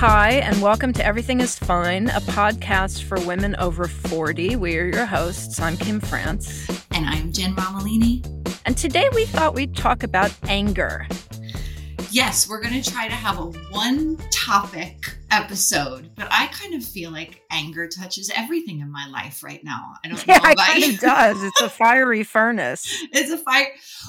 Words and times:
Hi, 0.00 0.36
and 0.36 0.62
welcome 0.62 0.94
to 0.94 1.04
Everything 1.04 1.42
is 1.42 1.58
Fine, 1.58 2.08
a 2.08 2.20
podcast 2.20 3.02
for 3.02 3.20
women 3.26 3.54
over 3.56 3.86
40. 3.86 4.56
We 4.56 4.78
are 4.78 4.86
your 4.86 5.04
hosts. 5.04 5.60
I'm 5.60 5.76
Kim 5.76 6.00
France. 6.00 6.66
And 6.92 7.04
I'm 7.04 7.30
Jen 7.34 7.54
Romolini. 7.54 8.24
And 8.64 8.78
today 8.78 9.10
we 9.14 9.26
thought 9.26 9.52
we'd 9.52 9.76
talk 9.76 10.02
about 10.02 10.34
anger. 10.44 11.06
Yes, 12.12 12.48
we're 12.48 12.60
going 12.60 12.80
to 12.82 12.90
try 12.90 13.06
to 13.06 13.14
have 13.14 13.38
a 13.38 13.44
one 13.70 14.16
topic 14.32 15.14
episode, 15.30 16.10
but 16.16 16.26
I 16.30 16.48
kind 16.48 16.74
of 16.74 16.84
feel 16.84 17.12
like 17.12 17.42
anger 17.52 17.86
touches 17.86 18.32
everything 18.34 18.80
in 18.80 18.90
my 18.90 19.06
life 19.08 19.44
right 19.44 19.62
now. 19.62 19.94
I 20.04 20.08
don't 20.08 20.26
Yeah, 20.26 20.38
know 20.38 20.50
it 20.50 20.56
kind 20.58 20.82
you. 20.84 20.92
of 20.94 20.98
does. 20.98 21.42
It's 21.42 21.60
a 21.60 21.68
fiery 21.70 22.24
furnace. 22.24 22.84
It's 23.12 23.30
a 23.30 23.38
fire. 23.38 23.68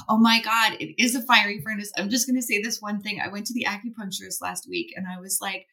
Oh 0.10 0.18
my 0.18 0.42
God, 0.42 0.78
it 0.80 1.00
is 1.00 1.14
a 1.14 1.22
fiery 1.22 1.62
furnace. 1.62 1.92
I'm 1.96 2.10
just 2.10 2.26
going 2.28 2.38
to 2.38 2.42
say 2.42 2.60
this 2.62 2.82
one 2.82 3.02
thing. 3.02 3.22
I 3.24 3.28
went 3.28 3.46
to 3.48 3.54
the 3.54 3.68
acupuncturist 3.70 4.42
last 4.42 4.68
week 4.68 4.94
and 4.96 5.06
I 5.08 5.20
was 5.20 5.40
like, 5.40 5.68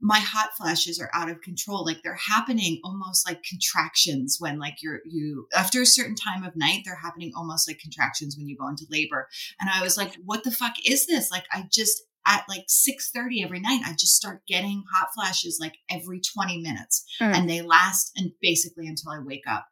my 0.00 0.18
hot 0.18 0.50
flashes 0.56 0.98
are 1.00 1.10
out 1.12 1.30
of 1.30 1.40
control. 1.42 1.84
Like 1.84 2.02
they're 2.02 2.14
happening 2.14 2.80
almost 2.84 3.28
like 3.28 3.42
contractions 3.42 4.36
when 4.40 4.58
like 4.58 4.82
you're, 4.82 5.00
you, 5.04 5.46
after 5.54 5.82
a 5.82 5.86
certain 5.86 6.14
time 6.14 6.42
of 6.42 6.56
night, 6.56 6.82
they're 6.84 6.96
happening 6.96 7.32
almost 7.36 7.68
like 7.68 7.78
contractions 7.78 8.36
when 8.36 8.48
you 8.48 8.56
go 8.56 8.68
into 8.68 8.86
labor. 8.90 9.28
And 9.60 9.68
I 9.68 9.82
was 9.82 9.96
like, 9.96 10.14
what 10.24 10.42
the 10.44 10.50
fuck 10.50 10.74
is 10.86 11.06
this? 11.06 11.30
Like 11.30 11.44
I 11.52 11.66
just, 11.70 12.02
at 12.26 12.44
like 12.48 12.66
6.30 12.66 13.44
every 13.44 13.60
night, 13.60 13.80
I 13.84 13.92
just 13.92 14.14
start 14.14 14.42
getting 14.46 14.84
hot 14.94 15.08
flashes 15.14 15.58
like 15.60 15.76
every 15.90 16.20
20 16.20 16.58
minutes 16.60 17.04
Mm. 17.20 17.34
and 17.34 17.50
they 17.50 17.60
last 17.62 18.12
and 18.16 18.30
basically 18.40 18.86
until 18.86 19.12
I 19.12 19.18
wake 19.20 19.44
up. 19.46 19.66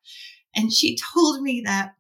And 0.55 0.73
she 0.73 0.97
told 1.15 1.43
me 1.43 1.63
that 1.67 1.95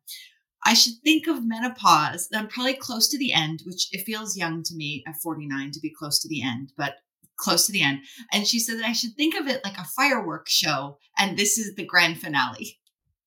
I 0.64 0.74
should 0.74 0.94
think 1.04 1.26
of 1.28 1.44
menopause. 1.46 2.28
I'm 2.34 2.48
probably 2.48 2.74
close 2.74 3.08
to 3.08 3.18
the 3.18 3.32
end, 3.32 3.62
which 3.64 3.88
it 3.92 4.04
feels 4.04 4.36
young 4.36 4.62
to 4.64 4.74
me 4.74 5.04
at 5.06 5.16
49 5.16 5.70
to 5.72 5.80
be 5.80 5.90
close 5.90 6.18
to 6.20 6.28
the 6.28 6.42
end, 6.42 6.72
but 6.76 6.96
close 7.38 7.66
to 7.66 7.72
the 7.72 7.82
end. 7.82 8.00
And 8.32 8.46
she 8.46 8.58
said 8.58 8.78
that 8.78 8.86
I 8.86 8.92
should 8.92 9.14
think 9.16 9.34
of 9.34 9.46
it 9.46 9.62
like 9.64 9.78
a 9.78 9.84
fireworks 9.84 10.52
show. 10.52 10.98
And 11.16 11.38
this 11.38 11.58
is 11.58 11.74
the 11.74 11.86
grand 11.86 12.20
finale. 12.20 12.78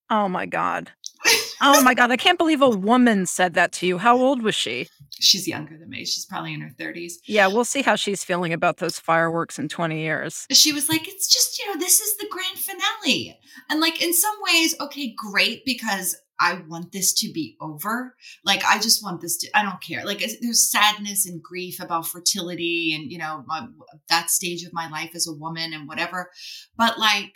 Oh 0.10 0.28
my 0.28 0.46
God. 0.46 0.92
Oh 1.64 1.84
my 1.84 1.94
God. 1.94 2.10
I 2.10 2.18
can't 2.18 2.40
believe 2.40 2.64
a 2.64 2.70
woman 2.70 3.28
said 3.28 3.54
that 3.54 3.72
to 3.74 3.86
you. 3.86 4.00
How 4.00 4.18
old 4.18 4.42
was 4.42 4.56
she? 4.56 4.88
She's 5.20 5.48
younger 5.48 5.78
than 5.78 5.92
me. 5.92 6.06
She's 6.06 6.26
probably 6.26 6.56
in 6.56 6.62
her 6.62 6.72
30s. 6.72 7.14
Yeah, 7.28 7.46
we'll 7.46 7.66
see 7.66 7.84
how 7.84 7.96
she's 7.96 8.24
feeling 8.24 8.52
about 8.52 8.78
those 8.78 8.98
fireworks 8.98 9.60
in 9.60 9.70
20 9.70 10.00
years. 10.00 10.48
She 10.50 10.74
was 10.74 10.90
like, 10.90 11.08
it's 11.08 11.32
just, 11.32 11.60
you 11.60 11.68
know, 11.68 11.80
this 11.80 12.02
is 12.02 12.18
the 12.18 12.28
grand 12.32 12.58
finale. 12.58 13.40
And 13.70 13.80
like 13.80 14.02
in 14.02 14.12
some 14.12 14.34
ways, 14.42 14.74
okay, 14.82 15.14
great, 15.16 15.64
because 15.64 16.18
I 16.42 16.56
want 16.68 16.92
this 16.92 17.14
to 17.22 17.32
be 17.32 17.56
over. 17.62 18.16
Like, 18.44 18.66
I 18.66 18.80
just 18.80 19.04
want 19.04 19.22
this 19.22 19.38
to, 19.38 19.50
I 19.56 19.62
don't 19.62 19.80
care. 19.80 20.04
Like, 20.04 20.26
there's 20.42 20.72
sadness 20.72 21.28
and 21.28 21.42
grief 21.42 21.80
about 21.80 22.08
fertility 22.08 22.94
and, 22.96 23.12
you 23.12 23.20
know, 23.20 23.44
my, 23.46 23.68
that 24.10 24.32
stage 24.32 24.64
of 24.64 24.74
my 24.74 24.90
life 24.90 25.12
as 25.14 25.28
a 25.28 25.34
woman 25.34 25.72
and 25.72 25.88
whatever. 25.88 26.32
But 26.76 26.98
like, 26.98 27.34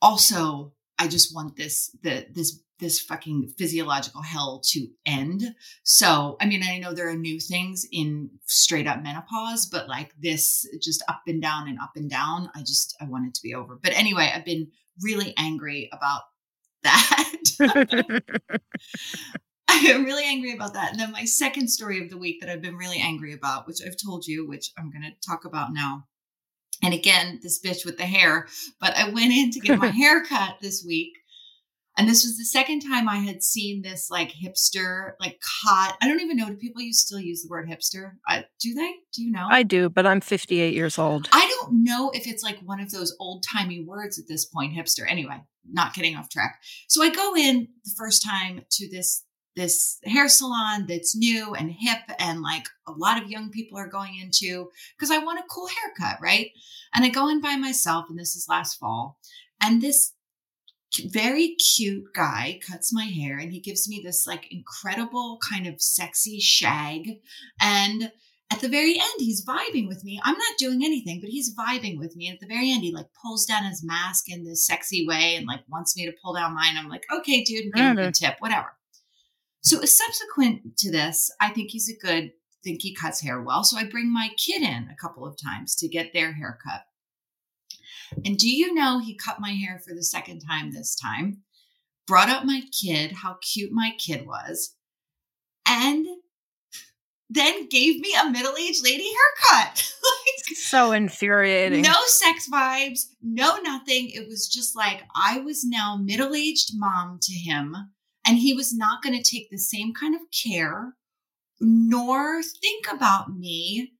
also, 0.00 0.74
I 0.96 1.08
just 1.08 1.34
want 1.34 1.56
this, 1.56 1.90
the, 2.02 2.26
this, 2.32 2.62
this 2.78 3.00
fucking 3.00 3.52
physiological 3.58 4.22
hell 4.22 4.62
to 4.66 4.86
end. 5.04 5.42
So, 5.82 6.36
I 6.40 6.46
mean, 6.46 6.62
I 6.62 6.78
know 6.78 6.94
there 6.94 7.08
are 7.08 7.16
new 7.16 7.40
things 7.40 7.84
in 7.90 8.30
straight 8.46 8.86
up 8.86 9.02
menopause, 9.02 9.66
but 9.66 9.88
like 9.88 10.12
this 10.20 10.64
just 10.80 11.02
up 11.08 11.22
and 11.26 11.42
down 11.42 11.68
and 11.68 11.80
up 11.80 11.92
and 11.96 12.08
down, 12.08 12.48
I 12.54 12.60
just, 12.60 12.96
I 13.00 13.06
want 13.06 13.26
it 13.26 13.34
to 13.34 13.42
be 13.42 13.54
over. 13.54 13.76
But 13.82 13.98
anyway, 13.98 14.30
I've 14.32 14.44
been 14.44 14.68
really 15.02 15.34
angry 15.36 15.90
about 15.92 16.22
that. 16.82 17.34
I'm 19.68 20.04
really 20.04 20.24
angry 20.24 20.54
about 20.54 20.74
that. 20.74 20.92
And 20.92 21.00
then 21.00 21.12
my 21.12 21.24
second 21.24 21.68
story 21.68 22.02
of 22.02 22.10
the 22.10 22.16
week 22.16 22.40
that 22.40 22.50
I've 22.50 22.62
been 22.62 22.76
really 22.76 22.98
angry 22.98 23.34
about, 23.34 23.66
which 23.66 23.78
I've 23.84 23.96
told 24.02 24.26
you, 24.26 24.46
which 24.46 24.72
I'm 24.78 24.90
going 24.90 25.02
to 25.02 25.28
talk 25.28 25.44
about 25.44 25.72
now. 25.72 26.04
And 26.82 26.94
again, 26.94 27.40
this 27.42 27.60
bitch 27.60 27.84
with 27.84 27.98
the 27.98 28.06
hair, 28.06 28.46
but 28.80 28.96
I 28.96 29.10
went 29.10 29.32
in 29.32 29.50
to 29.50 29.60
get 29.60 29.78
my 29.78 29.86
hair 29.88 30.24
cut 30.24 30.56
this 30.60 30.84
week. 30.86 31.12
And 31.98 32.08
this 32.08 32.24
was 32.24 32.38
the 32.38 32.44
second 32.44 32.80
time 32.80 33.08
I 33.08 33.16
had 33.16 33.42
seen 33.42 33.82
this 33.82 34.08
like 34.08 34.32
hipster, 34.32 35.14
like 35.18 35.40
hot. 35.64 35.96
I 36.00 36.06
don't 36.06 36.20
even 36.20 36.36
know. 36.36 36.46
Do 36.46 36.54
people 36.54 36.80
use 36.80 37.00
still 37.00 37.18
use 37.18 37.42
the 37.42 37.48
word 37.50 37.68
hipster? 37.68 38.12
I, 38.26 38.44
do 38.60 38.72
they? 38.72 38.92
Do 39.12 39.24
you 39.24 39.32
know? 39.32 39.48
I 39.50 39.64
do, 39.64 39.88
but 39.88 40.06
I'm 40.06 40.20
58 40.20 40.74
years 40.74 40.96
old. 40.96 41.28
I 41.32 41.48
don't 41.58 41.82
know 41.82 42.10
if 42.10 42.28
it's 42.28 42.44
like 42.44 42.60
one 42.60 42.78
of 42.78 42.92
those 42.92 43.16
old 43.18 43.42
timey 43.42 43.84
words 43.84 44.16
at 44.16 44.28
this 44.28 44.44
point, 44.44 44.74
hipster. 44.74 45.10
Anyway, 45.10 45.42
not 45.70 45.94
getting 45.94 46.16
off 46.16 46.28
track. 46.28 46.60
So 46.88 47.02
I 47.02 47.10
go 47.10 47.34
in 47.36 47.68
the 47.84 47.94
first 47.96 48.22
time 48.22 48.64
to 48.70 48.88
this 48.90 49.24
this 49.56 49.98
hair 50.04 50.28
salon 50.28 50.86
that's 50.86 51.16
new 51.16 51.52
and 51.54 51.72
hip 51.72 51.98
and 52.20 52.42
like 52.42 52.64
a 52.86 52.92
lot 52.92 53.20
of 53.20 53.28
young 53.28 53.50
people 53.50 53.76
are 53.76 53.88
going 53.88 54.16
into 54.16 54.70
because 54.96 55.10
I 55.10 55.18
want 55.18 55.40
a 55.40 55.48
cool 55.50 55.66
haircut, 55.66 56.20
right? 56.22 56.50
And 56.94 57.04
I 57.04 57.08
go 57.08 57.28
in 57.28 57.40
by 57.40 57.56
myself, 57.56 58.06
and 58.08 58.16
this 58.16 58.36
is 58.36 58.46
last 58.48 58.78
fall, 58.78 59.18
and 59.60 59.82
this 59.82 60.12
very 61.10 61.56
cute 61.56 62.04
guy 62.14 62.60
cuts 62.66 62.92
my 62.92 63.04
hair 63.04 63.36
and 63.38 63.52
he 63.52 63.60
gives 63.60 63.88
me 63.88 64.00
this 64.02 64.26
like 64.26 64.50
incredible 64.50 65.38
kind 65.50 65.66
of 65.66 65.82
sexy 65.82 66.40
shag 66.40 67.20
and 67.60 68.10
at 68.50 68.60
the 68.60 68.68
very 68.68 68.94
end 68.94 69.18
he's 69.18 69.44
vibing 69.44 69.88
with 69.88 70.04
me. 70.04 70.20
I'm 70.22 70.36
not 70.36 70.58
doing 70.58 70.84
anything 70.84 71.20
but 71.20 71.30
he's 71.30 71.54
vibing 71.54 71.98
with 71.98 72.16
me. 72.16 72.28
And 72.28 72.34
at 72.34 72.40
the 72.40 72.52
very 72.52 72.70
end 72.70 72.82
he 72.82 72.92
like 72.92 73.08
pulls 73.22 73.44
down 73.44 73.64
his 73.64 73.84
mask 73.84 74.24
in 74.28 74.44
this 74.44 74.66
sexy 74.66 75.06
way 75.06 75.36
and 75.36 75.46
like 75.46 75.60
wants 75.68 75.96
me 75.96 76.06
to 76.06 76.16
pull 76.22 76.34
down 76.34 76.54
mine. 76.54 76.76
I'm 76.76 76.88
like 76.88 77.04
okay 77.14 77.44
dude 77.44 77.72
give 77.74 77.84
him 77.84 77.98
a 77.98 78.08
mm. 78.08 78.18
tip 78.18 78.36
whatever. 78.40 78.72
So 79.60 79.80
subsequent 79.84 80.78
to 80.78 80.90
this 80.90 81.30
i 81.40 81.50
think 81.50 81.70
he's 81.70 81.90
a 81.90 82.06
good 82.06 82.32
think 82.64 82.82
he 82.82 82.94
cuts 82.94 83.20
hair 83.20 83.40
well. 83.40 83.64
So 83.64 83.78
i 83.78 83.84
bring 83.84 84.12
my 84.12 84.30
kid 84.36 84.62
in 84.62 84.88
a 84.90 84.96
couple 85.00 85.26
of 85.26 85.36
times 85.40 85.74
to 85.76 85.88
get 85.88 86.12
their 86.12 86.32
hair 86.32 86.58
cut. 86.64 86.82
And 88.24 88.38
do 88.38 88.48
you 88.48 88.72
know 88.72 88.98
he 88.98 89.14
cut 89.14 89.40
my 89.40 89.52
hair 89.52 89.80
for 89.86 89.94
the 89.94 90.02
second 90.02 90.40
time 90.40 90.72
this 90.72 90.94
time? 90.94 91.42
Brought 92.06 92.30
up 92.30 92.44
my 92.44 92.62
kid 92.72 93.12
how 93.12 93.36
cute 93.42 93.70
my 93.70 93.92
kid 93.98 94.26
was 94.26 94.74
and 95.66 96.06
then 97.30 97.68
gave 97.68 98.00
me 98.00 98.14
a 98.14 98.30
middle-aged 98.30 98.82
lady 98.82 99.08
haircut. 99.10 99.92
like 100.02 100.56
so 100.56 100.92
infuriating. 100.92 101.82
No 101.82 101.96
sex 102.06 102.48
vibes, 102.50 103.06
no 103.22 103.58
nothing. 103.58 104.10
It 104.10 104.26
was 104.26 104.48
just 104.48 104.74
like 104.76 105.02
I 105.14 105.40
was 105.40 105.64
now 105.64 105.98
middle-aged 106.02 106.72
mom 106.74 107.18
to 107.22 107.32
him 107.32 107.74
and 108.26 108.38
he 108.38 108.54
was 108.54 108.74
not 108.74 109.02
going 109.02 109.16
to 109.20 109.30
take 109.30 109.50
the 109.50 109.58
same 109.58 109.92
kind 109.92 110.14
of 110.14 110.22
care 110.44 110.94
nor 111.60 112.42
think 112.42 112.86
about 112.90 113.36
me 113.36 113.94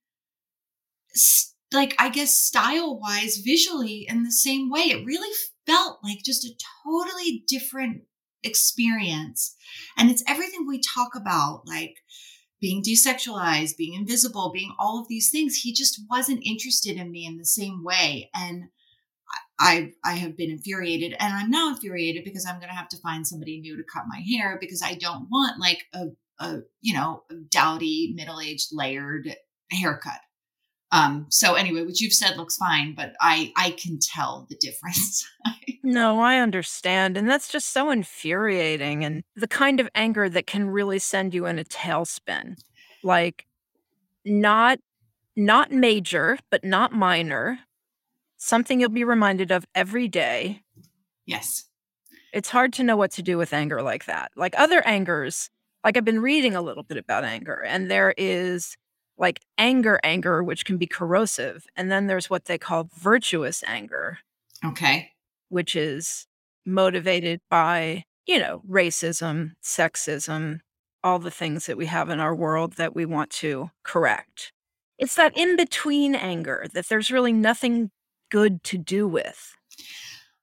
like 1.72 1.94
I 1.98 2.08
guess 2.08 2.34
style 2.34 2.98
wise 2.98 3.38
visually 3.38 4.06
in 4.08 4.24
the 4.24 4.32
same 4.32 4.70
way. 4.70 4.80
It 4.80 5.04
really 5.04 5.34
felt 5.66 5.98
like 6.02 6.22
just 6.24 6.44
a 6.44 6.54
totally 6.84 7.44
different 7.46 8.02
experience. 8.42 9.54
And 9.96 10.10
it's 10.10 10.24
everything 10.26 10.66
we 10.66 10.80
talk 10.80 11.14
about, 11.14 11.62
like 11.66 11.96
being 12.60 12.82
desexualized, 12.82 13.76
being 13.76 13.94
invisible, 13.94 14.50
being 14.52 14.74
all 14.78 15.00
of 15.00 15.08
these 15.08 15.30
things. 15.30 15.56
He 15.56 15.72
just 15.72 16.00
wasn't 16.10 16.44
interested 16.44 16.96
in 16.96 17.10
me 17.10 17.24
in 17.26 17.38
the 17.38 17.44
same 17.44 17.84
way. 17.84 18.30
And 18.34 18.64
I, 19.60 19.92
I 20.04 20.14
have 20.14 20.36
been 20.36 20.50
infuriated 20.50 21.16
and 21.18 21.34
I'm 21.34 21.50
now 21.50 21.70
infuriated 21.70 22.24
because 22.24 22.46
I'm 22.46 22.58
going 22.58 22.70
to 22.70 22.74
have 22.74 22.88
to 22.90 22.98
find 22.98 23.26
somebody 23.26 23.60
new 23.60 23.76
to 23.76 23.82
cut 23.92 24.04
my 24.08 24.20
hair 24.20 24.58
because 24.60 24.82
I 24.82 24.94
don't 24.94 25.28
want 25.30 25.60
like 25.60 25.84
a, 25.92 26.06
a 26.40 26.58
you 26.80 26.94
know, 26.94 27.24
dowdy, 27.50 28.12
middle-aged 28.16 28.68
layered 28.72 29.34
haircut. 29.70 30.20
Um, 30.90 31.26
so 31.28 31.54
anyway, 31.54 31.84
what 31.84 32.00
you've 32.00 32.14
said 32.14 32.36
looks 32.36 32.56
fine, 32.56 32.94
but 32.94 33.14
I 33.20 33.52
I 33.56 33.72
can 33.72 33.98
tell 34.00 34.46
the 34.48 34.56
difference. 34.56 35.26
no, 35.82 36.20
I 36.20 36.38
understand. 36.38 37.16
And 37.16 37.28
that's 37.28 37.50
just 37.50 37.72
so 37.72 37.90
infuriating 37.90 39.04
and 39.04 39.22
the 39.36 39.48
kind 39.48 39.80
of 39.80 39.88
anger 39.94 40.28
that 40.30 40.46
can 40.46 40.70
really 40.70 40.98
send 40.98 41.34
you 41.34 41.46
in 41.46 41.58
a 41.58 41.64
tailspin. 41.64 42.56
Like 43.02 43.46
not 44.24 44.78
not 45.36 45.70
major, 45.70 46.38
but 46.50 46.64
not 46.64 46.92
minor. 46.92 47.60
Something 48.38 48.80
you'll 48.80 48.88
be 48.88 49.04
reminded 49.04 49.50
of 49.50 49.66
every 49.74 50.08
day. 50.08 50.62
Yes. 51.26 51.64
It's 52.32 52.50
hard 52.50 52.72
to 52.74 52.82
know 52.82 52.96
what 52.96 53.12
to 53.12 53.22
do 53.22 53.38
with 53.38 53.52
anger 53.52 53.82
like 53.82 54.06
that. 54.06 54.30
Like 54.36 54.54
other 54.58 54.80
angers, 54.86 55.50
like 55.84 55.96
I've 55.96 56.04
been 56.04 56.20
reading 56.20 56.54
a 56.54 56.62
little 56.62 56.82
bit 56.82 56.98
about 56.98 57.24
anger, 57.24 57.62
and 57.66 57.90
there 57.90 58.14
is 58.16 58.76
like 59.18 59.40
anger 59.58 60.00
anger 60.02 60.42
which 60.42 60.64
can 60.64 60.76
be 60.76 60.86
corrosive 60.86 61.66
and 61.76 61.90
then 61.90 62.06
there's 62.06 62.30
what 62.30 62.46
they 62.46 62.58
call 62.58 62.88
virtuous 62.96 63.62
anger 63.66 64.18
okay. 64.64 65.10
which 65.48 65.74
is 65.76 66.26
motivated 66.64 67.40
by 67.50 68.04
you 68.26 68.38
know 68.38 68.62
racism 68.68 69.52
sexism 69.62 70.60
all 71.02 71.18
the 71.18 71.30
things 71.30 71.66
that 71.66 71.76
we 71.76 71.86
have 71.86 72.10
in 72.10 72.20
our 72.20 72.34
world 72.34 72.74
that 72.74 72.94
we 72.94 73.06
want 73.06 73.30
to 73.30 73.70
correct. 73.84 74.52
It's 74.98 75.14
that 75.14 75.36
in 75.36 75.56
between 75.56 76.14
anger 76.14 76.66
that 76.74 76.88
there's 76.88 77.12
really 77.12 77.32
nothing 77.32 77.90
good 78.30 78.62
to 78.64 78.78
do 78.78 79.06
with. 79.06 79.54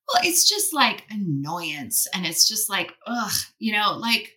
Well 0.07 0.23
it's 0.23 0.47
just 0.47 0.73
like 0.73 1.05
annoyance 1.09 2.07
and 2.13 2.25
it's 2.25 2.47
just 2.47 2.69
like 2.69 2.93
ugh 3.07 3.31
you 3.59 3.73
know 3.73 3.97
like 3.97 4.33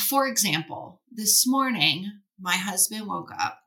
for 0.00 0.26
example 0.26 1.00
this 1.10 1.46
morning 1.46 2.10
my 2.40 2.56
husband 2.56 3.06
woke 3.06 3.30
up 3.40 3.58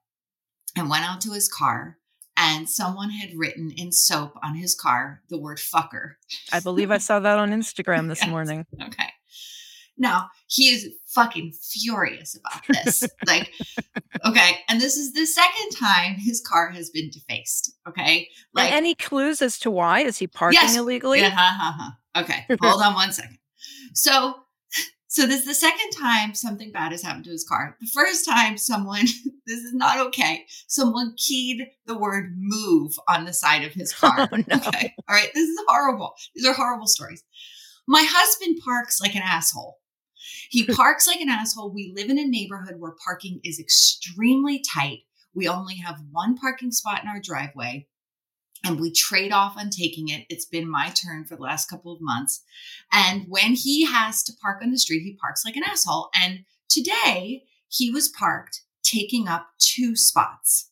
and 0.75 0.89
went 0.89 1.05
out 1.05 1.21
to 1.21 1.31
his 1.31 1.47
car 1.47 1.97
and 2.35 2.67
someone 2.67 3.11
had 3.11 3.31
written 3.35 3.71
in 3.75 3.91
soap 3.91 4.33
on 4.43 4.55
his 4.55 4.75
car 4.75 5.21
the 5.29 5.37
word 5.37 5.59
fucker. 5.59 6.13
I 6.51 6.59
believe 6.59 6.91
I 6.91 6.97
saw 6.97 7.19
that 7.19 7.37
on 7.37 7.51
Instagram 7.51 8.09
this 8.09 8.19
yes. 8.21 8.29
morning. 8.29 8.65
Okay. 8.81 9.09
Now, 9.97 10.29
he 10.47 10.69
is 10.69 10.89
fucking 11.07 11.51
furious 11.51 12.35
about 12.35 12.63
this. 12.67 13.03
like, 13.27 13.51
okay. 14.25 14.57
And 14.67 14.81
this 14.81 14.97
is 14.97 15.13
the 15.13 15.25
second 15.25 15.69
time 15.77 16.15
his 16.15 16.41
car 16.41 16.71
has 16.71 16.89
been 16.89 17.11
defaced. 17.11 17.75
Okay. 17.87 18.27
Like, 18.53 18.71
and 18.71 18.75
any 18.75 18.95
clues 18.95 19.41
as 19.41 19.59
to 19.59 19.71
why? 19.71 19.99
Is 19.99 20.17
he 20.17 20.25
parking 20.25 20.59
yes. 20.61 20.75
illegally? 20.75 21.19
Yeah, 21.19 21.27
uh-huh, 21.27 21.69
uh-huh. 21.69 22.23
Okay. 22.23 22.45
Hold 22.61 22.81
on 22.81 22.95
one 22.95 23.11
second. 23.11 23.37
So 23.93 24.35
so 25.13 25.27
this 25.27 25.41
is 25.41 25.45
the 25.45 25.53
second 25.53 25.91
time 25.91 26.33
something 26.33 26.71
bad 26.71 26.91
has 26.91 27.03
happened 27.03 27.25
to 27.25 27.29
his 27.29 27.43
car. 27.47 27.77
The 27.79 27.85
first 27.85 28.25
time 28.25 28.57
someone, 28.57 29.05
this 29.45 29.59
is 29.59 29.71
not 29.71 29.99
okay. 30.07 30.47
Someone 30.65 31.13
keyed 31.17 31.67
the 31.85 31.95
word 31.95 32.33
move 32.35 32.93
on 33.07 33.25
the 33.25 33.31
side 33.31 33.63
of 33.63 33.73
his 33.73 33.93
car. 33.99 34.27
Oh, 34.31 34.37
no. 34.37 34.55
Okay. 34.55 34.91
All 35.07 35.15
right. 35.15 35.29
This 35.35 35.47
is 35.47 35.59
horrible. 35.67 36.15
These 36.33 36.47
are 36.47 36.53
horrible 36.53 36.87
stories. 36.87 37.23
My 37.87 38.03
husband 38.09 38.57
parks 38.65 38.99
like 38.99 39.13
an 39.13 39.21
asshole. 39.23 39.77
He 40.49 40.65
parks 40.75 41.05
like 41.05 41.21
an 41.21 41.29
asshole. 41.29 41.71
We 41.71 41.93
live 41.95 42.09
in 42.09 42.17
a 42.17 42.25
neighborhood 42.25 42.79
where 42.79 42.95
parking 43.05 43.39
is 43.43 43.59
extremely 43.59 44.63
tight. 44.73 45.01
We 45.35 45.47
only 45.47 45.75
have 45.75 46.01
one 46.09 46.37
parking 46.37 46.71
spot 46.71 47.03
in 47.03 47.07
our 47.09 47.21
driveway 47.21 47.85
and 48.63 48.79
we 48.79 48.91
trade 48.91 49.31
off 49.31 49.57
on 49.57 49.69
taking 49.69 50.09
it. 50.09 50.25
It's 50.29 50.45
been 50.45 50.69
my 50.69 50.89
turn 50.89 51.25
for 51.25 51.35
the 51.35 51.41
last 51.41 51.69
couple 51.69 51.93
of 51.93 52.01
months. 52.01 52.41
And 52.91 53.25
when 53.27 53.53
he 53.53 53.85
has 53.85 54.23
to 54.23 54.33
park 54.41 54.61
on 54.61 54.71
the 54.71 54.77
street, 54.77 55.03
he 55.03 55.15
parks 55.15 55.43
like 55.45 55.55
an 55.55 55.63
asshole. 55.63 56.09
And 56.15 56.45
today 56.69 57.43
he 57.67 57.91
was 57.91 58.09
parked 58.09 58.61
taking 58.83 59.27
up 59.27 59.47
two 59.59 59.95
spots. 59.95 60.69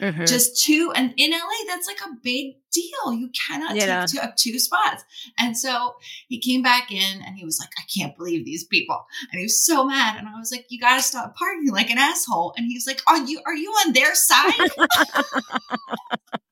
Mm-hmm. 0.00 0.26
Just 0.26 0.62
two. 0.62 0.92
And 0.94 1.14
in 1.16 1.30
LA, 1.30 1.38
that's 1.66 1.86
like 1.86 2.00
a 2.04 2.16
big 2.22 2.56
deal. 2.70 3.14
You 3.14 3.30
cannot 3.48 3.76
yeah. 3.76 4.04
take 4.04 4.10
two, 4.10 4.20
up 4.20 4.36
two 4.36 4.58
spots. 4.58 5.02
And 5.38 5.56
so 5.56 5.94
he 6.28 6.38
came 6.38 6.62
back 6.62 6.92
in 6.92 7.22
and 7.22 7.36
he 7.36 7.46
was 7.46 7.58
like, 7.58 7.70
I 7.78 7.82
can't 7.94 8.16
believe 8.16 8.44
these 8.44 8.64
people. 8.64 9.06
And 9.32 9.38
he 9.38 9.44
was 9.44 9.64
so 9.64 9.86
mad. 9.86 10.18
And 10.18 10.28
I 10.28 10.38
was 10.38 10.52
like, 10.52 10.66
you 10.68 10.78
got 10.78 10.96
to 10.96 11.02
stop 11.02 11.34
parking 11.34 11.72
like 11.72 11.90
an 11.90 11.96
asshole. 11.96 12.52
And 12.58 12.66
he's 12.66 12.86
like, 12.86 13.00
are 13.08 13.18
you, 13.18 13.40
are 13.46 13.54
you 13.54 13.70
on 13.86 13.94
their 13.94 14.14
side? 14.14 14.52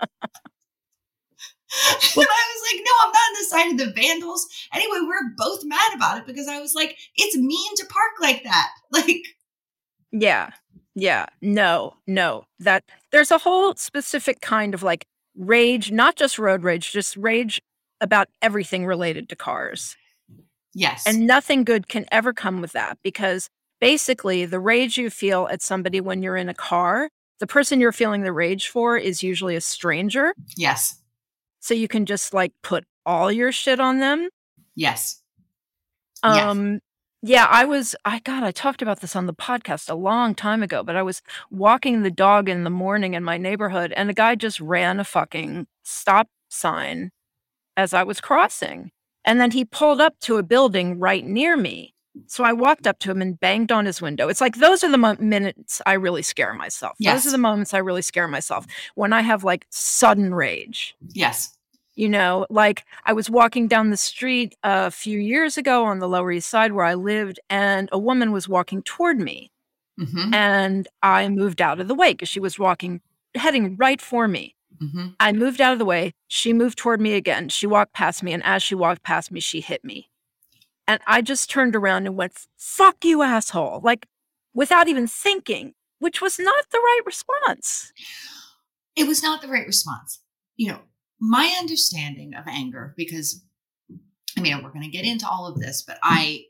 and 2.17 2.27
I 2.27 2.55
was 2.55 2.73
like, 2.73 2.83
no, 2.85 2.93
I'm 3.03 3.13
not 3.13 3.19
on 3.19 3.35
the 3.35 3.45
side 3.45 3.73
of 3.73 3.79
the 3.79 4.01
vandals. 4.01 4.47
Anyway, 4.73 4.99
we 5.01 5.09
are 5.09 5.35
both 5.37 5.65
mad 5.65 5.95
about 5.95 6.19
it 6.19 6.27
because 6.27 6.47
I 6.47 6.61
was 6.61 6.75
like, 6.75 6.97
it's 7.17 7.37
mean 7.37 7.77
to 7.77 7.87
park 7.87 8.13
like 8.21 8.45
that. 8.45 8.69
Like, 8.93 9.25
yeah, 10.13 10.51
yeah, 10.95 11.27
no, 11.43 11.95
no. 12.07 12.45
That 12.61 12.85
there's 13.11 13.33
a 13.33 13.39
whole 13.39 13.75
specific 13.75 14.41
kind 14.41 14.73
of 14.73 14.85
like 14.85 15.05
rage, 15.35 15.91
not 15.91 16.15
just 16.15 16.39
road 16.39 16.63
rage, 16.63 16.93
just 16.93 17.17
rage 17.17 17.61
about 18.01 18.29
everything 18.41 18.87
related 18.87 19.29
to 19.31 19.37
cars. 19.37 19.97
Yes. 20.75 21.03
And 21.09 21.27
nothing 21.27 21.65
good 21.65 21.89
can 21.89 22.07
ever 22.13 22.33
come 22.33 22.61
with 22.61 22.71
that 22.73 22.99
because 23.03 23.51
basically 23.81 24.45
the 24.45 24.61
rage 24.61 24.97
you 24.97 25.11
feel 25.11 25.49
at 25.51 25.61
somebody 25.61 26.01
when 26.01 26.23
you're 26.23 26.37
in 26.37 26.49
a 26.49 26.55
car, 26.55 27.09
the 27.41 27.49
person 27.49 27.81
you're 27.81 27.91
feeling 27.91 28.23
the 28.23 28.33
rage 28.33 28.69
for 28.69 28.97
is 28.97 29.25
usually 29.25 29.57
a 29.57 29.61
stranger. 29.61 30.35
Yes 30.57 31.01
so 31.65 31.73
you 31.73 31.89
can 31.89 32.05
just 32.05 32.35
like 32.35 32.53
put 32.63 32.85
all 33.07 33.33
your 33.33 33.51
shit 33.51 33.81
on 33.81 33.99
them. 33.99 34.29
Yes. 34.75 35.23
Um 36.23 36.73
yes. 36.73 36.81
yeah, 37.23 37.47
I 37.49 37.65
was 37.65 37.97
I 38.05 38.19
god, 38.19 38.43
I 38.43 38.51
talked 38.51 38.83
about 38.83 39.01
this 39.01 39.17
on 39.17 39.25
the 39.25 39.33
podcast 39.33 39.89
a 39.89 39.95
long 39.95 40.35
time 40.35 40.63
ago, 40.63 40.83
but 40.83 40.95
I 40.95 41.03
was 41.03 41.23
walking 41.51 42.03
the 42.03 42.11
dog 42.11 42.51
in 42.51 42.65
the 42.65 42.71
morning 42.71 43.15
in 43.15 43.25
my 43.25 43.39
neighborhood 43.39 43.95
and 43.97 44.11
the 44.11 44.15
guy 44.15 44.35
just 44.35 44.61
ran 44.61 45.01
a 45.01 45.05
fucking 45.05 45.67
stop 45.83 46.29
sign 46.51 47.11
as 47.79 47.95
I 47.95 48.03
was 48.03 48.21
crossing. 48.21 48.91
And 49.25 49.41
then 49.41 49.51
he 49.51 49.65
pulled 49.65 50.03
up 50.03 50.21
to 50.21 50.37
a 50.37 50.43
building 50.43 50.99
right 50.99 51.25
near 51.25 51.57
me. 51.57 51.95
So 52.27 52.45
I 52.45 52.53
walked 52.53 52.87
up 52.87 52.99
to 53.01 53.11
him 53.11 53.23
and 53.23 53.41
banged 53.41 53.73
on 53.73 53.87
his 53.87 54.03
window. 54.03 54.29
It's 54.29 54.41
like 54.43 54.57
those 54.57 54.85
are 54.85 54.91
the 54.91 54.99
mo- 54.99 55.17
minutes 55.19 55.81
I 55.87 55.95
really 55.95 56.23
scare 56.23 56.53
myself. 56.53 56.95
Yes. 56.99 57.25
Those 57.25 57.31
are 57.31 57.37
the 57.37 57.41
moments 57.43 57.73
I 57.73 57.79
really 57.79 58.03
scare 58.03 58.29
myself 58.29 58.67
when 58.95 59.15
I 59.15 59.23
have 59.23 59.45
like 59.45 59.67
sudden 59.71 60.35
rage. 60.35 60.95
Yes. 61.13 61.54
You 61.97 62.09
know, 62.09 62.47
like 62.51 62.85
I 63.05 63.13
was 63.13 63.31
walking 63.31 63.69
down 63.69 63.91
the 63.91 63.97
street 63.97 64.57
a 64.65 64.91
few 64.91 65.19
years 65.19 65.57
ago 65.57 65.85
on 65.85 66.01
the 66.01 66.09
Lower 66.09 66.33
East 66.33 66.49
Side 66.49 66.73
where 66.73 66.85
I 66.85 66.95
lived, 66.95 67.39
and 67.49 67.89
a 67.93 67.99
woman 67.99 68.33
was 68.33 68.49
walking 68.49 68.83
toward 68.83 69.21
me. 69.21 69.53
Mm-hmm. 70.01 70.35
And 70.35 70.89
I 71.03 71.29
moved 71.29 71.63
out 71.63 71.79
of 71.79 71.87
the 71.87 71.95
way 71.95 72.13
because 72.13 72.29
she 72.29 72.41
was 72.41 72.59
walking, 72.59 73.01
heading 73.37 73.77
right 73.77 74.01
for 74.01 74.27
me. 74.27 74.57
Mm-hmm. 74.83 75.11
I 75.21 75.33
moved 75.33 75.61
out 75.61 75.73
of 75.73 75.79
the 75.79 75.85
way. 75.85 76.15
She 76.27 76.53
moved 76.53 76.79
toward 76.79 77.01
me 77.01 77.15
again. 77.15 77.49
She 77.49 77.67
walked 77.67 77.93
past 77.93 78.23
me. 78.23 78.33
And 78.33 78.43
as 78.45 78.61
she 78.61 78.75
walked 78.75 79.05
past 79.05 79.31
me, 79.31 79.39
she 79.39 79.61
hit 79.61 79.85
me. 79.85 80.11
And 80.89 81.01
I 81.07 81.23
just 81.23 81.49
turned 81.49 81.77
around 81.77 82.07
and 82.07 82.17
went, 82.17 82.47
fuck 82.57 83.05
you, 83.05 83.23
asshole. 83.23 83.81
Like 83.85 84.07
without 84.53 84.89
even 84.89 85.07
thinking, 85.07 85.75
which 86.01 86.21
was 86.21 86.41
not 86.41 86.71
the 86.71 86.79
right 86.79 87.01
response. 87.07 87.93
It 88.97 89.07
was 89.07 89.23
not 89.23 89.43
the 89.43 89.49
right 89.49 89.67
response. 89.67 90.21
You 90.57 90.73
know, 90.73 90.81
my 91.21 91.57
understanding 91.59 92.35
of 92.35 92.45
anger, 92.47 92.95
because 92.97 93.45
I 94.37 94.41
mean, 94.41 94.63
we're 94.63 94.73
going 94.73 94.85
to 94.85 94.91
get 94.91 95.05
into 95.05 95.29
all 95.29 95.47
of 95.47 95.61
this, 95.61 95.83
but 95.83 95.99
I, 96.03 96.45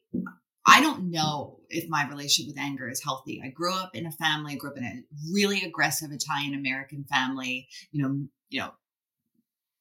I 0.66 0.80
don't 0.80 1.10
know 1.10 1.58
if 1.68 1.88
my 1.88 2.08
relationship 2.08 2.48
with 2.48 2.58
anger 2.58 2.88
is 2.88 3.02
healthy. 3.02 3.42
I 3.44 3.48
grew 3.48 3.74
up 3.74 3.94
in 3.94 4.06
a 4.06 4.12
family, 4.12 4.54
I 4.54 4.56
grew 4.56 4.70
up 4.70 4.78
in 4.78 4.84
a 4.84 5.02
really 5.32 5.62
aggressive 5.62 6.10
Italian 6.10 6.54
American 6.54 7.04
family, 7.04 7.68
you 7.92 8.02
know, 8.02 8.26
you 8.48 8.60
know, 8.60 8.70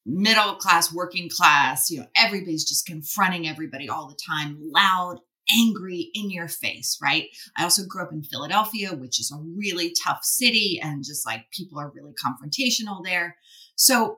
middle 0.05 0.55
class, 0.55 0.93
working 0.93 1.29
class, 1.29 1.89
you 1.89 2.01
know, 2.01 2.07
everybody's 2.15 2.67
just 2.67 2.85
confronting 2.85 3.47
everybody 3.47 3.87
all 3.87 4.09
the 4.09 4.17
time, 4.27 4.57
loud, 4.59 5.19
angry 5.51 6.09
in 6.13 6.29
your 6.29 6.49
face, 6.49 6.97
right? 7.01 7.27
I 7.57 7.63
also 7.63 7.85
grew 7.85 8.03
up 8.03 8.11
in 8.11 8.23
Philadelphia, 8.23 8.93
which 8.93 9.19
is 9.19 9.31
a 9.31 9.37
really 9.37 9.93
tough 10.05 10.23
city 10.23 10.79
and 10.81 11.05
just 11.05 11.25
like 11.25 11.51
people 11.51 11.79
are 11.79 11.91
really 11.95 12.13
confrontational 12.13 13.03
there. 13.03 13.37
So 13.75 14.17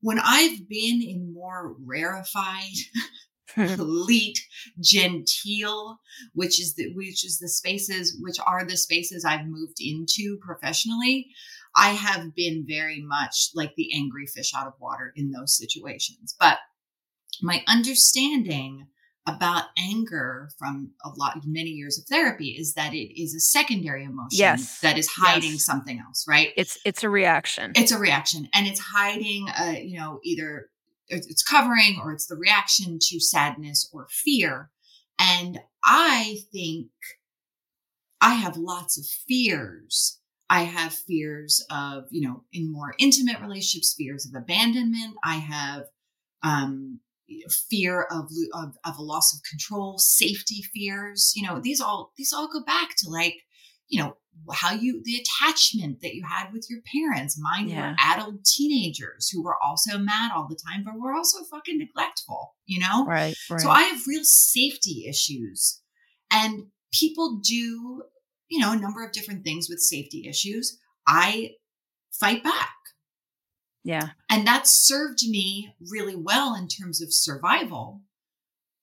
when 0.00 0.18
I've 0.18 0.68
been 0.68 1.02
in 1.02 1.32
more 1.32 1.74
rarefied, 1.84 2.74
elite, 3.56 4.38
genteel, 4.80 5.98
which 6.34 6.60
is 6.60 6.74
the 6.74 6.92
which 6.94 7.24
is 7.24 7.38
the 7.38 7.48
spaces 7.48 8.18
which 8.20 8.36
are 8.46 8.64
the 8.64 8.76
spaces 8.76 9.24
I've 9.24 9.46
moved 9.46 9.78
into 9.80 10.38
professionally, 10.40 11.28
I 11.76 11.90
have 11.90 12.34
been 12.34 12.64
very 12.66 13.02
much 13.02 13.50
like 13.54 13.74
the 13.76 13.94
angry 13.94 14.26
fish 14.26 14.52
out 14.54 14.66
of 14.66 14.74
water 14.80 15.12
in 15.16 15.30
those 15.30 15.56
situations. 15.56 16.34
But 16.38 16.58
my 17.42 17.62
understanding 17.66 18.88
about 19.26 19.64
anger 19.76 20.50
from 20.56 20.92
a 21.04 21.08
lot 21.16 21.36
many 21.44 21.70
years 21.70 21.98
of 21.98 22.04
therapy 22.04 22.50
is 22.50 22.74
that 22.74 22.94
it 22.94 23.20
is 23.20 23.34
a 23.34 23.40
secondary 23.40 24.04
emotion 24.04 24.28
yes. 24.30 24.80
that 24.80 24.96
is 24.96 25.08
hiding 25.08 25.52
yes. 25.52 25.64
something 25.64 25.98
else 25.98 26.24
right? 26.28 26.50
It's 26.56 26.78
it's 26.84 27.02
a 27.02 27.10
reaction. 27.10 27.72
It's 27.74 27.92
a 27.92 27.98
reaction 27.98 28.48
and 28.54 28.66
it's 28.66 28.80
hiding 28.80 29.48
uh 29.48 29.74
you 29.82 29.98
know 29.98 30.20
either 30.22 30.70
it's 31.08 31.42
covering 31.42 32.00
or 32.02 32.12
it's 32.12 32.26
the 32.26 32.36
reaction 32.36 32.98
to 33.00 33.20
sadness 33.20 33.90
or 33.92 34.06
fear. 34.10 34.70
And 35.18 35.60
i 35.84 36.38
think 36.52 36.88
i 38.20 38.34
have 38.34 38.56
lots 38.56 38.98
of 38.98 39.06
fears. 39.26 40.20
I 40.48 40.62
have 40.62 40.94
fears 40.94 41.64
of 41.70 42.04
you 42.10 42.26
know 42.28 42.44
in 42.52 42.72
more 42.72 42.94
intimate 42.98 43.40
relationships 43.40 43.94
fears 43.98 44.24
of 44.24 44.40
abandonment. 44.40 45.16
I 45.24 45.36
have 45.36 45.86
um 46.44 47.00
fear 47.70 48.02
of, 48.10 48.28
of 48.54 48.76
of 48.84 48.96
a 48.98 49.02
loss 49.02 49.34
of 49.34 49.40
control 49.48 49.98
safety 49.98 50.62
fears 50.74 51.32
you 51.34 51.46
know 51.46 51.60
these 51.60 51.80
all 51.80 52.12
these 52.16 52.32
all 52.32 52.48
go 52.52 52.62
back 52.62 52.90
to 52.96 53.10
like 53.10 53.34
you 53.88 54.00
know 54.00 54.16
how 54.52 54.72
you 54.72 55.02
the 55.04 55.16
attachment 55.16 56.00
that 56.02 56.14
you 56.14 56.22
had 56.24 56.52
with 56.52 56.66
your 56.68 56.80
parents. 56.94 57.38
Mine 57.40 57.68
yeah. 57.68 57.90
were 57.90 57.96
adult 57.98 58.44
teenagers 58.44 59.28
who 59.28 59.42
were 59.42 59.56
also 59.62 59.98
mad 59.98 60.30
all 60.34 60.46
the 60.48 60.58
time 60.68 60.84
but 60.84 60.98
were 60.98 61.14
also 61.14 61.38
fucking 61.50 61.78
neglectful 61.78 62.54
you 62.66 62.80
know? 62.80 63.06
Right, 63.06 63.34
right. 63.50 63.60
So 63.60 63.70
i 63.70 63.82
have 63.82 64.00
real 64.06 64.24
safety 64.24 65.06
issues. 65.08 65.80
And 66.30 66.66
people 66.92 67.40
do 67.42 68.02
you 68.48 68.60
know 68.60 68.72
a 68.72 68.76
number 68.76 69.04
of 69.04 69.12
different 69.12 69.44
things 69.44 69.68
with 69.68 69.80
safety 69.80 70.26
issues. 70.28 70.78
I 71.06 71.52
fight 72.12 72.42
back 72.42 72.70
yeah. 73.86 74.08
And 74.28 74.44
that 74.48 74.66
served 74.66 75.20
me 75.28 75.72
really 75.92 76.16
well 76.16 76.56
in 76.56 76.66
terms 76.66 77.00
of 77.00 77.12
survival. 77.12 78.00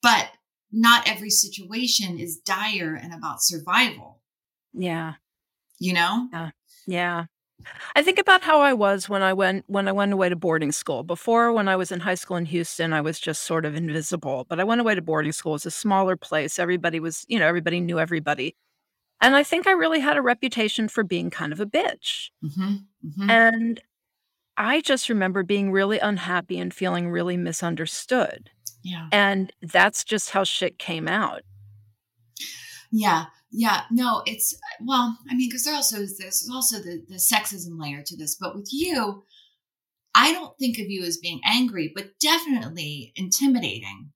But 0.01 0.29
not 0.71 1.07
every 1.07 1.29
situation 1.29 2.17
is 2.17 2.37
dire 2.37 2.95
and 2.95 3.13
about 3.13 3.43
survival. 3.43 4.21
Yeah. 4.73 5.15
You 5.77 5.93
know? 5.93 6.29
Yeah. 6.31 6.49
Yeah. 6.87 7.25
I 7.97 8.01
think 8.01 8.17
about 8.17 8.43
how 8.43 8.61
I 8.61 8.71
was 8.71 9.09
when 9.09 9.21
I 9.21 9.33
went 9.33 9.65
when 9.67 9.89
I 9.89 9.91
went 9.91 10.13
away 10.13 10.29
to 10.29 10.37
boarding 10.37 10.71
school. 10.71 11.03
Before 11.03 11.51
when 11.51 11.67
I 11.67 11.75
was 11.75 11.91
in 11.91 11.99
high 11.99 12.15
school 12.15 12.37
in 12.37 12.45
Houston, 12.45 12.93
I 12.93 13.01
was 13.01 13.19
just 13.19 13.43
sort 13.43 13.65
of 13.65 13.75
invisible. 13.75 14.45
But 14.47 14.61
I 14.61 14.63
went 14.63 14.79
away 14.79 14.95
to 14.95 15.01
boarding 15.01 15.33
school. 15.33 15.51
It 15.51 15.55
was 15.55 15.65
a 15.65 15.71
smaller 15.71 16.15
place. 16.15 16.59
Everybody 16.59 17.01
was, 17.01 17.25
you 17.27 17.39
know, 17.39 17.47
everybody 17.47 17.81
knew 17.81 17.99
everybody. 17.99 18.55
And 19.19 19.35
I 19.35 19.43
think 19.43 19.67
I 19.67 19.71
really 19.71 19.99
had 19.99 20.17
a 20.17 20.21
reputation 20.21 20.87
for 20.87 21.03
being 21.03 21.29
kind 21.29 21.51
of 21.51 21.59
a 21.59 21.65
bitch. 21.65 22.29
Mm-hmm, 22.43 22.73
mm-hmm. 23.05 23.29
And 23.29 23.81
I 24.57 24.81
just 24.81 25.09
remember 25.09 25.43
being 25.43 25.71
really 25.71 25.99
unhappy 25.99 26.59
and 26.59 26.73
feeling 26.73 27.09
really 27.09 27.37
misunderstood. 27.37 28.49
Yeah. 28.83 29.07
And 29.11 29.51
that's 29.61 30.03
just 30.03 30.31
how 30.31 30.43
shit 30.43 30.77
came 30.77 31.07
out. 31.07 31.41
Yeah. 32.91 33.25
Yeah. 33.51 33.81
No, 33.89 34.21
it's 34.25 34.55
well, 34.81 35.17
I 35.29 35.35
mean, 35.35 35.49
because 35.49 35.63
there 35.63 35.75
also 35.75 35.97
is 35.97 36.17
this 36.17 36.47
also 36.51 36.77
the, 36.77 37.03
the 37.07 37.15
sexism 37.15 37.79
layer 37.79 38.03
to 38.05 38.17
this. 38.17 38.35
But 38.39 38.55
with 38.55 38.69
you, 38.71 39.23
I 40.13 40.31
don't 40.31 40.57
think 40.59 40.77
of 40.77 40.89
you 40.89 41.03
as 41.03 41.17
being 41.17 41.41
angry, 41.45 41.91
but 41.93 42.19
definitely 42.19 43.13
intimidating. 43.15 44.11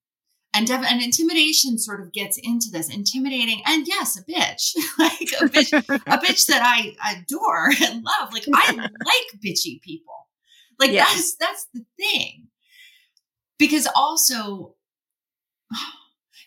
And, 0.53 0.65
def- 0.65 0.89
and 0.89 1.03
intimidation 1.03 1.77
sort 1.77 2.01
of 2.01 2.11
gets 2.13 2.39
into 2.41 2.69
this 2.71 2.89
intimidating 2.91 3.61
and 3.67 3.87
yes 3.87 4.17
a 4.17 4.23
bitch 4.23 4.73
like 4.97 5.11
a 5.39 5.45
bitch 5.45 5.71
a 5.71 6.17
bitch 6.17 6.47
that 6.47 6.63
i 6.63 6.95
adore 7.11 7.69
and 7.83 8.03
love 8.03 8.33
like 8.33 8.45
i 8.55 8.71
like 8.75 9.41
bitchy 9.45 9.79
people 9.83 10.26
like 10.79 10.91
yes. 10.91 11.09
that's 11.13 11.35
that's 11.35 11.67
the 11.73 11.85
thing. 11.97 12.47
Because 13.57 13.87
also 13.95 14.75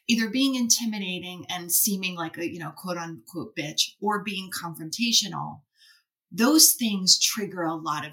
either 0.09 0.31
being 0.31 0.55
intimidating 0.55 1.47
and 1.49 1.73
seeming 1.73 2.15
like 2.15 2.39
a, 2.39 2.51
you 2.51 2.59
know, 2.59 2.73
quote 2.77 2.97
unquote 2.97 3.57
bitch 3.57 3.91
or 4.01 4.23
being 4.23 4.51
confrontational, 4.51 5.61
those 6.31 6.73
things 6.73 7.19
trigger 7.19 7.63
a 7.63 7.75
lot 7.75 8.07
of 8.07 8.13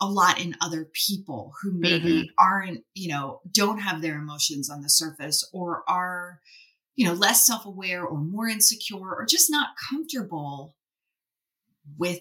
a 0.00 0.06
lot 0.06 0.40
in 0.40 0.56
other 0.60 0.88
people 1.06 1.52
who 1.62 1.72
maybe 1.72 2.22
mm-hmm. 2.22 2.44
aren't, 2.44 2.80
you 2.92 3.08
know, 3.08 3.40
don't 3.52 3.78
have 3.78 4.02
their 4.02 4.16
emotions 4.16 4.68
on 4.68 4.82
the 4.82 4.88
surface 4.88 5.48
or 5.52 5.84
are, 5.86 6.40
you 6.96 7.06
know, 7.06 7.12
less 7.12 7.46
self-aware 7.46 8.04
or 8.04 8.18
more 8.18 8.48
insecure 8.48 8.98
or 8.98 9.24
just 9.24 9.48
not 9.48 9.68
comfortable 9.88 10.74
with 11.96 12.18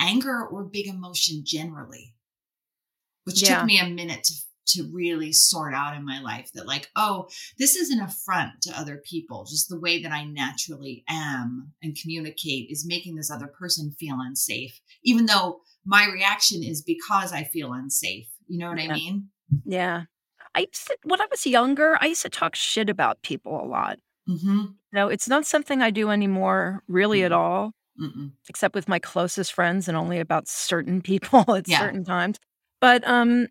anger 0.00 0.46
or 0.46 0.64
big 0.64 0.86
emotion 0.86 1.42
generally, 1.44 2.14
which 3.24 3.42
yeah. 3.42 3.58
took 3.58 3.66
me 3.66 3.78
a 3.78 3.88
minute 3.88 4.24
to 4.24 4.34
to 4.70 4.88
really 4.92 5.32
sort 5.32 5.74
out 5.74 5.96
in 5.96 6.04
my 6.04 6.20
life 6.20 6.50
that 6.54 6.66
like 6.66 6.90
oh 6.96 7.28
this 7.58 7.74
is 7.74 7.90
an 7.90 8.00
affront 8.00 8.52
to 8.62 8.78
other 8.78 9.02
people 9.04 9.44
just 9.48 9.68
the 9.68 9.78
way 9.78 10.02
that 10.02 10.12
i 10.12 10.24
naturally 10.24 11.04
am 11.08 11.72
and 11.82 11.96
communicate 12.00 12.68
is 12.70 12.86
making 12.86 13.16
this 13.16 13.30
other 13.30 13.46
person 13.46 13.90
feel 13.98 14.16
unsafe 14.20 14.80
even 15.02 15.26
though 15.26 15.60
my 15.84 16.06
reaction 16.06 16.62
is 16.62 16.82
because 16.82 17.32
i 17.32 17.42
feel 17.42 17.72
unsafe 17.72 18.28
you 18.46 18.58
know 18.58 18.68
what 18.68 18.82
yeah. 18.82 18.90
i 18.90 18.94
mean 18.94 19.28
yeah 19.64 20.02
i 20.54 20.60
used 20.60 20.86
to, 20.86 20.96
when 21.04 21.20
i 21.20 21.26
was 21.30 21.46
younger 21.46 21.96
i 22.00 22.06
used 22.06 22.22
to 22.22 22.30
talk 22.30 22.54
shit 22.54 22.88
about 22.88 23.22
people 23.22 23.60
a 23.60 23.66
lot 23.66 23.98
mm-hmm. 24.28 24.66
no 24.92 25.08
it's 25.08 25.28
not 25.28 25.46
something 25.46 25.82
i 25.82 25.90
do 25.90 26.10
anymore 26.10 26.82
really 26.86 27.18
mm-hmm. 27.18 27.26
at 27.26 27.32
all 27.32 27.72
Mm-mm. 28.00 28.32
except 28.48 28.74
with 28.74 28.88
my 28.88 28.98
closest 28.98 29.52
friends 29.52 29.88
and 29.88 29.96
only 29.96 30.18
about 30.18 30.48
certain 30.48 31.02
people 31.10 31.54
at 31.54 31.68
yeah. 31.68 31.80
certain 31.80 32.04
times. 32.04 32.38
But 32.80 33.06
um 33.06 33.48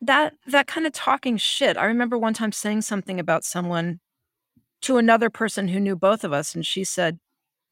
that 0.00 0.34
that 0.46 0.66
kind 0.66 0.86
of 0.86 0.92
talking 0.92 1.36
shit. 1.36 1.76
I 1.76 1.84
remember 1.86 2.18
one 2.18 2.34
time 2.34 2.52
saying 2.52 2.82
something 2.82 3.18
about 3.18 3.44
someone 3.44 4.00
to 4.82 4.98
another 4.98 5.30
person 5.30 5.68
who 5.68 5.80
knew 5.80 5.96
both 5.96 6.24
of 6.24 6.32
us 6.32 6.54
and 6.54 6.64
she 6.64 6.84
said, 6.84 7.18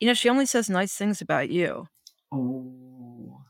"You 0.00 0.08
know, 0.08 0.14
she 0.14 0.28
only 0.28 0.46
says 0.46 0.70
nice 0.70 0.94
things 0.94 1.20
about 1.20 1.50
you." 1.50 1.86
Oh. 2.32 3.42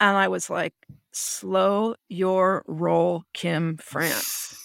And 0.00 0.16
I 0.16 0.28
was 0.28 0.50
like, 0.50 0.74
"Slow 1.12 1.94
your 2.08 2.64
roll, 2.66 3.24
Kim 3.32 3.76
France." 3.82 4.56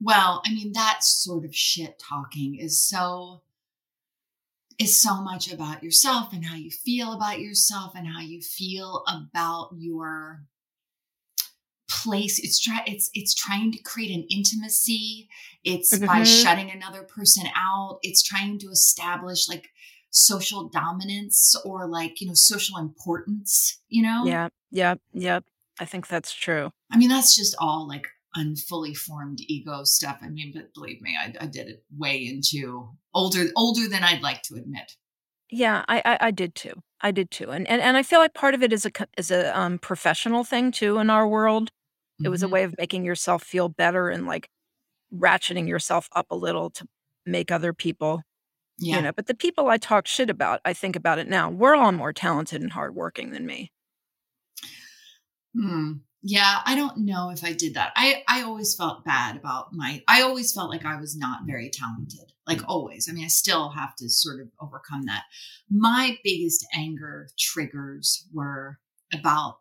Well, 0.00 0.42
I 0.46 0.52
mean, 0.52 0.72
that 0.74 1.02
sort 1.02 1.44
of 1.44 1.54
shit 1.54 1.98
talking 1.98 2.56
is 2.56 2.80
so 2.80 3.42
is 4.78 5.00
so 5.00 5.22
much 5.22 5.50
about 5.52 5.82
yourself 5.82 6.32
and 6.32 6.44
how 6.44 6.56
you 6.56 6.70
feel 6.70 7.12
about 7.12 7.40
yourself 7.40 7.92
and 7.94 8.06
how 8.06 8.20
you 8.20 8.40
feel 8.40 9.04
about 9.08 9.70
your 9.76 10.42
place. 11.88 12.38
It's 12.38 12.58
try 12.58 12.82
it's 12.86 13.10
it's 13.14 13.34
trying 13.34 13.72
to 13.72 13.82
create 13.82 14.14
an 14.14 14.26
intimacy. 14.30 15.28
It's 15.64 15.94
mm-hmm. 15.94 16.06
by 16.06 16.24
shutting 16.24 16.70
another 16.70 17.02
person 17.02 17.44
out. 17.56 17.98
It's 18.02 18.22
trying 18.22 18.58
to 18.60 18.68
establish 18.68 19.48
like 19.48 19.68
social 20.10 20.68
dominance 20.68 21.54
or 21.64 21.86
like 21.86 22.20
you 22.20 22.26
know 22.26 22.34
social 22.34 22.78
importance 22.78 23.80
you 23.88 24.02
know? 24.02 24.24
Yeah 24.24 24.48
yeah 24.70 24.94
yeah 25.12 25.40
i 25.78 25.84
think 25.84 26.08
that's 26.08 26.32
true. 26.32 26.70
I 26.90 26.96
mean 26.96 27.08
that's 27.08 27.36
just 27.36 27.54
all 27.58 27.86
like 27.88 28.06
unfully 28.36 28.94
formed 28.94 29.40
ego 29.40 29.82
stuff. 29.84 30.18
I 30.22 30.28
mean, 30.28 30.52
but 30.54 30.72
believe 30.74 31.00
me, 31.00 31.16
I, 31.18 31.34
I 31.40 31.46
did 31.46 31.68
it 31.68 31.82
way 31.96 32.26
into 32.26 32.90
older 33.14 33.46
older 33.56 33.88
than 33.88 34.04
I'd 34.04 34.22
like 34.22 34.42
to 34.42 34.54
admit. 34.54 34.92
Yeah, 35.50 35.84
I, 35.88 36.02
I, 36.04 36.18
I 36.20 36.30
did 36.30 36.54
too. 36.54 36.74
I 37.00 37.10
did 37.10 37.30
too, 37.30 37.50
and 37.50 37.66
and 37.68 37.82
and 37.82 37.96
I 37.96 38.02
feel 38.02 38.20
like 38.20 38.34
part 38.34 38.54
of 38.54 38.62
it 38.62 38.72
is 38.72 38.86
a 38.86 38.90
is 39.16 39.30
a 39.30 39.56
um, 39.58 39.78
professional 39.78 40.44
thing 40.44 40.70
too 40.70 40.98
in 40.98 41.10
our 41.10 41.26
world. 41.26 41.70
It 42.18 42.22
mm-hmm. 42.22 42.30
was 42.30 42.42
a 42.42 42.46
mm-hmm. 42.46 42.54
way 42.54 42.62
of 42.64 42.74
making 42.78 43.04
yourself 43.04 43.42
feel 43.42 43.68
better 43.68 44.08
and 44.08 44.26
like 44.26 44.48
ratcheting 45.14 45.68
yourself 45.68 46.08
up 46.12 46.26
a 46.30 46.36
little 46.36 46.70
to 46.70 46.86
make 47.26 47.52
other 47.52 47.72
people, 47.72 48.22
yeah. 48.78 48.96
you 48.96 49.02
know. 49.02 49.12
But 49.12 49.26
the 49.26 49.34
people 49.34 49.68
I 49.68 49.76
talk 49.76 50.06
shit 50.06 50.30
about, 50.30 50.60
I 50.64 50.72
think 50.72 50.96
about 50.96 51.18
it 51.18 51.28
now. 51.28 51.50
We're 51.50 51.74
all 51.74 51.92
more 51.92 52.12
talented 52.12 52.62
and 52.62 52.72
hardworking 52.72 53.32
than 53.32 53.46
me. 53.46 53.70
Hmm. 55.54 55.92
Yeah, 56.28 56.58
I 56.66 56.74
don't 56.74 56.98
know 56.98 57.30
if 57.30 57.44
I 57.44 57.52
did 57.52 57.74
that. 57.74 57.92
I 57.94 58.24
I 58.26 58.42
always 58.42 58.74
felt 58.74 59.04
bad 59.04 59.36
about 59.36 59.72
my 59.72 60.02
I 60.08 60.22
always 60.22 60.52
felt 60.52 60.70
like 60.70 60.84
I 60.84 61.00
was 61.00 61.16
not 61.16 61.46
very 61.46 61.70
talented. 61.70 62.32
Like 62.48 62.60
always. 62.66 63.08
I 63.08 63.12
mean, 63.12 63.24
I 63.24 63.28
still 63.28 63.70
have 63.70 63.94
to 63.96 64.08
sort 64.08 64.40
of 64.40 64.48
overcome 64.60 65.06
that. 65.06 65.22
My 65.70 66.18
biggest 66.24 66.66
anger 66.74 67.28
triggers 67.38 68.26
were 68.34 68.80
about 69.12 69.58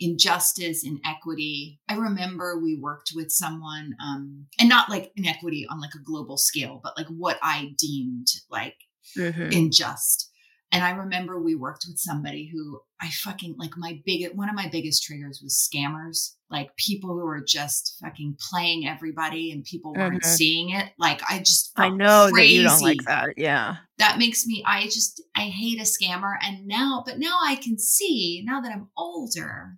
injustice, 0.00 0.84
inequity. 0.84 1.78
I 1.88 1.94
remember 1.94 2.58
we 2.58 2.76
worked 2.76 3.12
with 3.14 3.30
someone, 3.30 3.94
um, 4.02 4.46
and 4.58 4.68
not 4.68 4.88
like 4.88 5.12
inequity 5.14 5.64
on 5.70 5.80
like 5.80 5.94
a 5.94 6.02
global 6.02 6.38
scale, 6.38 6.80
but 6.82 6.94
like 6.96 7.06
what 7.06 7.38
I 7.40 7.74
deemed 7.78 8.28
like 8.50 8.76
mm-hmm. 9.16 9.50
unjust. 9.52 10.29
And 10.72 10.84
I 10.84 10.90
remember 10.90 11.40
we 11.40 11.56
worked 11.56 11.84
with 11.88 11.98
somebody 11.98 12.48
who 12.52 12.80
I 13.00 13.08
fucking 13.10 13.56
like 13.58 13.72
my 13.76 14.00
big 14.06 14.28
one 14.34 14.48
of 14.48 14.54
my 14.54 14.68
biggest 14.68 15.02
triggers 15.02 15.40
was 15.42 15.68
scammers, 15.68 16.34
like 16.48 16.76
people 16.76 17.10
who 17.10 17.24
were 17.24 17.42
just 17.44 17.96
fucking 18.00 18.36
playing 18.50 18.86
everybody 18.86 19.50
and 19.50 19.64
people 19.64 19.92
weren't 19.92 20.22
mm-hmm. 20.22 20.30
seeing 20.30 20.70
it. 20.70 20.86
Like 20.96 21.22
I 21.28 21.40
just 21.40 21.72
I 21.76 21.88
know 21.88 22.28
crazy. 22.32 22.58
that 22.58 22.62
you 22.62 22.68
don't 22.68 22.82
like 22.82 23.02
that. 23.06 23.30
Yeah. 23.36 23.76
That 23.98 24.18
makes 24.18 24.46
me 24.46 24.62
I 24.64 24.84
just 24.84 25.20
I 25.36 25.42
hate 25.42 25.80
a 25.80 25.82
scammer 25.82 26.34
and 26.40 26.66
now 26.66 27.02
but 27.04 27.18
now 27.18 27.38
I 27.44 27.56
can 27.56 27.76
see 27.76 28.44
now 28.46 28.60
that 28.60 28.72
I'm 28.72 28.90
older, 28.96 29.76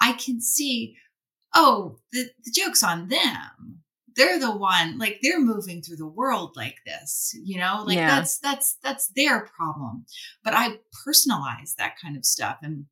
I 0.00 0.12
can 0.12 0.40
see 0.40 0.96
oh, 1.54 1.98
the, 2.12 2.30
the 2.44 2.52
joke's 2.54 2.82
on 2.82 3.08
them 3.08 3.79
they're 4.20 4.38
the 4.38 4.54
one 4.54 4.98
like 4.98 5.18
they're 5.22 5.40
moving 5.40 5.80
through 5.80 5.96
the 5.96 6.06
world 6.06 6.52
like 6.54 6.76
this 6.84 7.34
you 7.42 7.58
know 7.58 7.82
like 7.86 7.96
yeah. 7.96 8.18
that's 8.18 8.38
that's 8.38 8.76
that's 8.82 9.08
their 9.16 9.46
problem 9.56 10.04
but 10.44 10.52
i 10.54 10.76
personalize 11.06 11.74
that 11.78 11.94
kind 12.00 12.16
of 12.16 12.24
stuff 12.24 12.58
and 12.62 12.84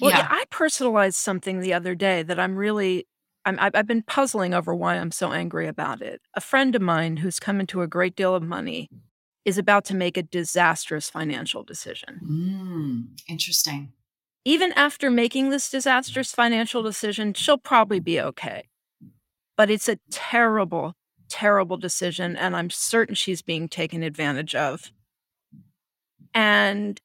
well 0.00 0.10
yeah. 0.10 0.18
yeah 0.18 0.28
i 0.30 0.44
personalized 0.50 1.16
something 1.16 1.60
the 1.60 1.72
other 1.72 1.94
day 1.94 2.22
that 2.22 2.38
i'm 2.38 2.54
really 2.56 3.06
I'm, 3.46 3.58
I've 3.60 3.86
been 3.86 4.02
puzzling 4.02 4.54
over 4.54 4.74
why 4.74 4.96
I'm 4.96 5.12
so 5.12 5.32
angry 5.32 5.68
about 5.68 6.02
it. 6.02 6.20
A 6.34 6.40
friend 6.40 6.74
of 6.74 6.82
mine 6.82 7.18
who's 7.18 7.38
come 7.38 7.60
into 7.60 7.80
a 7.80 7.86
great 7.86 8.16
deal 8.16 8.34
of 8.34 8.42
money 8.42 8.90
is 9.44 9.56
about 9.56 9.84
to 9.84 9.94
make 9.94 10.16
a 10.16 10.22
disastrous 10.24 11.08
financial 11.08 11.62
decision. 11.62 12.18
Mm, 12.28 13.20
interesting. 13.28 13.92
Even 14.44 14.72
after 14.72 15.12
making 15.12 15.50
this 15.50 15.70
disastrous 15.70 16.32
financial 16.32 16.82
decision, 16.82 17.34
she'll 17.34 17.56
probably 17.56 18.00
be 18.00 18.20
okay. 18.20 18.68
But 19.56 19.70
it's 19.70 19.88
a 19.88 19.98
terrible, 20.10 20.94
terrible 21.28 21.76
decision. 21.76 22.36
And 22.36 22.54
I'm 22.56 22.70
certain 22.70 23.14
she's 23.14 23.42
being 23.42 23.68
taken 23.68 24.02
advantage 24.02 24.54
of. 24.54 24.90
And 26.34 27.00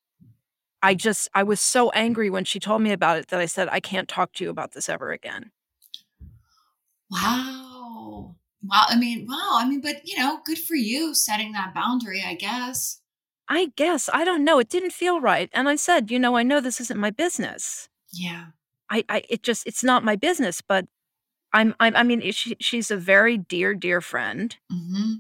I 0.84 0.96
just, 0.96 1.30
I 1.34 1.44
was 1.44 1.62
so 1.62 1.90
angry 1.92 2.30
when 2.30 2.44
she 2.44 2.60
told 2.60 2.82
me 2.82 2.92
about 2.92 3.18
it 3.18 3.28
that 3.30 3.40
I 3.40 3.46
said, 3.46 3.70
I 3.72 3.80
can't 3.80 4.10
talk 4.10 4.34
to 4.34 4.44
you 4.44 4.50
about 4.50 4.74
this 4.74 4.90
ever 4.90 5.12
again. 5.12 5.52
Wow. 7.10 8.36
Wow. 8.64 8.86
I 8.88 8.96
mean, 8.96 9.28
wow. 9.30 9.52
I 9.54 9.68
mean, 9.68 9.82
but 9.82 10.02
you 10.06 10.18
know, 10.18 10.40
good 10.46 10.60
for 10.60 10.76
you 10.76 11.14
setting 11.14 11.52
that 11.54 11.74
boundary, 11.74 12.24
I 12.26 12.36
guess. 12.36 13.02
I 13.48 13.72
guess. 13.76 14.10
I 14.14 14.24
don't 14.24 14.46
know. 14.46 14.60
It 14.60 14.70
didn't 14.70 14.94
feel 14.94 15.20
right. 15.20 15.50
And 15.54 15.68
I 15.68 15.76
said, 15.76 16.10
you 16.10 16.20
know, 16.20 16.38
I 16.38 16.44
know 16.44 16.62
this 16.62 16.80
isn't 16.80 17.00
my 17.00 17.10
business. 17.10 17.90
Yeah. 18.14 18.46
I, 18.90 19.04
I 19.10 19.24
it 19.30 19.44
just 19.44 19.66
it's 19.68 19.84
not 19.84 20.04
my 20.04 20.16
business, 20.16 20.62
but 20.62 20.86
I'm, 21.54 21.76
I'm 21.80 21.96
I 21.96 22.04
mean, 22.04 22.32
she, 22.32 22.56
she's 22.60 22.92
a 22.92 22.98
very 22.98 23.38
dear, 23.38 23.74
dear 23.74 24.02
friend. 24.02 24.56
Mm-hmm. 24.72 25.14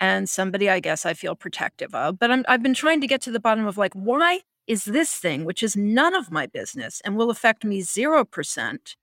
And 0.00 0.28
somebody 0.28 0.70
I 0.70 0.78
guess 0.78 1.04
I 1.04 1.14
feel 1.14 1.34
protective 1.34 1.94
of. 1.94 2.18
But 2.18 2.30
I'm, 2.30 2.44
I've 2.48 2.62
been 2.62 2.74
trying 2.74 3.00
to 3.00 3.08
get 3.08 3.20
to 3.22 3.32
the 3.32 3.40
bottom 3.40 3.66
of 3.66 3.76
like, 3.76 3.94
why 3.94 4.40
is 4.68 4.84
this 4.84 5.14
thing, 5.14 5.44
which 5.44 5.62
is 5.62 5.76
none 5.76 6.14
of 6.14 6.30
my 6.30 6.46
business 6.46 7.00
and 7.04 7.16
will 7.16 7.30
affect 7.30 7.64
me 7.64 7.82
0%, 7.82 8.96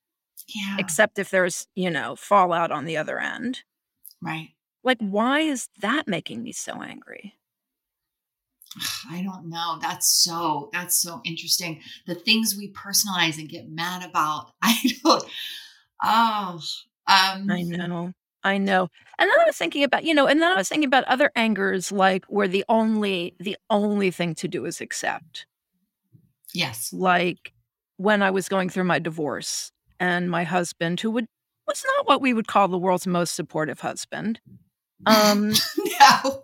yeah. 0.47 0.75
except 0.79 1.19
if 1.19 1.29
there's, 1.29 1.67
you 1.75 1.89
know, 1.89 2.15
fallout 2.15 2.71
on 2.71 2.85
the 2.85 2.95
other 2.95 3.19
end. 3.19 3.63
Right. 4.21 4.49
Like, 4.83 4.99
why 4.99 5.41
is 5.41 5.67
that 5.81 6.07
making 6.07 6.43
me 6.43 6.51
so 6.51 6.81
angry? 6.81 7.33
I 9.09 9.21
don't 9.21 9.49
know. 9.49 9.77
That's 9.81 10.07
so 10.07 10.69
that's 10.73 10.97
so 10.97 11.21
interesting. 11.23 11.81
The 12.07 12.15
things 12.15 12.55
we 12.57 12.71
personalize 12.71 13.37
and 13.37 13.49
get 13.49 13.69
mad 13.69 14.07
about. 14.07 14.51
I 14.61 14.77
don't 15.03 15.25
Oh, 16.03 16.59
um, 17.07 17.49
I 17.49 17.63
know. 17.63 18.13
I 18.43 18.59
know. 18.59 18.89
And 19.17 19.29
then 19.29 19.39
I 19.39 19.45
was 19.45 19.57
thinking 19.57 19.83
about, 19.83 20.03
you 20.03 20.13
know, 20.13 20.27
and 20.27 20.41
then 20.41 20.51
I 20.51 20.55
was 20.55 20.69
thinking 20.69 20.87
about 20.87 21.03
other 21.05 21.31
angers 21.35 21.91
like 21.91 22.25
where 22.25 22.47
the 22.47 22.63
only 22.69 23.35
the 23.39 23.57
only 23.71 24.11
thing 24.11 24.35
to 24.35 24.47
do 24.47 24.65
is 24.65 24.81
accept. 24.81 25.47
Yes. 26.53 26.93
Like 26.93 27.53
when 27.97 28.21
I 28.21 28.29
was 28.29 28.47
going 28.47 28.69
through 28.69 28.83
my 28.83 28.99
divorce 28.99 29.71
and 29.99 30.29
my 30.29 30.43
husband 30.43 30.99
who 30.99 31.09
would 31.11 31.25
was 31.67 31.83
not 31.97 32.07
what 32.07 32.21
we 32.21 32.33
would 32.33 32.47
call 32.47 32.67
the 32.67 32.77
world's 32.77 33.07
most 33.07 33.35
supportive 33.35 33.79
husband. 33.81 34.39
Um 35.07 35.53
no. 35.99 36.43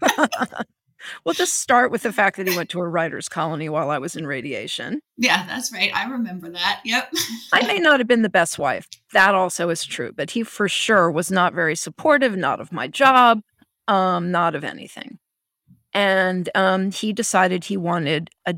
We'll 1.24 1.34
just 1.34 1.54
start 1.54 1.90
with 1.90 2.02
the 2.02 2.12
fact 2.12 2.36
that 2.36 2.48
he 2.48 2.56
went 2.56 2.70
to 2.70 2.80
a 2.80 2.88
writer's 2.88 3.28
colony 3.28 3.68
while 3.68 3.90
I 3.90 3.98
was 3.98 4.16
in 4.16 4.26
radiation. 4.26 5.00
Yeah, 5.16 5.46
that's 5.46 5.72
right. 5.72 5.94
I 5.94 6.10
remember 6.10 6.50
that. 6.50 6.80
Yep. 6.84 7.12
I 7.52 7.66
may 7.66 7.78
not 7.78 8.00
have 8.00 8.08
been 8.08 8.22
the 8.22 8.28
best 8.28 8.58
wife. 8.58 8.88
That 9.12 9.34
also 9.34 9.68
is 9.70 9.84
true. 9.84 10.12
But 10.12 10.30
he 10.30 10.42
for 10.42 10.68
sure 10.68 11.10
was 11.10 11.30
not 11.30 11.54
very 11.54 11.76
supportive, 11.76 12.36
not 12.36 12.60
of 12.60 12.72
my 12.72 12.88
job, 12.88 13.40
um, 13.88 14.30
not 14.30 14.54
of 14.54 14.64
anything. 14.64 15.18
And 15.92 16.48
um, 16.54 16.90
he 16.90 17.12
decided 17.12 17.64
he 17.64 17.76
wanted 17.76 18.30
a 18.46 18.54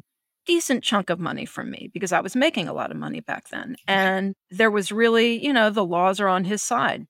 decent 0.46 0.84
chunk 0.84 1.10
of 1.10 1.18
money 1.18 1.46
from 1.46 1.70
me 1.70 1.90
because 1.92 2.12
I 2.12 2.20
was 2.20 2.36
making 2.36 2.68
a 2.68 2.72
lot 2.72 2.90
of 2.90 2.96
money 2.96 3.20
back 3.20 3.48
then. 3.48 3.76
And 3.88 4.34
there 4.50 4.70
was 4.70 4.92
really, 4.92 5.44
you 5.44 5.52
know, 5.52 5.70
the 5.70 5.84
laws 5.84 6.20
are 6.20 6.28
on 6.28 6.44
his 6.44 6.62
side. 6.62 7.06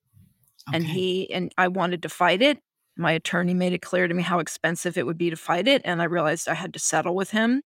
Okay. 0.68 0.76
And 0.76 0.86
he 0.86 1.30
and 1.32 1.52
I 1.58 1.68
wanted 1.68 2.02
to 2.02 2.08
fight 2.08 2.40
it 2.40 2.58
my 2.96 3.12
attorney 3.12 3.54
made 3.54 3.72
it 3.72 3.82
clear 3.82 4.08
to 4.08 4.14
me 4.14 4.22
how 4.22 4.38
expensive 4.38 4.96
it 4.96 5.06
would 5.06 5.18
be 5.18 5.30
to 5.30 5.36
fight 5.36 5.68
it, 5.68 5.82
and 5.84 6.00
I 6.00 6.04
realized 6.04 6.48
I 6.48 6.54
had 6.54 6.72
to 6.74 6.78
settle 6.78 7.14
with 7.14 7.30
him. 7.30 7.62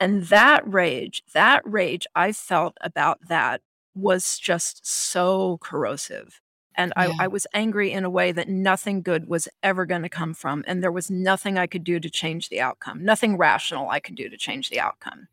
And 0.00 0.24
that 0.24 0.66
rage, 0.66 1.22
that 1.32 1.62
rage 1.64 2.06
I 2.14 2.32
felt 2.32 2.76
about 2.80 3.18
that 3.28 3.60
was 3.94 4.38
just 4.38 4.86
so 4.86 5.58
corrosive. 5.60 6.40
And 6.76 6.92
yeah. 6.96 7.12
I, 7.18 7.24
I 7.24 7.28
was 7.28 7.46
angry 7.54 7.92
in 7.92 8.04
a 8.04 8.10
way 8.10 8.32
that 8.32 8.48
nothing 8.48 9.02
good 9.02 9.28
was 9.28 9.48
ever 9.62 9.86
going 9.86 10.02
to 10.02 10.08
come 10.08 10.34
from. 10.34 10.64
And 10.66 10.82
there 10.82 10.90
was 10.90 11.10
nothing 11.10 11.56
I 11.56 11.68
could 11.68 11.84
do 11.84 12.00
to 12.00 12.10
change 12.10 12.48
the 12.48 12.60
outcome, 12.60 13.04
nothing 13.04 13.36
rational 13.36 13.88
I 13.88 14.00
could 14.00 14.16
do 14.16 14.28
to 14.28 14.36
change 14.36 14.70
the 14.70 14.80
outcome. 14.80 15.28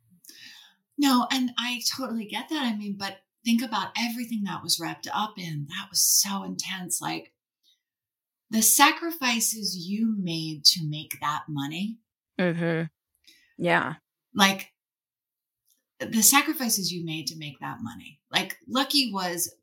No, 0.97 1.25
and 1.31 1.51
I 1.57 1.81
totally 1.97 2.25
get 2.25 2.49
that. 2.49 2.63
I 2.63 2.77
mean, 2.77 2.95
but 2.97 3.17
think 3.43 3.63
about 3.63 3.89
everything 3.97 4.43
that 4.43 4.61
was 4.61 4.79
wrapped 4.79 5.07
up 5.11 5.33
in. 5.37 5.65
That 5.69 5.87
was 5.89 6.01
so 6.01 6.43
intense. 6.43 7.01
Like, 7.01 7.33
the 8.51 8.61
sacrifices 8.61 9.87
you 9.87 10.13
made 10.19 10.65
to 10.65 10.81
make 10.87 11.17
that 11.21 11.43
money. 11.47 11.97
Mm-hmm. 12.39 12.83
Yeah. 13.57 13.93
Like 14.35 14.67
the 15.99 16.21
sacrifices 16.21 16.91
you 16.91 17.05
made 17.05 17.27
to 17.27 17.37
make 17.37 17.59
that 17.61 17.77
money. 17.81 18.19
Like 18.29 18.57
Lucky 18.67 19.11
was 19.11 19.55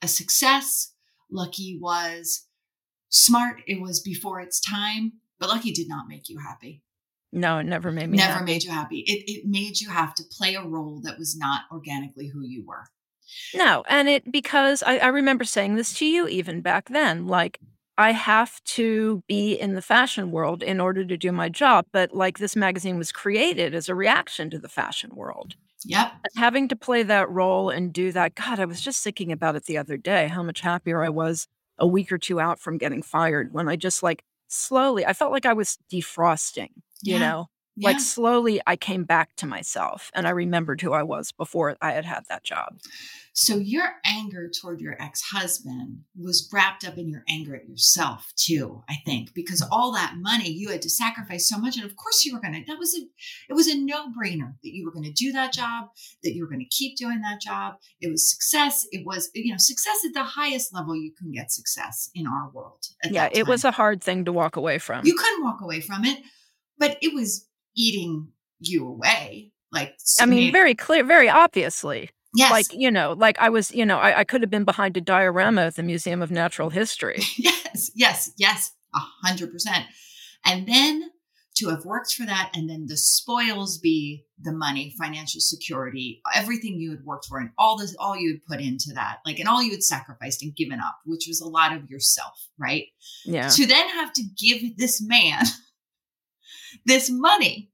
a 0.00 0.08
success. 0.08 0.92
Lucky 1.30 1.78
was 1.80 2.46
smart. 3.08 3.60
It 3.66 3.80
was 3.80 4.00
before 4.00 4.40
its 4.40 4.60
time, 4.60 5.14
but 5.40 5.48
Lucky 5.48 5.72
did 5.72 5.88
not 5.88 6.06
make 6.08 6.28
you 6.28 6.38
happy. 6.38 6.84
No, 7.32 7.58
it 7.58 7.64
never 7.64 7.90
made 7.90 8.08
me 8.08 8.18
never 8.18 8.34
happy. 8.34 8.44
made 8.44 8.62
you 8.64 8.70
happy. 8.70 9.00
It 9.00 9.24
it 9.30 9.46
made 9.46 9.80
you 9.80 9.88
have 9.88 10.14
to 10.14 10.24
play 10.36 10.54
a 10.54 10.62
role 10.64 11.00
that 11.04 11.18
was 11.18 11.36
not 11.36 11.62
organically 11.72 12.28
who 12.28 12.42
you 12.42 12.64
were. 12.64 12.84
No, 13.54 13.84
and 13.88 14.08
it 14.08 14.30
because 14.30 14.82
I, 14.84 14.98
I 14.98 15.08
remember 15.08 15.44
saying 15.44 15.74
this 15.74 15.92
to 15.98 16.06
you 16.06 16.28
even 16.28 16.60
back 16.60 16.88
then. 16.88 17.26
Like 17.26 17.60
I 18.00 18.12
have 18.12 18.62
to 18.64 19.22
be 19.28 19.52
in 19.52 19.74
the 19.74 19.82
fashion 19.82 20.30
world 20.30 20.62
in 20.62 20.80
order 20.80 21.04
to 21.04 21.16
do 21.16 21.32
my 21.32 21.48
job. 21.48 21.86
But 21.92 22.14
like 22.14 22.38
this 22.38 22.56
magazine 22.56 22.98
was 22.98 23.12
created 23.12 23.74
as 23.74 23.88
a 23.88 23.94
reaction 23.94 24.50
to 24.50 24.58
the 24.58 24.68
fashion 24.68 25.10
world. 25.14 25.54
Yep. 25.84 26.12
Having 26.36 26.68
to 26.68 26.76
play 26.76 27.02
that 27.02 27.30
role 27.30 27.70
and 27.70 27.92
do 27.92 28.12
that. 28.12 28.34
God, 28.34 28.58
I 28.58 28.64
was 28.64 28.80
just 28.80 29.04
thinking 29.04 29.32
about 29.32 29.56
it 29.56 29.64
the 29.64 29.78
other 29.78 29.96
day, 29.96 30.28
how 30.28 30.42
much 30.42 30.60
happier 30.60 31.02
I 31.04 31.08
was 31.08 31.46
a 31.78 31.86
week 31.86 32.10
or 32.12 32.18
two 32.18 32.40
out 32.40 32.58
from 32.60 32.78
getting 32.78 33.02
fired 33.02 33.52
when 33.52 33.68
I 33.68 33.76
just 33.76 34.02
like 34.02 34.22
slowly, 34.48 35.06
I 35.06 35.12
felt 35.12 35.32
like 35.32 35.46
I 35.46 35.52
was 35.52 35.78
defrosting, 35.90 36.70
you 37.02 37.18
know? 37.18 37.48
Yeah. 37.80 37.88
Like 37.88 38.00
slowly 38.00 38.60
I 38.66 38.76
came 38.76 39.04
back 39.04 39.34
to 39.36 39.46
myself 39.46 40.10
and 40.14 40.26
I 40.26 40.30
remembered 40.30 40.82
who 40.82 40.92
I 40.92 41.02
was 41.02 41.32
before 41.32 41.78
I 41.80 41.92
had 41.92 42.04
had 42.04 42.24
that 42.28 42.44
job. 42.44 42.78
So 43.32 43.56
your 43.56 43.88
anger 44.04 44.50
toward 44.50 44.80
your 44.80 45.00
ex-husband 45.00 46.00
was 46.14 46.50
wrapped 46.52 46.86
up 46.86 46.98
in 46.98 47.08
your 47.08 47.22
anger 47.26 47.56
at 47.56 47.66
yourself 47.66 48.32
too, 48.36 48.82
I 48.88 48.96
think, 49.06 49.32
because 49.34 49.66
all 49.72 49.92
that 49.92 50.16
money 50.18 50.50
you 50.50 50.68
had 50.68 50.82
to 50.82 50.90
sacrifice 50.90 51.48
so 51.48 51.56
much 51.56 51.76
and 51.76 51.86
of 51.86 51.96
course 51.96 52.24
you 52.24 52.34
were 52.34 52.40
going 52.40 52.52
to 52.52 52.64
that 52.66 52.78
was 52.78 52.94
a 52.94 53.00
it 53.48 53.54
was 53.54 53.66
a 53.66 53.78
no-brainer 53.78 54.52
that 54.62 54.74
you 54.74 54.84
were 54.84 54.92
going 54.92 55.04
to 55.04 55.12
do 55.12 55.32
that 55.32 55.54
job, 55.54 55.86
that 56.22 56.34
you 56.34 56.42
were 56.42 56.50
going 56.50 56.60
to 56.60 56.76
keep 56.76 56.98
doing 56.98 57.22
that 57.22 57.40
job. 57.40 57.76
It 58.00 58.10
was 58.10 58.28
success. 58.28 58.86
It 58.92 59.06
was 59.06 59.30
you 59.34 59.52
know, 59.52 59.58
success 59.58 60.04
at 60.04 60.12
the 60.12 60.24
highest 60.24 60.74
level 60.74 60.94
you 60.94 61.12
can 61.18 61.32
get 61.32 61.50
success 61.50 62.10
in 62.14 62.26
our 62.26 62.50
world. 62.52 62.84
Yeah, 63.10 63.30
it 63.32 63.46
was 63.46 63.64
a 63.64 63.70
hard 63.70 64.02
thing 64.02 64.26
to 64.26 64.32
walk 64.32 64.56
away 64.56 64.78
from. 64.78 65.06
You 65.06 65.14
couldn't 65.14 65.42
walk 65.42 65.62
away 65.62 65.80
from 65.80 66.04
it, 66.04 66.18
but 66.78 66.98
it 67.00 67.14
was 67.14 67.46
eating 67.80 68.28
you 68.58 68.86
away. 68.86 69.52
Like 69.72 69.94
I 70.20 70.26
mean, 70.26 70.52
very 70.52 70.74
clear, 70.74 71.04
very 71.04 71.28
obviously. 71.28 72.10
Yes. 72.34 72.50
Like, 72.50 72.72
you 72.72 72.90
know, 72.90 73.12
like 73.12 73.38
I 73.40 73.48
was, 73.48 73.72
you 73.72 73.84
know, 73.84 73.98
I, 73.98 74.20
I 74.20 74.24
could 74.24 74.40
have 74.42 74.50
been 74.50 74.64
behind 74.64 74.96
a 74.96 75.00
diorama 75.00 75.62
at 75.62 75.76
the 75.76 75.82
Museum 75.82 76.22
of 76.22 76.30
Natural 76.30 76.70
History. 76.70 77.22
yes, 77.36 77.90
yes, 77.94 78.30
yes, 78.36 78.72
a 78.94 79.00
hundred 79.26 79.52
percent. 79.52 79.86
And 80.44 80.66
then 80.68 81.10
to 81.56 81.68
have 81.68 81.84
worked 81.84 82.14
for 82.14 82.24
that 82.24 82.50
and 82.54 82.70
then 82.70 82.86
the 82.88 82.96
spoils 82.96 83.78
be 83.78 84.24
the 84.40 84.52
money 84.52 84.94
financial 84.98 85.40
security 85.40 86.22
everything 86.34 86.80
you 86.80 86.90
had 86.90 87.04
worked 87.04 87.26
for 87.26 87.38
and 87.38 87.50
all 87.58 87.76
this 87.76 87.94
all 87.98 88.16
you 88.16 88.32
had 88.32 88.44
put 88.46 88.64
into 88.64 88.92
that 88.94 89.18
like 89.26 89.38
and 89.38 89.48
all 89.48 89.62
you 89.62 89.72
had 89.72 89.82
sacrificed 89.82 90.42
and 90.42 90.56
given 90.56 90.80
up 90.80 90.98
which 91.04 91.24
was 91.28 91.40
a 91.40 91.48
lot 91.48 91.74
of 91.74 91.88
yourself 91.90 92.48
right 92.58 92.84
yeah 93.24 93.48
to 93.48 93.66
then 93.66 93.88
have 93.88 94.12
to 94.12 94.22
give 94.38 94.76
this 94.78 95.02
man 95.02 95.44
this 96.86 97.10
money. 97.10 97.70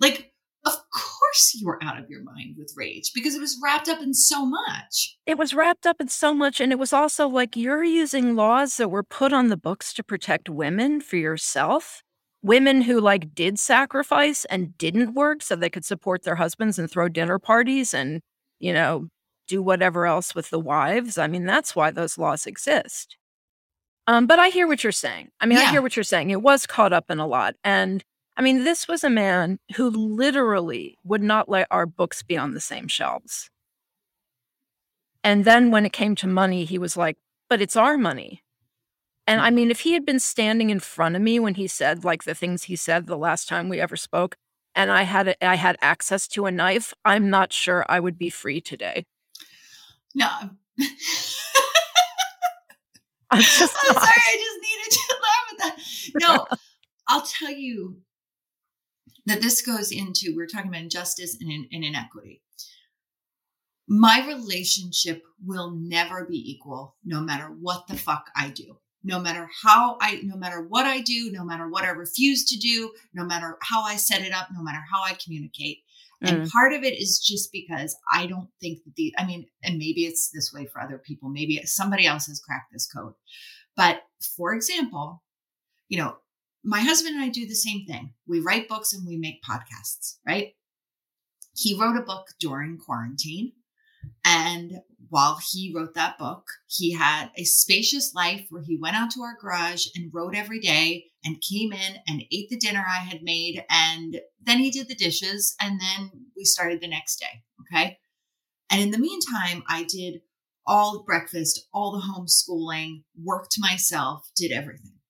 Like 0.00 0.32
of 0.64 0.74
course 0.94 1.54
you 1.54 1.66
were 1.66 1.82
out 1.82 1.98
of 1.98 2.08
your 2.08 2.22
mind 2.22 2.54
with 2.56 2.72
rage 2.76 3.10
because 3.14 3.34
it 3.34 3.40
was 3.40 3.58
wrapped 3.62 3.88
up 3.88 4.00
in 4.00 4.14
so 4.14 4.46
much. 4.46 5.16
It 5.26 5.36
was 5.36 5.54
wrapped 5.54 5.86
up 5.86 6.00
in 6.00 6.06
so 6.08 6.32
much 6.32 6.60
and 6.60 6.70
it 6.70 6.78
was 6.78 6.92
also 6.92 7.26
like 7.28 7.56
you're 7.56 7.82
using 7.82 8.36
laws 8.36 8.76
that 8.76 8.88
were 8.88 9.02
put 9.02 9.32
on 9.32 9.48
the 9.48 9.56
books 9.56 9.92
to 9.94 10.04
protect 10.04 10.48
women 10.48 11.00
for 11.00 11.16
yourself. 11.16 12.02
Women 12.44 12.82
who 12.82 13.00
like 13.00 13.34
did 13.34 13.58
sacrifice 13.58 14.44
and 14.46 14.76
didn't 14.78 15.14
work 15.14 15.42
so 15.42 15.56
they 15.56 15.70
could 15.70 15.84
support 15.84 16.22
their 16.22 16.36
husbands 16.36 16.78
and 16.78 16.88
throw 16.90 17.08
dinner 17.08 17.38
parties 17.40 17.92
and 17.92 18.20
you 18.60 18.72
know 18.72 19.08
do 19.48 19.62
whatever 19.62 20.06
else 20.06 20.32
with 20.34 20.50
the 20.50 20.60
wives. 20.60 21.18
I 21.18 21.26
mean 21.26 21.44
that's 21.44 21.74
why 21.74 21.90
those 21.90 22.18
laws 22.18 22.46
exist. 22.46 23.16
Um 24.06 24.26
but 24.28 24.38
i 24.38 24.48
hear 24.48 24.68
what 24.68 24.84
you're 24.84 24.92
saying. 24.92 25.30
I 25.40 25.46
mean 25.46 25.58
Yeah. 25.58 25.64
i 25.64 25.70
hear 25.70 25.82
what 25.82 25.96
you're 25.96 26.04
saying. 26.04 26.30
It 26.30 26.42
was 26.42 26.66
caught 26.68 26.92
up 26.92 27.10
in 27.10 27.18
a 27.18 27.26
lot 27.26 27.54
and 27.64 28.04
i 28.36 28.42
mean 28.42 28.64
this 28.64 28.88
was 28.88 29.04
a 29.04 29.10
man 29.10 29.58
who 29.76 29.88
literally 29.90 30.98
would 31.04 31.22
not 31.22 31.48
let 31.48 31.66
our 31.70 31.86
books 31.86 32.22
be 32.22 32.36
on 32.36 32.52
the 32.52 32.60
same 32.60 32.88
shelves 32.88 33.50
and 35.24 35.44
then 35.44 35.70
when 35.70 35.86
it 35.86 35.92
came 35.92 36.14
to 36.14 36.26
money 36.26 36.64
he 36.64 36.78
was 36.78 36.96
like 36.96 37.16
but 37.48 37.60
it's 37.60 37.76
our 37.76 37.96
money 37.98 38.42
and 39.26 39.40
mm. 39.40 39.44
I 39.44 39.50
mean, 39.50 39.70
if 39.70 39.80
he 39.80 39.92
had 39.92 40.04
been 40.04 40.20
standing 40.20 40.70
in 40.70 40.80
front 40.80 41.16
of 41.16 41.22
me 41.22 41.38
when 41.38 41.54
he 41.54 41.66
said 41.66 42.04
like 42.04 42.24
the 42.24 42.34
things 42.34 42.64
he 42.64 42.76
said 42.76 43.06
the 43.06 43.16
last 43.16 43.48
time 43.48 43.68
we 43.68 43.80
ever 43.80 43.96
spoke, 43.96 44.36
and 44.74 44.90
I 44.90 45.02
had 45.02 45.28
a, 45.28 45.44
I 45.46 45.56
had 45.56 45.76
access 45.80 46.26
to 46.28 46.46
a 46.46 46.50
knife, 46.50 46.94
I'm 47.04 47.30
not 47.30 47.52
sure 47.52 47.84
I 47.88 48.00
would 48.00 48.18
be 48.18 48.30
free 48.30 48.60
today. 48.60 49.04
no 50.14 50.28
i'm 50.40 50.58
I'm 53.30 53.40
just 53.40 53.60
I'm 53.62 53.94
sorry, 53.94 54.06
I 54.06 54.36
just 54.36 54.60
needed 54.60 54.90
to 54.90 55.16
laugh 55.22 55.46
at 55.52 55.58
that. 55.58 55.76
No, 56.20 56.46
I'll 57.08 57.22
tell 57.22 57.50
you 57.50 57.96
that 59.26 59.40
this 59.40 59.62
goes 59.62 59.92
into 59.92 60.34
we're 60.34 60.46
talking 60.46 60.68
about 60.68 60.82
injustice 60.82 61.36
and, 61.40 61.66
and 61.70 61.84
inequity. 61.84 62.42
My 63.88 64.24
relationship 64.26 65.22
will 65.44 65.70
never 65.70 66.24
be 66.24 66.38
equal, 66.50 66.96
no 67.04 67.20
matter 67.20 67.46
what 67.46 67.86
the 67.88 67.96
fuck 67.96 68.26
I 68.36 68.48
do. 68.50 68.78
No 69.04 69.18
matter 69.18 69.48
how 69.64 69.98
I, 70.00 70.20
no 70.22 70.36
matter 70.36 70.62
what 70.62 70.86
I 70.86 71.00
do, 71.00 71.32
no 71.32 71.44
matter 71.44 71.68
what 71.68 71.82
I 71.82 71.90
refuse 71.90 72.44
to 72.46 72.56
do, 72.56 72.92
no 73.12 73.24
matter 73.24 73.58
how 73.60 73.82
I 73.82 73.96
set 73.96 74.22
it 74.22 74.32
up, 74.32 74.48
no 74.54 74.62
matter 74.62 74.78
how 74.92 75.02
I 75.02 75.14
communicate. 75.14 75.78
And 76.20 76.42
mm. 76.42 76.50
part 76.50 76.72
of 76.72 76.84
it 76.84 76.96
is 76.96 77.18
just 77.18 77.50
because 77.50 77.96
I 78.12 78.26
don't 78.26 78.48
think 78.60 78.84
that 78.84 78.94
the, 78.94 79.12
I 79.18 79.26
mean, 79.26 79.46
and 79.64 79.76
maybe 79.76 80.02
it's 80.04 80.30
this 80.30 80.52
way 80.54 80.66
for 80.66 80.80
other 80.80 80.98
people. 80.98 81.28
Maybe 81.28 81.60
somebody 81.64 82.06
else 82.06 82.28
has 82.28 82.38
cracked 82.38 82.72
this 82.72 82.86
code. 82.86 83.14
But 83.76 84.02
for 84.36 84.54
example, 84.54 85.22
you 85.88 85.98
know, 85.98 86.16
my 86.64 86.80
husband 86.80 87.16
and 87.16 87.24
I 87.24 87.28
do 87.28 87.46
the 87.46 87.54
same 87.54 87.86
thing. 87.86 88.14
We 88.26 88.40
write 88.40 88.68
books 88.68 88.92
and 88.92 89.06
we 89.06 89.16
make 89.16 89.42
podcasts, 89.42 90.16
right? 90.26 90.54
He 91.54 91.78
wrote 91.78 91.96
a 91.96 92.02
book 92.02 92.28
during 92.40 92.78
quarantine. 92.78 93.52
And 94.24 94.80
while 95.08 95.38
he 95.50 95.72
wrote 95.74 95.94
that 95.94 96.18
book, 96.18 96.44
he 96.66 96.92
had 96.92 97.30
a 97.36 97.44
spacious 97.44 98.14
life 98.14 98.46
where 98.50 98.62
he 98.62 98.78
went 98.80 98.96
out 98.96 99.10
to 99.12 99.22
our 99.22 99.36
garage 99.40 99.86
and 99.94 100.10
wrote 100.12 100.34
every 100.34 100.58
day 100.58 101.06
and 101.24 101.42
came 101.42 101.72
in 101.72 101.96
and 102.08 102.24
ate 102.32 102.48
the 102.48 102.56
dinner 102.56 102.84
I 102.88 103.04
had 103.04 103.22
made. 103.22 103.64
And 103.70 104.20
then 104.40 104.58
he 104.58 104.70
did 104.70 104.88
the 104.88 104.94
dishes 104.94 105.54
and 105.60 105.80
then 105.80 106.10
we 106.36 106.44
started 106.44 106.80
the 106.80 106.88
next 106.88 107.16
day. 107.16 107.42
Okay. 107.60 107.98
And 108.70 108.80
in 108.80 108.90
the 108.90 108.98
meantime, 108.98 109.62
I 109.68 109.84
did 109.84 110.22
all 110.66 111.04
breakfast, 111.04 111.68
all 111.74 111.92
the 111.92 112.06
homeschooling, 112.06 113.02
worked 113.22 113.56
myself, 113.58 114.30
did 114.34 114.52
everything. 114.52 115.01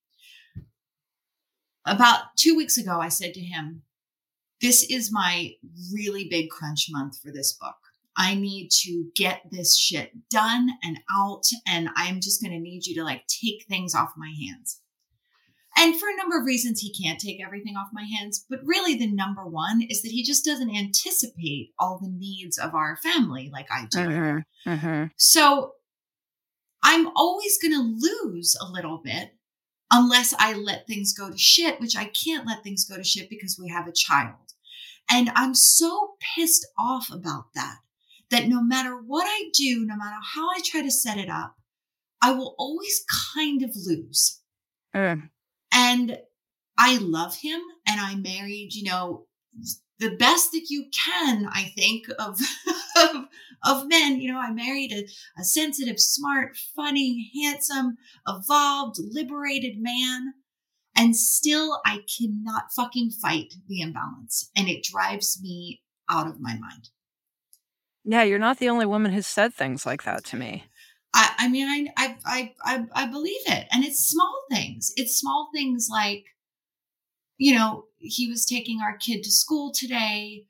About 1.84 2.36
two 2.36 2.56
weeks 2.56 2.78
ago, 2.78 3.00
I 3.00 3.08
said 3.08 3.34
to 3.34 3.40
him, 3.40 3.82
This 4.60 4.84
is 4.88 5.12
my 5.12 5.52
really 5.92 6.28
big 6.28 6.50
crunch 6.50 6.86
month 6.90 7.18
for 7.20 7.32
this 7.32 7.52
book. 7.52 7.76
I 8.16 8.34
need 8.34 8.70
to 8.82 9.06
get 9.16 9.42
this 9.50 9.76
shit 9.76 10.28
done 10.28 10.70
and 10.82 11.00
out, 11.10 11.44
and 11.66 11.88
I'm 11.96 12.20
just 12.20 12.42
going 12.42 12.52
to 12.52 12.60
need 12.60 12.86
you 12.86 12.94
to 12.96 13.04
like 13.04 13.26
take 13.26 13.64
things 13.68 13.94
off 13.94 14.12
my 14.16 14.32
hands. 14.46 14.80
And 15.74 15.98
for 15.98 16.06
a 16.08 16.16
number 16.16 16.38
of 16.38 16.44
reasons, 16.44 16.80
he 16.80 16.92
can't 16.92 17.18
take 17.18 17.42
everything 17.42 17.76
off 17.76 17.88
my 17.94 18.04
hands. 18.04 18.44
But 18.48 18.60
really, 18.62 18.94
the 18.94 19.10
number 19.10 19.46
one 19.46 19.80
is 19.88 20.02
that 20.02 20.10
he 20.10 20.22
just 20.22 20.44
doesn't 20.44 20.74
anticipate 20.74 21.70
all 21.78 21.98
the 21.98 22.10
needs 22.10 22.58
of 22.58 22.74
our 22.74 22.98
family 22.98 23.50
like 23.50 23.68
I 23.70 23.86
do. 23.90 23.98
Mhm, 23.98 24.44
mhm. 24.66 25.10
So 25.16 25.72
I'm 26.82 27.08
always 27.16 27.58
going 27.58 27.72
to 27.72 27.80
lose 27.82 28.54
a 28.60 28.70
little 28.70 28.98
bit 28.98 29.34
unless 29.92 30.34
I 30.38 30.54
let 30.54 30.86
things 30.86 31.12
go 31.12 31.30
to 31.30 31.38
shit, 31.38 31.78
which 31.80 31.96
I 31.96 32.06
can't 32.06 32.46
let 32.46 32.64
things 32.64 32.84
go 32.84 32.96
to 32.96 33.04
shit 33.04 33.28
because 33.28 33.58
we 33.60 33.68
have 33.68 33.86
a 33.86 33.92
child. 33.92 34.54
And 35.10 35.30
I'm 35.36 35.54
so 35.54 36.14
pissed 36.34 36.66
off 36.78 37.10
about 37.12 37.52
that, 37.54 37.76
that 38.30 38.48
no 38.48 38.62
matter 38.62 38.96
what 38.96 39.26
I 39.28 39.50
do, 39.52 39.84
no 39.84 39.96
matter 39.96 40.18
how 40.34 40.48
I 40.48 40.60
try 40.64 40.80
to 40.80 40.90
set 40.90 41.18
it 41.18 41.28
up, 41.28 41.56
I 42.22 42.32
will 42.32 42.54
always 42.58 43.04
kind 43.34 43.62
of 43.62 43.70
lose. 43.74 44.40
Mm. 44.94 45.28
And 45.72 46.18
I 46.78 46.98
love 46.98 47.36
him 47.36 47.60
and 47.86 48.00
I 48.00 48.14
married, 48.14 48.70
you 48.72 48.84
know, 48.84 49.26
the 49.98 50.16
best 50.16 50.52
that 50.52 50.66
you 50.70 50.86
can, 50.92 51.46
I 51.52 51.72
think, 51.76 52.06
of 52.18 52.40
of, 53.02 53.24
of 53.64 53.88
men. 53.88 54.20
You 54.20 54.32
know, 54.32 54.38
I 54.38 54.52
married 54.52 54.92
a, 54.92 55.06
a 55.40 55.44
sensitive, 55.44 55.98
smart, 55.98 56.56
funny, 56.76 57.30
handsome, 57.42 57.96
evolved, 58.26 58.96
liberated 58.98 59.78
man. 59.78 60.34
And 60.94 61.16
still 61.16 61.80
I 61.86 62.00
cannot 62.18 62.64
fucking 62.76 63.12
fight 63.22 63.54
the 63.66 63.80
imbalance. 63.80 64.50
And 64.56 64.68
it 64.68 64.84
drives 64.84 65.40
me 65.42 65.82
out 66.10 66.26
of 66.26 66.40
my 66.40 66.56
mind. 66.56 66.90
Yeah, 68.04 68.24
you're 68.24 68.38
not 68.38 68.58
the 68.58 68.68
only 68.68 68.86
woman 68.86 69.12
who's 69.12 69.26
said 69.26 69.54
things 69.54 69.86
like 69.86 70.02
that 70.04 70.24
to 70.24 70.36
me. 70.36 70.64
I, 71.14 71.34
I 71.38 71.48
mean, 71.48 71.68
I, 71.68 71.86
I, 71.96 72.18
I, 72.26 72.52
I, 72.64 73.04
I 73.04 73.06
believe 73.06 73.40
it. 73.46 73.66
And 73.70 73.84
it's 73.84 74.08
small 74.08 74.42
things. 74.50 74.92
It's 74.96 75.18
small 75.18 75.50
things 75.54 75.88
like, 75.90 76.24
you 77.38 77.54
know, 77.54 77.84
he 77.98 78.28
was 78.28 78.44
taking 78.44 78.80
our 78.80 78.96
kid 78.96 79.22
to 79.22 79.30
school 79.30 79.72
today, 79.74 80.46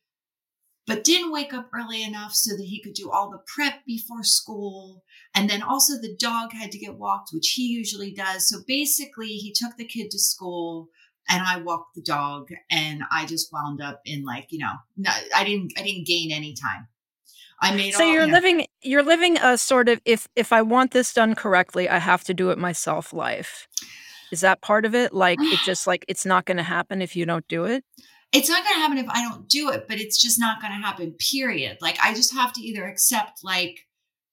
but 0.92 1.04
didn't 1.04 1.32
wake 1.32 1.54
up 1.54 1.70
early 1.72 2.02
enough 2.02 2.34
so 2.34 2.54
that 2.54 2.66
he 2.66 2.82
could 2.82 2.92
do 2.92 3.10
all 3.10 3.30
the 3.30 3.42
prep 3.46 3.84
before 3.86 4.22
school. 4.22 5.02
And 5.34 5.48
then 5.48 5.62
also 5.62 5.94
the 5.94 6.14
dog 6.18 6.52
had 6.52 6.70
to 6.72 6.78
get 6.78 6.98
walked, 6.98 7.30
which 7.32 7.52
he 7.52 7.62
usually 7.62 8.12
does. 8.12 8.46
So 8.46 8.58
basically, 8.66 9.28
he 9.28 9.54
took 9.56 9.78
the 9.78 9.86
kid 9.86 10.10
to 10.10 10.18
school 10.18 10.90
and 11.30 11.42
I 11.42 11.56
walked 11.62 11.94
the 11.94 12.02
dog 12.02 12.48
and 12.70 13.04
I 13.10 13.24
just 13.24 13.50
wound 13.50 13.80
up 13.80 14.02
in 14.04 14.22
like, 14.22 14.48
you 14.50 14.58
know, 14.58 14.74
no, 14.98 15.10
I 15.34 15.44
didn't, 15.44 15.72
I 15.78 15.82
didn't 15.82 16.06
gain 16.06 16.30
any 16.30 16.54
time. 16.54 16.88
I 17.58 17.74
made 17.74 17.94
So 17.94 18.04
all, 18.04 18.12
you're 18.12 18.22
you 18.22 18.26
know, 18.26 18.34
living 18.34 18.66
you're 18.82 19.02
living 19.04 19.38
a 19.38 19.56
sort 19.56 19.88
of 19.88 19.98
if 20.04 20.28
if 20.36 20.52
I 20.52 20.60
want 20.60 20.90
this 20.90 21.14
done 21.14 21.34
correctly, 21.34 21.88
I 21.88 22.00
have 22.00 22.24
to 22.24 22.34
do 22.34 22.50
it 22.50 22.58
myself 22.58 23.14
life. 23.14 23.66
Is 24.30 24.40
that 24.40 24.60
part 24.60 24.84
of 24.84 24.94
it? 24.94 25.14
Like 25.14 25.38
it 25.40 25.60
just 25.64 25.86
like 25.86 26.04
it's 26.08 26.26
not 26.26 26.44
going 26.44 26.56
to 26.58 26.62
happen 26.64 27.00
if 27.00 27.16
you 27.16 27.24
don't 27.24 27.46
do 27.48 27.64
it? 27.64 27.82
It's 28.32 28.48
not 28.48 28.64
going 28.64 28.74
to 28.74 28.80
happen 28.80 28.98
if 28.98 29.08
I 29.08 29.22
don't 29.22 29.48
do 29.48 29.70
it, 29.70 29.86
but 29.88 30.00
it's 30.00 30.20
just 30.20 30.38
not 30.40 30.60
going 30.60 30.72
to 30.72 30.78
happen, 30.78 31.12
period. 31.32 31.78
Like, 31.80 31.98
I 32.02 32.14
just 32.14 32.32
have 32.34 32.52
to 32.54 32.62
either 32.62 32.86
accept, 32.86 33.44
like, 33.44 33.80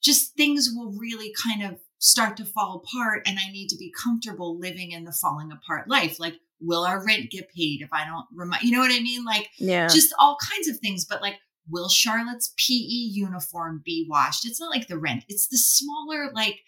just 0.01 0.35
things 0.35 0.69
will 0.73 0.93
really 0.97 1.33
kind 1.43 1.63
of 1.71 1.79
start 1.97 2.37
to 2.37 2.45
fall 2.45 2.81
apart, 2.83 3.23
and 3.27 3.37
I 3.37 3.51
need 3.51 3.67
to 3.69 3.77
be 3.77 3.91
comfortable 4.03 4.57
living 4.57 4.91
in 4.91 5.03
the 5.03 5.11
falling 5.11 5.51
apart 5.51 5.89
life. 5.89 6.17
Like, 6.19 6.35
will 6.61 6.85
our 6.85 7.05
rent 7.05 7.29
get 7.29 7.49
paid 7.53 7.81
if 7.81 7.89
I 7.91 8.05
don't 8.05 8.25
remind, 8.33 8.63
you 8.63 8.71
know 8.71 8.79
what 8.79 8.91
I 8.91 8.99
mean? 9.01 9.25
Like, 9.25 9.49
Yeah. 9.59 9.87
just 9.87 10.13
all 10.17 10.37
kinds 10.49 10.69
of 10.69 10.79
things, 10.79 11.05
but 11.05 11.21
like, 11.21 11.35
will 11.69 11.89
Charlotte's 11.89 12.53
PE 12.57 12.73
uniform 12.73 13.81
be 13.85 14.07
washed? 14.09 14.45
It's 14.45 14.59
not 14.59 14.69
like 14.71 14.87
the 14.87 14.97
rent, 14.97 15.23
it's 15.27 15.47
the 15.47 15.57
smaller, 15.57 16.31
like, 16.33 16.59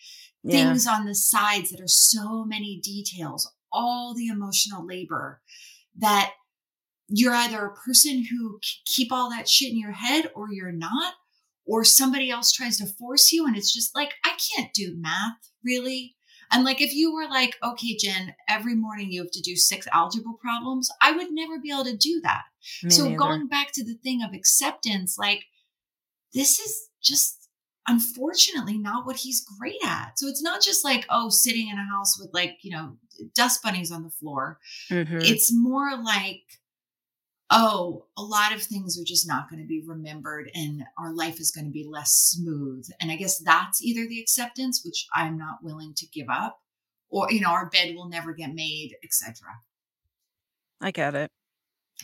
yeah. 0.44 0.52
things 0.52 0.86
on 0.88 1.06
the 1.06 1.16
sides 1.16 1.72
that 1.72 1.82
are 1.82 1.88
so 1.88 2.44
many 2.44 2.80
details, 2.84 3.50
all 3.72 4.14
the 4.14 4.28
emotional 4.28 4.86
labor 4.86 5.42
that 5.98 6.32
you're 7.14 7.36
either 7.36 7.66
a 7.66 7.76
person 7.76 8.26
who 8.26 8.60
keep 8.86 9.12
all 9.12 9.30
that 9.30 9.48
shit 9.48 9.72
in 9.72 9.80
your 9.80 9.92
head 9.92 10.32
or 10.34 10.52
you're 10.52 10.72
not, 10.72 11.14
or 11.66 11.84
somebody 11.84 12.30
else 12.30 12.52
tries 12.52 12.78
to 12.78 12.86
force 12.86 13.32
you. 13.32 13.46
And 13.46 13.56
it's 13.56 13.74
just 13.74 13.96
like, 13.96 14.14
I 14.26 14.36
can't 14.56 14.74
do 14.74 14.96
math 14.98 15.38
really. 15.64 16.16
And 16.52 16.66
like, 16.66 16.82
if 16.82 16.94
you 16.94 17.14
were 17.14 17.30
like, 17.30 17.56
okay, 17.64 17.96
Jen, 17.96 18.36
every 18.50 18.76
morning 18.76 19.12
you 19.12 19.22
have 19.22 19.32
to 19.32 19.42
do 19.42 19.56
six 19.56 19.88
algebra 19.94 20.34
problems, 20.42 20.90
I 21.02 21.14
would 21.14 21.32
never 21.32 21.60
be 21.60 21.72
able 21.72 21.86
to 21.86 21.96
do 21.96 22.20
that. 22.24 22.42
Me 22.84 22.90
so 22.90 23.04
neither. 23.04 23.18
going 23.18 23.48
back 23.48 23.72
to 23.74 23.86
the 23.86 23.96
thing 24.04 24.22
of 24.22 24.34
acceptance, 24.34 25.18
like, 25.18 25.44
this 26.34 26.60
is 26.60 26.90
just 27.02 27.48
unfortunately 27.88 28.78
not 28.78 29.06
what 29.06 29.18
he's 29.18 29.46
great 29.58 29.80
at. 29.86 30.14
So 30.18 30.28
it's 30.28 30.44
not 30.44 30.62
just 30.62 30.84
like, 30.84 31.06
oh, 31.10 31.30
sitting 31.30 31.70
in 31.70 31.78
a 31.78 31.86
house 31.86 32.20
with 32.20 32.30
like, 32.34 32.58
you 32.64 32.72
know, 32.72 32.98
dust 33.34 33.64
bunnies 33.64 33.92
on 33.92 34.04
the 34.04 34.10
floor. 34.10 34.60
Mm-hmm. 34.90 35.20
It's 35.22 35.54
more 35.54 36.02
like, 36.04 36.42
oh, 37.52 38.06
a 38.18 38.22
lot 38.22 38.54
of 38.54 38.64
things 38.64 38.98
are 38.98 39.06
just 39.06 39.28
not 39.28 39.50
going 39.50 39.62
to 39.62 39.68
be 39.68 39.84
remembered 39.86 40.50
and 40.56 40.84
our 40.98 41.14
life 41.14 41.40
is 41.40 41.52
going 41.52 41.66
to 41.66 41.72
be 41.72 41.86
less 41.88 42.14
smooth. 42.14 42.88
And 43.02 43.12
I 43.12 43.18
guess 43.18 43.38
that's 43.40 43.84
either 43.84 44.08
the 44.08 44.22
acceptance, 44.22 44.82
which 44.86 45.06
I'm 45.14 45.38
not 45.38 45.58
willing 45.62 45.94
to 45.98 46.08
give 46.08 46.28
up, 46.30 46.60
or, 47.10 47.30
you 47.30 47.42
know, 47.42 47.50
our 47.50 47.70
bed 47.70 47.94
will 47.94 48.08
never 48.08 48.34
get 48.34 48.54
made, 48.54 48.96
etc. 49.04 49.48
I 50.80 50.92
get 50.92 51.14
it. 51.14 51.30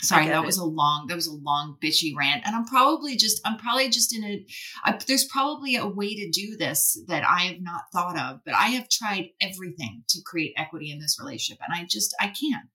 Sorry, 0.02 0.28
that 0.28 0.44
it. 0.44 0.46
was 0.46 0.58
a 0.58 0.66
long, 0.66 1.08
that 1.08 1.16
was 1.16 1.26
a 1.26 1.34
long 1.34 1.78
bitchy 1.82 2.16
rant. 2.16 2.44
And 2.46 2.56
I'm 2.56 2.66
probably 2.66 3.16
just, 3.16 3.42
I'm 3.46 3.58
probably 3.58 3.90
just 3.90 4.16
in 4.16 4.24
a, 4.24 4.46
I, 4.84 5.00
there's 5.08 5.26
probably 5.26 5.76
a 5.76 5.88
way 5.88 6.14
to 6.14 6.30
do 6.30 6.56
this 6.56 7.02
that 7.08 7.24
I 7.24 7.46
have 7.46 7.62
not 7.62 7.86
thought 7.92 8.20
of, 8.20 8.42
but 8.46 8.54
I 8.54 8.68
have 8.70 8.90
tried 8.90 9.30
everything 9.42 10.04
to 10.10 10.22
create 10.24 10.54
equity 10.56 10.92
in 10.92 11.00
this 11.00 11.18
relationship. 11.20 11.64
And 11.68 11.74
I 11.76 11.88
just, 11.90 12.14
I 12.20 12.28
can't. 12.28 12.68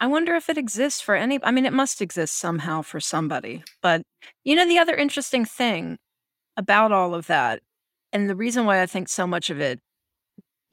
I 0.00 0.06
wonder 0.06 0.34
if 0.34 0.48
it 0.48 0.56
exists 0.56 1.02
for 1.02 1.14
any, 1.14 1.38
I 1.42 1.50
mean, 1.50 1.66
it 1.66 1.74
must 1.74 2.00
exist 2.00 2.36
somehow 2.38 2.80
for 2.80 3.00
somebody. 3.00 3.62
But, 3.82 4.02
you 4.44 4.56
know, 4.56 4.66
the 4.66 4.78
other 4.78 4.96
interesting 4.96 5.44
thing 5.44 5.98
about 6.56 6.90
all 6.90 7.14
of 7.14 7.26
that, 7.26 7.60
and 8.12 8.28
the 8.28 8.34
reason 8.34 8.64
why 8.64 8.80
I 8.80 8.86
think 8.86 9.08
so 9.10 9.26
much 9.26 9.50
of 9.50 9.60
it 9.60 9.78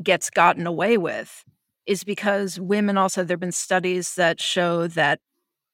gets 0.02 0.30
gotten 0.30 0.66
away 0.66 0.98
with 0.98 1.44
is 1.86 2.04
because 2.04 2.60
women 2.60 2.98
also, 2.98 3.24
there 3.24 3.36
have 3.36 3.42
been 3.42 3.52
studies 3.52 4.16
that 4.16 4.40
show 4.40 4.88
that 4.88 5.20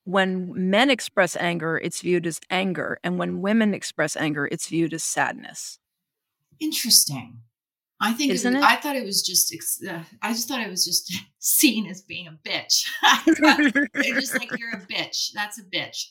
when 0.05 0.69
men 0.69 0.89
express 0.89 1.35
anger, 1.37 1.77
it's 1.77 2.01
viewed 2.01 2.27
as 2.27 2.39
anger. 2.49 2.99
And 3.03 3.17
when 3.17 3.41
women 3.41 3.73
express 3.73 4.15
anger, 4.17 4.47
it's 4.51 4.67
viewed 4.67 4.93
as 4.93 5.03
sadness. 5.03 5.79
Interesting. 6.59 7.39
I 8.03 8.11
think 8.11 8.33
Isn't 8.33 8.53
it, 8.53 8.57
was, 8.57 8.65
it? 8.65 8.69
I 8.69 8.75
thought 8.75 8.97
it 8.97 9.05
was 9.05 9.21
just 9.21 9.55
uh, 9.87 9.99
I 10.21 10.33
just 10.33 10.49
thought 10.49 10.59
it 10.59 10.69
was 10.69 10.83
just 10.83 11.11
seen 11.39 11.87
as 11.87 12.01
being 12.01 12.27
a 12.27 12.37
bitch. 12.47 12.83
They're 13.93 14.19
just 14.19 14.37
like 14.37 14.51
you're 14.59 14.73
a 14.73 14.81
bitch. 14.81 15.31
That's 15.33 15.57
a 15.57 15.63
bitch. 15.63 16.07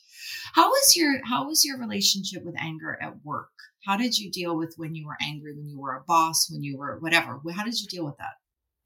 How 0.55 0.69
was 0.69 0.95
your 0.95 1.19
how 1.23 1.45
was 1.45 1.63
your 1.63 1.77
relationship 1.77 2.43
with 2.43 2.55
anger 2.59 2.97
at 2.99 3.23
work? 3.23 3.51
How 3.85 3.95
did 3.95 4.17
you 4.17 4.31
deal 4.31 4.57
with 4.57 4.73
when 4.77 4.95
you 4.95 5.05
were 5.05 5.17
angry, 5.21 5.53
when 5.55 5.67
you 5.67 5.79
were 5.79 5.93
a 5.93 6.03
boss, 6.07 6.49
when 6.49 6.63
you 6.63 6.77
were 6.77 6.97
whatever? 6.99 7.39
How 7.55 7.63
did 7.63 7.79
you 7.79 7.87
deal 7.87 8.05
with 8.05 8.17
that? 8.17 8.33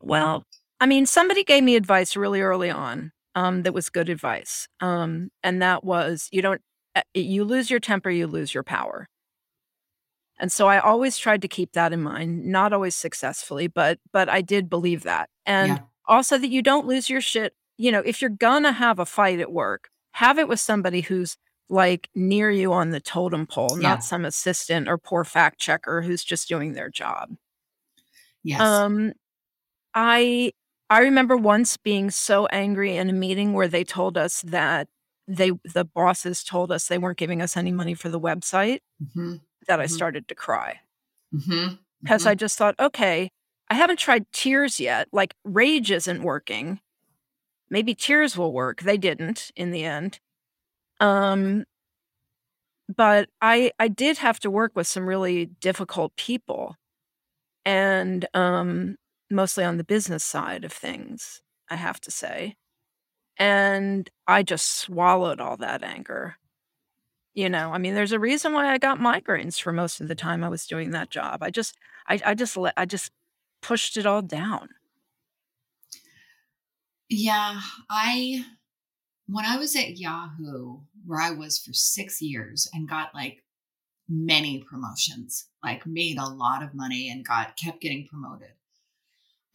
Well, 0.02 0.44
I 0.82 0.86
mean, 0.86 1.06
somebody 1.06 1.46
gave 1.46 1.64
me 1.64 1.78
advice 1.78 2.18
really 2.18 2.42
early 2.42 2.70
on 2.70 3.14
um, 3.36 3.64
that 3.64 3.74
was 3.74 3.90
good 3.90 4.10
advice. 4.10 4.68
Um, 4.82 5.30
and 5.44 5.62
that 5.62 5.84
was 5.84 6.28
you 6.32 6.42
don't, 6.42 6.62
eh, 6.96 7.04
you 7.14 7.46
lose 7.46 7.70
your 7.70 7.80
temper, 7.80 8.10
you 8.10 8.28
lose 8.28 8.54
your 8.54 8.64
power. 8.64 9.08
And 10.40 10.52
so 10.52 10.68
I 10.68 10.80
always 10.80 11.18
tried 11.18 11.42
to 11.42 11.48
keep 11.48 11.74
that 11.74 11.94
in 11.94 12.04
mind, 12.04 12.46
not 12.46 12.74
always 12.74 12.96
successfully, 12.96 13.68
but 13.68 14.00
but 14.12 14.30
I 14.30 14.42
did 14.42 14.70
believe 14.70 15.04
that. 15.04 15.30
And 15.46 15.70
yeah. 15.70 15.80
also 16.08 16.38
that 16.38 16.50
you 16.50 16.62
don't 16.62 16.88
lose 16.88 17.10
your 17.10 17.22
shit. 17.22 17.54
You 17.78 17.92
know, 17.92 18.02
if 18.06 18.22
you're 18.22 18.30
gonna 18.30 18.72
have 18.72 19.00
a 19.00 19.06
fight 19.06 19.40
at 19.40 19.52
work, 19.52 19.90
have 20.12 20.38
it 20.38 20.48
with 20.48 20.60
somebody 20.60 21.02
who's 21.02 21.38
like 21.70 22.10
near 22.16 22.50
you 22.50 22.72
on 22.72 22.92
the 22.92 23.00
totem 23.00 23.46
pole, 23.46 23.78
yeah. 23.82 23.90
not 23.90 24.04
some 24.04 24.26
assistant 24.26 24.88
or 24.88 24.98
poor 24.98 25.24
fact 25.24 25.60
checker 25.60 26.02
who's 26.02 26.24
just 26.24 26.48
doing 26.48 26.74
their 26.74 26.90
job. 26.90 27.36
Yes. 28.44 28.62
Um 28.62 29.14
I 29.94 30.52
I 30.90 31.00
remember 31.00 31.36
once 31.36 31.78
being 31.78 32.12
so 32.12 32.46
angry 32.48 32.96
in 32.96 33.10
a 33.10 33.14
meeting 33.14 33.54
where 33.54 33.68
they 33.68 33.84
told 33.84 34.18
us 34.18 34.42
that 34.44 34.88
they 35.28 35.52
the 35.74 35.84
bosses 35.84 36.44
told 36.44 36.72
us 36.72 36.88
they 36.88 36.98
weren't 36.98 37.18
giving 37.18 37.42
us 37.42 37.58
any 37.58 37.72
money 37.72 37.94
for 37.94 38.08
the 38.08 38.20
website 38.20 38.80
mm-hmm. 39.04 39.36
That 39.68 39.80
I 39.80 39.86
mm-hmm. 39.86 39.94
started 39.94 40.28
to 40.28 40.36
cry. 40.36 40.80
Mm-hmm. 41.34 41.76
Because 42.02 42.26
I 42.26 42.32
mm-hmm. 42.32 42.40
just 42.40 42.58
thought, 42.58 42.76
okay, 42.80 43.32
I 43.70 43.76
haven't 43.76 44.00
tried 44.00 44.32
tears 44.32 44.80
yet. 44.80 45.08
Like 45.12 45.34
rage 45.44 45.92
isn't 45.92 46.24
working. 46.24 46.80
Maybe 47.70 47.94
tears 47.94 48.38
will 48.38 48.54
work. 48.54 48.82
They 48.82 48.98
didn't 48.98 49.52
in 49.56 49.72
the 49.72 49.84
end. 49.84 50.20
Um 51.00 51.66
but 52.96 53.30
I 53.42 53.72
I 53.78 53.90
did 53.90 54.20
have 54.20 54.40
to 54.42 54.50
work 54.50 54.72
with 54.76 54.88
some 54.88 55.08
really 55.08 55.48
difficult 55.48 56.16
people. 56.16 56.76
And 57.66 58.26
um 58.34 58.96
mostly 59.30 59.66
on 59.66 59.78
the 59.78 59.84
business 59.84 60.24
side 60.24 60.64
of 60.64 60.72
things, 60.72 61.42
I 61.70 61.76
have 61.76 62.00
to 62.02 62.12
say. 62.12 62.56
And 63.38 64.10
I 64.26 64.44
just 64.44 64.80
swallowed 64.80 65.42
all 65.42 65.58
that 65.58 65.84
anger. 65.84 66.38
You 67.38 67.50
know, 67.50 67.72
I 67.72 67.78
mean, 67.78 67.94
there's 67.94 68.14
a 68.14 68.20
reason 68.20 68.54
why 68.54 68.74
I 68.74 68.80
got 68.80 68.98
migraines 68.98 69.62
for 69.62 69.72
most 69.72 70.02
of 70.02 70.08
the 70.08 70.16
time 70.16 70.44
I 70.44 70.50
was 70.50 70.66
doing 70.66 70.90
that 70.90 71.12
job. 71.12 71.44
I 71.44 71.52
just, 71.52 71.78
I, 72.08 72.20
I 72.26 72.34
just 72.34 72.58
let, 72.58 72.74
I 72.76 72.86
just 72.86 73.12
pushed 73.62 73.96
it 73.96 74.08
all 74.08 74.24
down. 74.24 74.70
Yeah, 77.10 77.60
I, 77.92 78.44
when 79.28 79.46
I 79.46 79.58
was 79.58 79.76
at 79.76 80.00
Yahoo, 80.00 80.80
where 81.06 81.22
I 81.22 81.30
was 81.30 81.60
for 81.60 81.74
six 81.74 82.24
years 82.24 82.68
and 82.74 82.90
got 82.90 83.14
like 83.14 83.44
many 84.10 84.64
promotions, 84.68 85.46
like 85.64 85.86
made 85.86 86.18
a 86.18 86.26
lot 86.26 86.64
of 86.64 86.74
money 86.74 87.08
and 87.08 87.24
got 87.24 87.56
kept 87.56 87.82
getting 87.82 88.08
promoted 88.08 88.54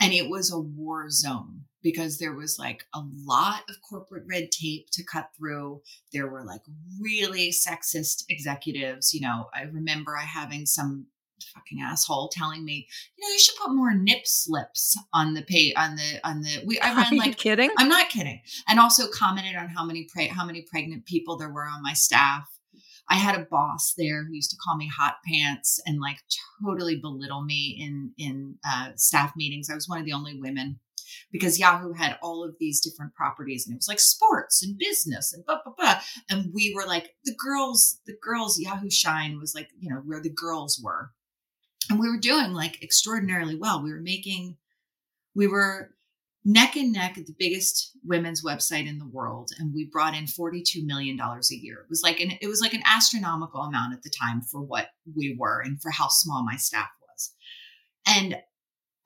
and 0.03 0.12
it 0.12 0.29
was 0.29 0.53
a 0.53 0.59
war 0.59 1.09
zone 1.09 1.62
because 1.83 2.18
there 2.18 2.35
was 2.35 2.59
like 2.59 2.87
a 2.95 3.03
lot 3.25 3.62
of 3.68 3.77
corporate 3.88 4.25
red 4.29 4.51
tape 4.51 4.88
to 4.92 5.05
cut 5.05 5.31
through. 5.37 5.83
There 6.12 6.29
were 6.29 6.45
like 6.45 6.62
really 7.01 7.51
sexist 7.51 8.25
executives. 8.29 9.12
You 9.12 9.23
know, 9.23 9.49
I 9.55 9.62
remember 9.62 10.16
I 10.16 10.23
having 10.23 10.66
some 10.66 11.07
fucking 11.55 11.81
asshole 11.83 12.29
telling 12.29 12.64
me, 12.64 12.87
you 13.16 13.25
know, 13.25 13.33
you 13.33 13.38
should 13.38 13.57
put 13.57 13.75
more 13.75 13.95
nip 13.95 14.27
slips 14.27 14.97
on 15.12 15.35
the 15.35 15.42
pay 15.42 15.73
on 15.75 15.97
the 15.97 16.21
on 16.25 16.42
the. 16.42 16.62
We 16.64 16.79
I 16.81 16.95
ran 16.97 17.16
like 17.16 17.37
kidding. 17.37 17.71
I'm 17.79 17.88
not 17.88 18.09
kidding, 18.09 18.40
and 18.68 18.79
also 18.79 19.09
commented 19.09 19.57
on 19.57 19.68
how 19.68 19.85
many 19.85 20.07
pre- 20.12 20.29
how 20.29 20.45
many 20.45 20.62
pregnant 20.62 21.07
people 21.07 21.37
there 21.37 21.51
were 21.51 21.66
on 21.66 21.83
my 21.83 21.95
staff. 21.95 22.49
I 23.11 23.16
had 23.16 23.38
a 23.38 23.45
boss 23.45 23.95
there 23.99 24.25
who 24.25 24.33
used 24.33 24.51
to 24.53 24.57
call 24.57 24.77
me 24.77 24.88
hot 24.88 25.16
pants 25.27 25.81
and 25.85 26.01
like 26.01 26.18
totally 26.64 26.97
belittle 26.97 27.42
me 27.42 27.77
in 27.79 28.12
in 28.16 28.57
uh, 28.66 28.90
staff 28.97 29.33
meetings. 29.37 29.68
I 29.68 29.75
was 29.75 29.88
one 29.88 29.99
of 29.99 30.05
the 30.05 30.12
only 30.12 30.38
women 30.40 30.79
because 31.31 31.59
Yahoo 31.59 31.92
had 31.92 32.18
all 32.22 32.44
of 32.44 32.57
these 32.59 32.81
different 32.81 33.14
properties 33.14 33.66
and 33.66 33.75
it 33.75 33.79
was 33.79 33.88
like 33.88 34.01
sports 34.01 34.62
and 34.62 34.79
business 34.79 35.33
and 35.33 35.44
blah 35.44 35.59
blah 35.64 35.75
blah. 35.77 36.01
And 36.31 36.53
we 36.53 36.72
were 36.75 36.87
like 36.87 37.14
the 37.25 37.35
girls, 37.35 38.01
the 38.07 38.16
girls. 38.22 38.59
Yahoo 38.59 38.90
Shine 38.90 39.38
was 39.38 39.55
like 39.55 39.68
you 39.79 39.90
know 39.90 40.03
where 40.05 40.20
the 40.20 40.31
girls 40.31 40.81
were, 40.83 41.11
and 41.90 41.98
we 41.98 42.09
were 42.09 42.18
doing 42.18 42.53
like 42.53 42.83
extraordinarily 42.83 43.57
well. 43.57 43.83
We 43.83 43.92
were 43.92 44.01
making, 44.01 44.57
we 45.35 45.46
were 45.46 45.90
neck 46.44 46.77
and 46.77 46.92
neck 46.92 47.16
at 47.16 47.27
the 47.27 47.35
biggest 47.38 47.92
women's 48.05 48.44
website 48.44 48.88
in 48.88 48.98
the 48.98 49.07
world 49.07 49.51
and 49.59 49.72
we 49.72 49.88
brought 49.92 50.16
in 50.16 50.27
42 50.27 50.85
million 50.85 51.16
dollars 51.16 51.53
a 51.53 51.57
year 51.57 51.81
it 51.81 51.88
was 51.88 52.03
like 52.03 52.18
an 52.18 52.33
it 52.40 52.48
was 52.48 52.61
like 52.61 52.75
an 52.75 52.83
astronomical 52.85 53.61
amount 53.61 53.94
at 53.94 54.03
the 54.03 54.11
time 54.11 54.40
for 54.40 54.61
what 54.61 54.88
we 55.14 55.37
were 55.38 55.61
and 55.61 55.81
for 55.81 55.90
how 55.90 56.09
small 56.09 56.44
my 56.44 56.57
staff 56.57 56.88
was 57.09 57.35
and 58.07 58.37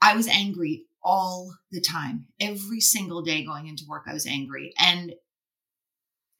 i 0.00 0.16
was 0.16 0.26
angry 0.28 0.85
all 1.06 1.54
the 1.70 1.80
time 1.80 2.26
every 2.40 2.80
single 2.80 3.22
day 3.22 3.44
going 3.44 3.68
into 3.68 3.84
work 3.88 4.04
i 4.08 4.12
was 4.12 4.26
angry 4.26 4.72
and 4.78 5.14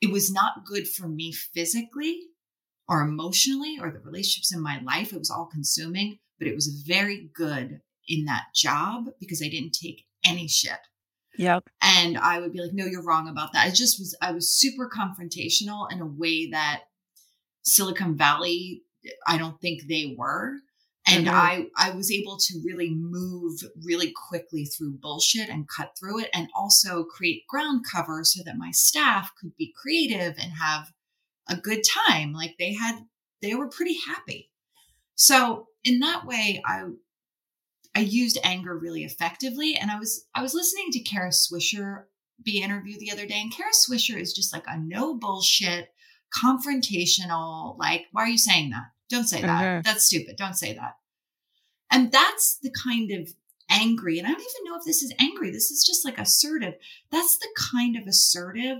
it 0.00 0.10
was 0.12 0.30
not 0.30 0.64
good 0.66 0.88
for 0.88 1.08
me 1.08 1.32
physically 1.32 2.20
or 2.88 3.00
emotionally 3.00 3.78
or 3.80 3.90
the 3.90 4.00
relationships 4.00 4.52
in 4.52 4.60
my 4.60 4.80
life 4.82 5.12
it 5.12 5.18
was 5.18 5.30
all 5.30 5.46
consuming 5.46 6.18
but 6.38 6.48
it 6.48 6.54
was 6.54 6.82
very 6.86 7.30
good 7.34 7.80
in 8.08 8.24
that 8.24 8.46
job 8.54 9.06
because 9.20 9.40
i 9.42 9.48
didn't 9.48 9.72
take 9.80 10.06
any 10.26 10.48
shit. 10.48 10.78
Yep. 11.38 11.68
And 11.82 12.16
I 12.18 12.40
would 12.40 12.52
be 12.52 12.60
like, 12.60 12.72
no, 12.72 12.86
you're 12.86 13.04
wrong 13.04 13.28
about 13.28 13.52
that. 13.52 13.66
I 13.66 13.70
just 13.70 13.98
was, 13.98 14.16
I 14.22 14.32
was 14.32 14.56
super 14.56 14.88
confrontational 14.88 15.90
in 15.92 16.00
a 16.00 16.06
way 16.06 16.50
that 16.50 16.82
Silicon 17.62 18.16
Valley, 18.16 18.82
I 19.26 19.36
don't 19.36 19.60
think 19.60 19.82
they 19.82 20.14
were. 20.16 20.54
And 21.06 21.26
mm-hmm. 21.26 21.36
I, 21.36 21.66
I 21.76 21.90
was 21.90 22.10
able 22.10 22.36
to 22.36 22.60
really 22.64 22.94
move 22.94 23.60
really 23.84 24.12
quickly 24.28 24.64
through 24.64 24.98
bullshit 25.00 25.48
and 25.48 25.68
cut 25.68 25.92
through 25.98 26.20
it 26.20 26.30
and 26.34 26.48
also 26.56 27.04
create 27.04 27.46
ground 27.48 27.84
cover 27.90 28.24
so 28.24 28.42
that 28.44 28.58
my 28.58 28.72
staff 28.72 29.32
could 29.40 29.56
be 29.56 29.72
creative 29.80 30.34
and 30.38 30.52
have 30.52 30.92
a 31.48 31.56
good 31.56 31.82
time. 32.08 32.32
Like 32.32 32.56
they 32.58 32.72
had, 32.72 32.98
they 33.40 33.54
were 33.54 33.68
pretty 33.68 33.96
happy. 34.06 34.50
So 35.14 35.68
in 35.84 36.00
that 36.00 36.26
way, 36.26 36.60
I, 36.66 36.86
I 37.96 38.00
used 38.00 38.38
anger 38.44 38.76
really 38.76 39.04
effectively. 39.04 39.74
And 39.74 39.90
I 39.90 39.98
was 39.98 40.26
I 40.34 40.42
was 40.42 40.52
listening 40.52 40.90
to 40.92 41.00
Kara 41.00 41.30
Swisher 41.30 42.04
be 42.42 42.62
interviewed 42.62 43.00
the 43.00 43.10
other 43.10 43.26
day, 43.26 43.40
and 43.40 43.52
Kara 43.52 43.70
Swisher 43.72 44.20
is 44.20 44.34
just 44.34 44.52
like 44.52 44.64
a 44.68 44.78
no 44.78 45.14
bullshit, 45.16 45.88
confrontational. 46.30 47.78
Like, 47.78 48.04
why 48.12 48.24
are 48.24 48.28
you 48.28 48.36
saying 48.36 48.70
that? 48.70 48.84
Don't 49.08 49.24
say 49.24 49.40
that. 49.42 49.62
Mm-hmm. 49.62 49.80
That's 49.82 50.04
stupid. 50.04 50.36
Don't 50.36 50.56
say 50.56 50.74
that. 50.74 50.96
And 51.90 52.10
that's 52.10 52.58
the 52.62 52.70
kind 52.70 53.10
of 53.12 53.28
angry, 53.70 54.18
and 54.18 54.26
I 54.26 54.30
don't 54.30 54.40
even 54.40 54.64
know 54.64 54.76
if 54.76 54.84
this 54.84 55.02
is 55.02 55.14
angry. 55.20 55.50
This 55.50 55.70
is 55.70 55.84
just 55.84 56.04
like 56.04 56.18
assertive. 56.18 56.74
That's 57.10 57.38
the 57.38 57.48
kind 57.72 57.96
of 57.96 58.06
assertive 58.06 58.78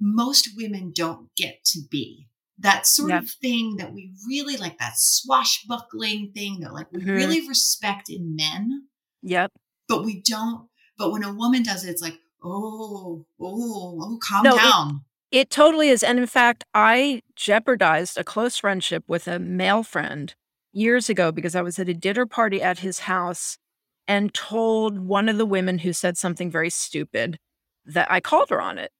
most 0.00 0.50
women 0.56 0.92
don't 0.94 1.34
get 1.36 1.64
to 1.66 1.80
be. 1.90 2.28
that 2.58 2.86
sort 2.86 3.10
yep. 3.10 3.22
of 3.22 3.30
thing 3.30 3.76
that 3.76 3.92
we 3.92 4.12
really 4.28 4.56
like 4.56 4.78
that 4.78 4.96
swashbuckling 4.96 6.32
thing 6.32 6.60
that 6.60 6.72
like 6.72 6.90
we 6.92 7.00
mm-hmm. 7.00 7.10
really 7.10 7.48
respect 7.48 8.08
in 8.08 8.36
men. 8.36 8.86
Yep. 9.22 9.50
But 9.88 10.04
we 10.04 10.20
don't 10.20 10.68
but 10.98 11.10
when 11.10 11.24
a 11.24 11.34
woman 11.34 11.62
does 11.62 11.84
it, 11.84 11.90
it's 11.90 12.02
like, 12.02 12.18
oh, 12.44 13.26
oh, 13.40 13.98
oh, 14.00 14.18
calm 14.22 14.44
no, 14.44 14.56
down. 14.56 14.88
It, 14.90 14.96
it 15.32 15.48
totally 15.50 15.88
is. 15.88 16.02
And 16.02 16.18
in 16.18 16.26
fact, 16.26 16.64
I 16.74 17.22
jeopardized 17.34 18.18
a 18.18 18.24
close 18.24 18.58
friendship 18.58 19.02
with 19.08 19.26
a 19.26 19.38
male 19.38 19.82
friend 19.82 20.34
years 20.72 21.08
ago 21.08 21.32
because 21.32 21.56
I 21.56 21.62
was 21.62 21.78
at 21.78 21.88
a 21.88 21.94
dinner 21.94 22.26
party 22.26 22.62
at 22.62 22.80
his 22.80 23.00
house 23.00 23.56
and 24.06 24.34
told 24.34 25.00
one 25.00 25.28
of 25.28 25.38
the 25.38 25.46
women 25.46 25.78
who 25.78 25.92
said 25.92 26.18
something 26.18 26.50
very 26.50 26.68
stupid 26.68 27.38
that 27.86 28.10
I 28.10 28.20
called 28.20 28.50
her 28.50 28.60
on 28.60 28.78
it. 28.78 28.92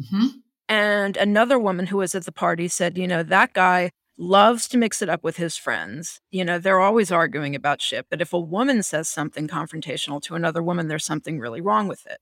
Mm-hmm. 0.00 0.26
And 0.68 1.16
another 1.16 1.58
woman 1.58 1.88
who 1.88 1.96
was 1.96 2.14
at 2.14 2.24
the 2.24 2.32
party 2.32 2.68
said, 2.68 2.96
you 2.96 3.08
know, 3.08 3.24
that 3.24 3.52
guy 3.52 3.90
loves 4.16 4.68
to 4.68 4.78
mix 4.78 5.02
it 5.02 5.08
up 5.08 5.24
with 5.24 5.38
his 5.38 5.56
friends. 5.56 6.20
You 6.30 6.44
know, 6.44 6.58
they're 6.58 6.78
always 6.78 7.10
arguing 7.10 7.56
about 7.56 7.82
shit. 7.82 8.06
But 8.08 8.20
if 8.20 8.32
a 8.32 8.38
woman 8.38 8.84
says 8.84 9.08
something 9.08 9.48
confrontational 9.48 10.22
to 10.22 10.36
another 10.36 10.62
woman, 10.62 10.86
there's 10.86 11.04
something 11.04 11.40
really 11.40 11.60
wrong 11.60 11.88
with 11.88 12.06
it. 12.06 12.18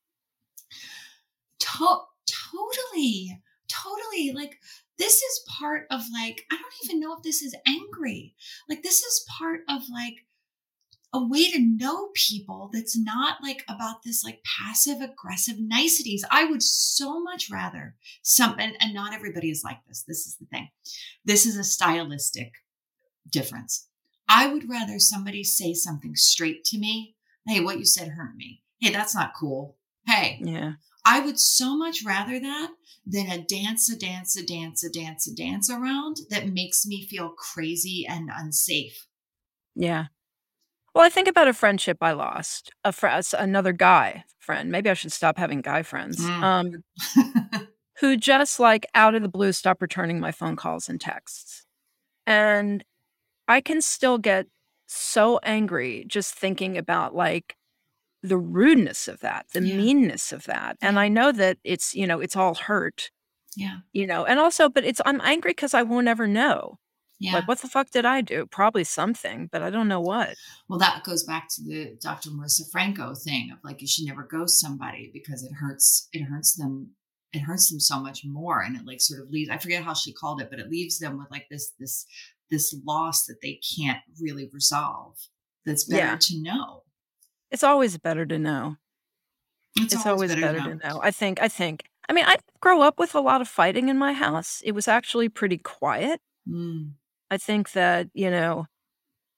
To- 1.60 2.04
totally. 2.50 3.38
Totally. 3.82 4.32
Like, 4.32 4.58
this 4.98 5.22
is 5.22 5.44
part 5.48 5.86
of 5.90 6.02
like, 6.12 6.44
I 6.50 6.56
don't 6.56 6.84
even 6.84 7.00
know 7.00 7.14
if 7.14 7.22
this 7.22 7.42
is 7.42 7.54
angry. 7.66 8.34
Like, 8.68 8.82
this 8.82 9.02
is 9.02 9.26
part 9.38 9.60
of 9.68 9.82
like, 9.92 10.16
a 11.14 11.26
way 11.26 11.50
to 11.50 11.58
know 11.58 12.10
people 12.14 12.68
that's 12.70 12.98
not 12.98 13.42
like 13.42 13.64
about 13.68 14.02
this 14.02 14.22
like 14.22 14.42
passive 14.44 15.00
aggressive 15.00 15.56
niceties. 15.58 16.22
I 16.30 16.44
would 16.44 16.62
so 16.62 17.18
much 17.22 17.48
rather 17.50 17.96
some, 18.22 18.56
and, 18.58 18.74
and 18.80 18.92
not 18.92 19.14
everybody 19.14 19.50
is 19.50 19.62
like 19.64 19.78
this. 19.86 20.04
This 20.06 20.26
is 20.26 20.36
the 20.36 20.44
thing. 20.46 20.68
This 21.24 21.46
is 21.46 21.56
a 21.56 21.64
stylistic 21.64 22.52
difference. 23.30 23.88
I 24.28 24.52
would 24.52 24.68
rather 24.68 24.98
somebody 24.98 25.44
say 25.44 25.72
something 25.72 26.14
straight 26.14 26.62
to 26.64 26.78
me. 26.78 27.16
Hey, 27.46 27.60
what 27.60 27.78
you 27.78 27.86
said 27.86 28.08
hurt 28.08 28.36
me. 28.36 28.62
Hey, 28.78 28.92
that's 28.92 29.14
not 29.14 29.32
cool. 29.34 29.76
Hey, 30.06 30.38
yeah. 30.44 30.72
I 31.08 31.20
would 31.20 31.40
so 31.40 31.76
much 31.76 32.04
rather 32.04 32.38
that 32.38 32.70
than 33.06 33.30
a 33.30 33.42
dance, 33.42 33.90
a 33.90 33.98
dance, 33.98 34.36
a 34.36 34.44
dance, 34.44 34.84
a 34.84 34.90
dance, 34.90 35.26
a 35.26 35.34
dance 35.34 35.70
around 35.70 36.18
that 36.28 36.48
makes 36.48 36.84
me 36.84 37.06
feel 37.06 37.30
crazy 37.30 38.06
and 38.06 38.28
unsafe. 38.36 39.06
Yeah. 39.74 40.06
Well, 40.94 41.06
I 41.06 41.08
think 41.08 41.26
about 41.26 41.48
a 41.48 41.54
friendship 41.54 41.98
I 42.02 42.12
lost. 42.12 42.72
A 42.84 42.92
fr- 42.92 43.08
another 43.38 43.72
guy 43.72 44.24
friend. 44.38 44.70
Maybe 44.70 44.90
I 44.90 44.94
should 44.94 45.12
stop 45.12 45.38
having 45.38 45.62
guy 45.62 45.82
friends. 45.82 46.18
Mm. 46.18 46.42
Um, 46.42 47.68
who 48.00 48.16
just 48.16 48.60
like 48.60 48.86
out 48.94 49.14
of 49.14 49.22
the 49.22 49.28
blue 49.28 49.52
stopped 49.52 49.80
returning 49.80 50.20
my 50.20 50.32
phone 50.32 50.56
calls 50.56 50.88
and 50.88 51.00
texts. 51.00 51.64
And 52.26 52.84
I 53.46 53.60
can 53.60 53.80
still 53.80 54.18
get 54.18 54.46
so 54.86 55.38
angry 55.42 56.04
just 56.06 56.34
thinking 56.34 56.76
about 56.76 57.14
like 57.14 57.57
the 58.22 58.38
rudeness 58.38 59.08
of 59.08 59.20
that, 59.20 59.46
the 59.52 59.62
yeah. 59.62 59.76
meanness 59.76 60.32
of 60.32 60.44
that. 60.44 60.76
And 60.80 60.98
I 60.98 61.08
know 61.08 61.32
that 61.32 61.58
it's, 61.64 61.94
you 61.94 62.06
know, 62.06 62.20
it's 62.20 62.36
all 62.36 62.54
hurt. 62.54 63.10
Yeah. 63.56 63.78
You 63.92 64.06
know, 64.06 64.24
and 64.24 64.38
also, 64.38 64.68
but 64.68 64.84
it's, 64.84 65.00
I'm 65.06 65.20
angry 65.22 65.50
because 65.50 65.74
I 65.74 65.82
won't 65.82 66.08
ever 66.08 66.26
know. 66.26 66.78
Yeah. 67.20 67.34
Like, 67.34 67.48
what 67.48 67.58
the 67.58 67.68
fuck 67.68 67.90
did 67.90 68.04
I 68.04 68.20
do? 68.20 68.46
Probably 68.46 68.84
something, 68.84 69.48
but 69.50 69.60
I 69.62 69.70
don't 69.70 69.88
know 69.88 70.00
what. 70.00 70.34
Well, 70.68 70.78
that 70.78 71.02
goes 71.02 71.24
back 71.24 71.48
to 71.50 71.62
the 71.64 71.98
Dr. 72.00 72.30
Marissa 72.30 72.70
Franco 72.70 73.14
thing 73.14 73.50
of 73.52 73.58
like, 73.64 73.80
you 73.80 73.88
should 73.88 74.06
never 74.06 74.22
ghost 74.22 74.60
somebody 74.60 75.10
because 75.12 75.42
it 75.42 75.52
hurts, 75.52 76.08
it 76.12 76.22
hurts 76.22 76.54
them, 76.54 76.92
it 77.32 77.40
hurts 77.40 77.70
them 77.70 77.80
so 77.80 77.98
much 77.98 78.22
more. 78.24 78.60
And 78.60 78.76
it 78.76 78.86
like 78.86 79.00
sort 79.00 79.20
of 79.20 79.30
leaves, 79.30 79.50
I 79.50 79.58
forget 79.58 79.82
how 79.82 79.94
she 79.94 80.12
called 80.12 80.40
it, 80.40 80.48
but 80.48 80.60
it 80.60 80.70
leaves 80.70 81.00
them 81.00 81.18
with 81.18 81.28
like 81.30 81.46
this, 81.50 81.72
this, 81.80 82.06
this 82.50 82.76
loss 82.86 83.26
that 83.26 83.40
they 83.42 83.60
can't 83.76 84.02
really 84.20 84.48
resolve. 84.52 85.16
That's 85.66 85.84
better 85.84 86.06
yeah. 86.06 86.18
to 86.20 86.42
know. 86.42 86.82
It's 87.50 87.62
always 87.62 87.96
better 87.98 88.26
to 88.26 88.38
know. 88.38 88.76
It's, 89.76 89.94
it's 89.94 90.06
always, 90.06 90.30
always, 90.30 90.42
better, 90.42 90.58
better 90.58 90.70
to, 90.70 90.74
know. 90.74 90.80
to 90.80 90.88
know. 90.88 91.00
I 91.02 91.10
think, 91.10 91.40
I 91.40 91.48
think, 91.48 91.84
I 92.08 92.12
mean, 92.12 92.24
I 92.26 92.36
grow 92.60 92.82
up 92.82 92.98
with 92.98 93.14
a 93.14 93.20
lot 93.20 93.40
of 93.40 93.48
fighting 93.48 93.88
in 93.88 93.98
my 93.98 94.12
house. 94.12 94.62
It 94.64 94.72
was 94.72 94.88
actually 94.88 95.28
pretty 95.28 95.58
quiet. 95.58 96.20
Mm. 96.48 96.92
I 97.30 97.36
think 97.36 97.72
that, 97.72 98.08
you 98.14 98.30
know, 98.30 98.66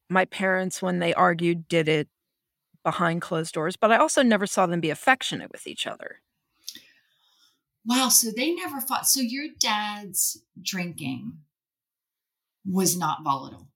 my 0.09 0.25
parents, 0.25 0.81
when 0.81 0.99
they 0.99 1.13
argued, 1.15 1.69
did 1.69 1.89
it 1.89 2.09
behind 2.83 3.23
closed 3.23 3.55
doors, 3.55 3.77
but 3.77 3.93
I 3.93 3.97
also 3.97 4.23
never 4.23 4.47
saw 4.47 4.67
them 4.67 4.81
be 4.81 4.91
affectionate 4.91 5.53
with 5.53 5.67
each 5.67 5.87
other. 5.87 6.21
Wow. 7.85 8.09
So 8.09 8.31
they 8.35 8.53
never 8.53 8.81
fought. 8.81 9.07
So 9.07 9.21
your 9.21 9.47
dad's 9.59 10.43
drinking 10.61 11.39
was 12.65 12.97
not 12.97 13.25
volatile. 13.25 13.69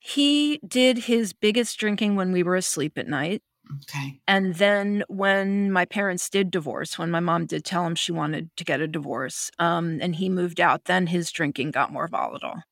He 0.00 0.58
did 0.66 0.98
his 0.98 1.32
biggest 1.32 1.78
drinking 1.78 2.16
when 2.16 2.32
we 2.32 2.42
were 2.42 2.56
asleep 2.56 2.98
at 2.98 3.06
night. 3.06 3.42
Okay. 3.82 4.20
And 4.26 4.56
then 4.56 5.04
when 5.06 5.70
my 5.70 5.84
parents 5.84 6.28
did 6.28 6.50
divorce, 6.50 6.98
when 6.98 7.10
my 7.10 7.20
mom 7.20 7.46
did 7.46 7.64
tell 7.64 7.86
him 7.86 7.94
she 7.94 8.10
wanted 8.10 8.50
to 8.56 8.64
get 8.64 8.80
a 8.80 8.88
divorce, 8.88 9.50
um, 9.60 9.98
and 10.02 10.16
he 10.16 10.28
moved 10.28 10.60
out, 10.60 10.86
then 10.86 11.06
his 11.06 11.30
drinking 11.30 11.70
got 11.70 11.92
more 11.92 12.08
volatile 12.08 12.62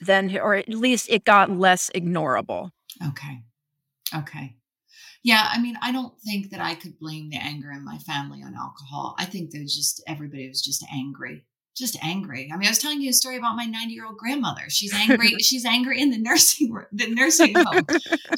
then 0.00 0.36
or 0.38 0.54
at 0.54 0.68
least 0.68 1.08
it 1.10 1.24
got 1.24 1.50
less 1.50 1.90
ignorable. 1.94 2.70
Okay. 3.06 3.42
Okay. 4.14 4.56
Yeah, 5.24 5.48
I 5.50 5.60
mean, 5.60 5.76
I 5.82 5.92
don't 5.92 6.18
think 6.20 6.50
that 6.50 6.60
I 6.60 6.74
could 6.74 6.98
blame 6.98 7.30
the 7.30 7.36
anger 7.36 7.70
in 7.72 7.84
my 7.84 7.98
family 7.98 8.42
on 8.42 8.54
alcohol. 8.54 9.16
I 9.18 9.24
think 9.24 9.50
there 9.50 9.60
was 9.60 9.76
just 9.76 10.02
everybody 10.06 10.48
was 10.48 10.62
just 10.62 10.84
angry. 10.92 11.44
Just 11.78 11.96
angry. 12.02 12.50
I 12.52 12.56
mean, 12.56 12.66
I 12.66 12.70
was 12.70 12.78
telling 12.78 13.00
you 13.00 13.10
a 13.10 13.12
story 13.12 13.36
about 13.36 13.54
my 13.56 13.66
90-year-old 13.66 14.16
grandmother. 14.16 14.62
She's 14.68 14.92
angry. 14.92 15.28
she's 15.40 15.64
angry 15.64 16.00
in 16.00 16.10
the 16.10 16.18
nursing 16.18 16.74
the 16.92 17.08
nursing 17.08 17.54
home. 17.56 17.86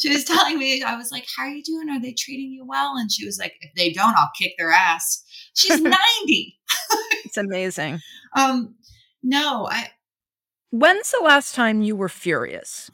she 0.00 0.11
was 0.12 0.24
telling 0.24 0.59
me, 0.59 0.83
I 0.83 0.96
was 0.96 1.11
like, 1.11 1.26
How 1.37 1.44
are 1.44 1.48
you 1.48 1.62
doing? 1.62 1.88
Are 1.90 2.00
they 2.00 2.12
treating 2.12 2.53
you 2.53 2.64
well? 2.66 2.96
And 2.96 3.11
she 3.11 3.24
was 3.24 3.38
like, 3.38 3.55
If 3.61 3.70
they 3.74 3.92
don't, 3.92 4.16
I'll 4.16 4.31
kick 4.38 4.53
their 4.59 4.70
ass. 4.70 5.24
She's 5.55 5.81
90. 5.81 6.59
it's 7.24 7.37
amazing. 7.37 8.00
Um, 8.37 8.74
no, 9.22 9.68
I 9.70 9.88
When's 10.70 11.11
the 11.11 11.20
last 11.24 11.55
time 11.55 11.83
you 11.83 11.96
were 11.96 12.09
furious? 12.09 12.90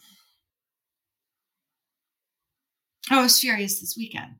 I 3.11 3.23
was 3.23 3.39
furious 3.39 3.81
this 3.81 3.97
weekend. 3.97 4.37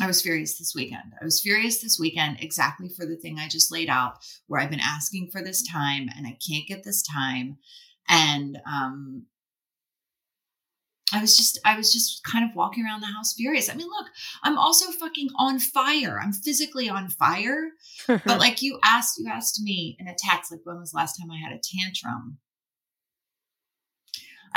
I 0.00 0.06
was 0.06 0.22
furious 0.22 0.58
this 0.58 0.74
weekend. 0.74 1.12
I 1.20 1.24
was 1.24 1.40
furious 1.40 1.82
this 1.82 1.98
weekend 1.98 2.38
exactly 2.40 2.88
for 2.88 3.04
the 3.04 3.16
thing 3.16 3.38
I 3.38 3.48
just 3.48 3.72
laid 3.72 3.88
out, 3.88 4.18
where 4.46 4.60
I've 4.60 4.70
been 4.70 4.80
asking 4.80 5.30
for 5.30 5.42
this 5.42 5.66
time 5.66 6.08
and 6.16 6.26
I 6.26 6.38
can't 6.46 6.66
get 6.66 6.84
this 6.84 7.02
time. 7.02 7.58
And 8.08 8.58
um, 8.66 9.26
I 11.12 11.20
was 11.20 11.36
just, 11.36 11.58
I 11.64 11.76
was 11.76 11.92
just 11.92 12.22
kind 12.24 12.48
of 12.48 12.54
walking 12.54 12.84
around 12.84 13.00
the 13.00 13.06
house 13.06 13.34
furious. 13.34 13.68
I 13.68 13.74
mean, 13.74 13.88
look, 13.88 14.06
I'm 14.42 14.58
also 14.58 14.92
fucking 14.92 15.28
on 15.36 15.58
fire. 15.58 16.20
I'm 16.22 16.32
physically 16.32 16.88
on 16.88 17.08
fire. 17.08 17.70
but 18.06 18.38
like 18.38 18.62
you 18.62 18.78
asked, 18.84 19.18
you 19.18 19.28
asked 19.28 19.60
me 19.60 19.96
in 19.98 20.06
a 20.06 20.14
text, 20.16 20.52
like 20.52 20.60
when 20.64 20.78
was 20.78 20.92
the 20.92 20.98
last 20.98 21.16
time 21.18 21.30
I 21.30 21.38
had 21.38 21.52
a 21.52 21.60
tantrum? 21.60 22.38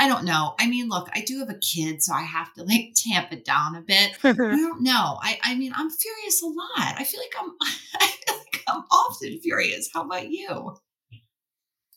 I 0.02 0.08
don't 0.08 0.24
know. 0.24 0.56
I 0.58 0.66
mean, 0.66 0.88
look, 0.88 1.08
I 1.14 1.20
do 1.20 1.38
have 1.38 1.48
a 1.48 1.58
kid, 1.58 2.02
so 2.02 2.12
I 2.12 2.22
have 2.22 2.52
to 2.54 2.64
like 2.64 2.92
tamp 2.96 3.32
it 3.32 3.44
down 3.44 3.76
a 3.76 3.82
bit. 3.82 4.18
I 4.24 4.32
don't 4.32 4.82
know. 4.82 5.20
I, 5.22 5.38
I 5.44 5.54
mean, 5.54 5.72
I'm 5.76 5.90
furious 5.90 6.42
a 6.42 6.46
lot. 6.46 6.96
I 6.98 7.04
feel 7.04 7.20
like 7.20 7.32
I'm, 7.40 7.50
I 8.00 8.06
feel 8.06 8.36
like 8.36 8.62
I'm 8.66 8.82
often 8.90 9.38
furious. 9.38 9.88
How 9.94 10.02
about 10.02 10.28
you? 10.28 10.74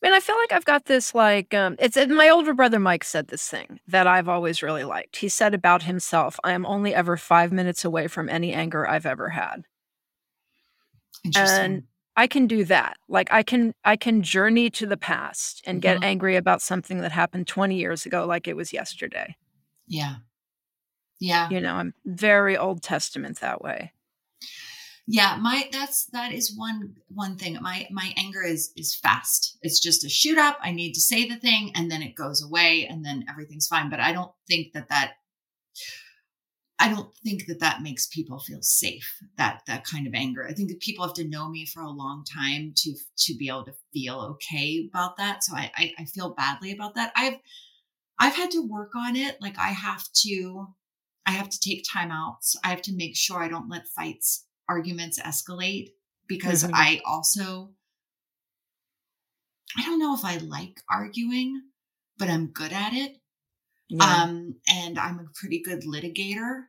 I 0.03 0.07
mean, 0.07 0.13
I 0.13 0.19
feel 0.19 0.37
like 0.37 0.51
I've 0.51 0.65
got 0.65 0.85
this 0.85 1.15
like 1.15 1.55
um 1.55 1.77
it's 1.79 1.97
my 1.97 2.29
older 2.29 2.53
brother 2.53 2.77
Mike 2.77 3.03
said 3.03 3.29
this 3.29 3.49
thing 3.49 3.79
that 3.87 4.05
I've 4.05 4.29
always 4.29 4.61
really 4.61 4.83
liked. 4.83 5.15
He 5.15 5.29
said 5.29 5.55
about 5.55 5.81
himself, 5.81 6.39
I 6.43 6.51
am 6.51 6.63
only 6.67 6.93
ever 6.93 7.17
5 7.17 7.51
minutes 7.51 7.83
away 7.83 8.07
from 8.07 8.29
any 8.29 8.53
anger 8.53 8.87
I've 8.87 9.07
ever 9.07 9.29
had. 9.29 9.63
And 11.35 11.83
I 12.15 12.27
can 12.27 12.47
do 12.47 12.63
that. 12.65 12.97
Like 13.07 13.31
I 13.31 13.43
can 13.43 13.73
I 13.83 13.95
can 13.95 14.21
journey 14.21 14.69
to 14.71 14.85
the 14.85 14.97
past 14.97 15.61
and 15.65 15.81
get 15.81 15.97
mm-hmm. 15.97 16.05
angry 16.05 16.35
about 16.35 16.61
something 16.61 16.99
that 16.99 17.11
happened 17.11 17.47
20 17.47 17.75
years 17.75 18.05
ago 18.05 18.25
like 18.25 18.47
it 18.47 18.55
was 18.55 18.71
yesterday. 18.71 19.35
Yeah. 19.87 20.15
Yeah. 21.19 21.49
You 21.49 21.61
know, 21.61 21.75
I'm 21.75 21.93
very 22.05 22.57
Old 22.57 22.81
Testament 22.81 23.39
that 23.39 23.61
way 23.61 23.93
yeah 25.07 25.37
my 25.39 25.69
that's 25.71 26.05
that 26.05 26.33
is 26.33 26.55
one 26.55 26.95
one 27.09 27.37
thing 27.37 27.57
my 27.61 27.87
my 27.91 28.13
anger 28.17 28.41
is 28.41 28.71
is 28.75 28.95
fast 28.95 29.57
it's 29.61 29.79
just 29.79 30.03
a 30.03 30.09
shoot 30.09 30.37
up 30.37 30.57
i 30.61 30.71
need 30.71 30.93
to 30.93 31.01
say 31.01 31.27
the 31.27 31.35
thing 31.35 31.71
and 31.75 31.91
then 31.91 32.01
it 32.01 32.15
goes 32.15 32.43
away 32.43 32.87
and 32.89 33.05
then 33.05 33.23
everything's 33.29 33.67
fine 33.67 33.89
but 33.89 33.99
i 33.99 34.11
don't 34.11 34.31
think 34.47 34.73
that 34.73 34.89
that 34.89 35.13
i 36.79 36.89
don't 36.89 37.13
think 37.23 37.45
that 37.47 37.59
that 37.59 37.81
makes 37.81 38.07
people 38.07 38.39
feel 38.39 38.61
safe 38.61 39.19
that 39.37 39.61
that 39.67 39.85
kind 39.85 40.07
of 40.07 40.13
anger 40.13 40.45
i 40.47 40.53
think 40.53 40.69
that 40.69 40.79
people 40.79 41.05
have 41.05 41.15
to 41.15 41.27
know 41.27 41.49
me 41.49 41.65
for 41.65 41.81
a 41.81 41.89
long 41.89 42.23
time 42.23 42.73
to 42.75 42.93
to 43.17 43.35
be 43.35 43.47
able 43.47 43.65
to 43.65 43.73
feel 43.93 44.19
okay 44.19 44.87
about 44.89 45.17
that 45.17 45.43
so 45.43 45.55
i 45.55 45.71
i, 45.75 45.91
I 45.99 46.05
feel 46.05 46.33
badly 46.33 46.71
about 46.71 46.95
that 46.95 47.11
i've 47.15 47.37
i've 48.19 48.35
had 48.35 48.51
to 48.51 48.67
work 48.67 48.91
on 48.95 49.15
it 49.15 49.37
like 49.41 49.57
i 49.57 49.69
have 49.69 50.03
to 50.23 50.67
I 51.25 51.31
have 51.31 51.49
to 51.49 51.59
take 51.59 51.83
time 51.91 52.11
out. 52.11 52.37
I 52.63 52.69
have 52.69 52.81
to 52.83 52.95
make 52.95 53.15
sure 53.15 53.39
I 53.39 53.47
don't 53.47 53.69
let 53.69 53.87
fights 53.87 54.45
arguments 54.69 55.19
escalate 55.19 55.89
because 56.27 56.63
mm-hmm. 56.63 56.75
I 56.75 57.01
also 57.05 57.71
I 59.77 59.81
don't 59.83 59.99
know 59.99 60.15
if 60.15 60.23
I 60.23 60.37
like 60.37 60.79
arguing, 60.89 61.61
but 62.17 62.29
I'm 62.29 62.47
good 62.47 62.71
at 62.71 62.93
it. 62.93 63.17
Yeah. 63.89 64.23
Um, 64.23 64.55
and 64.67 64.97
I'm 64.97 65.19
a 65.19 65.25
pretty 65.39 65.61
good 65.61 65.83
litigator. 65.83 66.63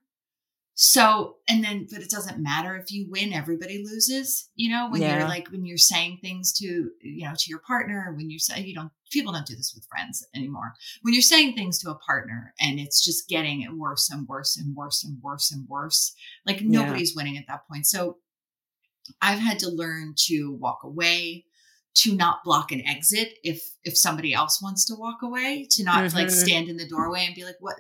So, 0.79 1.37
and 1.49 1.65
then, 1.65 1.87
but 1.91 2.03
it 2.03 2.11
doesn't 2.11 2.43
matter 2.43 2.77
if 2.77 2.93
you 2.93 3.07
win, 3.09 3.33
everybody 3.33 3.83
loses, 3.83 4.51
you 4.57 4.69
know, 4.69 4.91
when 4.91 5.01
Yeah. 5.01 5.21
you're 5.21 5.27
like, 5.29 5.49
when 5.51 5.65
you're 5.65 5.79
saying 5.79 6.19
things 6.21 6.53
to, 6.59 6.67
you 7.01 7.25
know, 7.25 7.33
to 7.35 7.45
your 7.49 7.61
partner, 7.61 8.13
when 8.15 8.29
you 8.29 8.39
say, 8.39 8.61
you 8.61 8.75
don't, 8.75 8.93
people 9.11 9.33
don't 9.33 9.47
do 9.47 9.57
this 9.57 9.73
with 9.75 9.87
friends 9.87 10.23
anymore. 10.35 10.75
When 11.01 11.15
you're 11.15 11.23
saying 11.23 11.55
things 11.55 11.79
to 11.79 11.91
a 11.91 11.95
partner 11.95 12.53
and 12.61 12.79
it's 12.79 13.03
just 13.03 13.27
getting 13.27 13.67
worse 13.79 14.11
and 14.11 14.29
worse 14.29 14.59
and 14.59 14.77
worse 14.77 15.03
and 15.03 15.17
worse 15.23 15.51
and 15.51 15.67
worse, 15.67 16.15
like 16.45 16.61
Yeah. 16.61 16.67
nobody's 16.69 17.17
winning 17.17 17.39
at 17.39 17.47
that 17.49 17.67
point. 17.67 17.87
So 17.87 18.19
I've 19.23 19.39
had 19.39 19.59
to 19.61 19.71
learn 19.71 20.13
to 20.27 20.53
walk 20.61 20.81
away, 20.83 21.46
to 21.97 22.15
not 22.15 22.45
block 22.45 22.73
an 22.73 22.87
exit 22.87 23.39
if 23.43 23.63
if 23.85 23.97
somebody 23.97 24.35
else 24.35 24.61
wants 24.61 24.85
to 24.87 24.95
walk 24.95 25.23
away, 25.23 25.67
to 25.71 25.85
not 25.85 26.13
like 26.13 26.29
Mhm. 26.29 26.31
stand 26.31 26.69
in 26.69 26.77
the 26.77 26.89
doorway 26.89 27.25
and 27.25 27.35
be 27.35 27.45
like, 27.45 27.57
"What? 27.61 27.77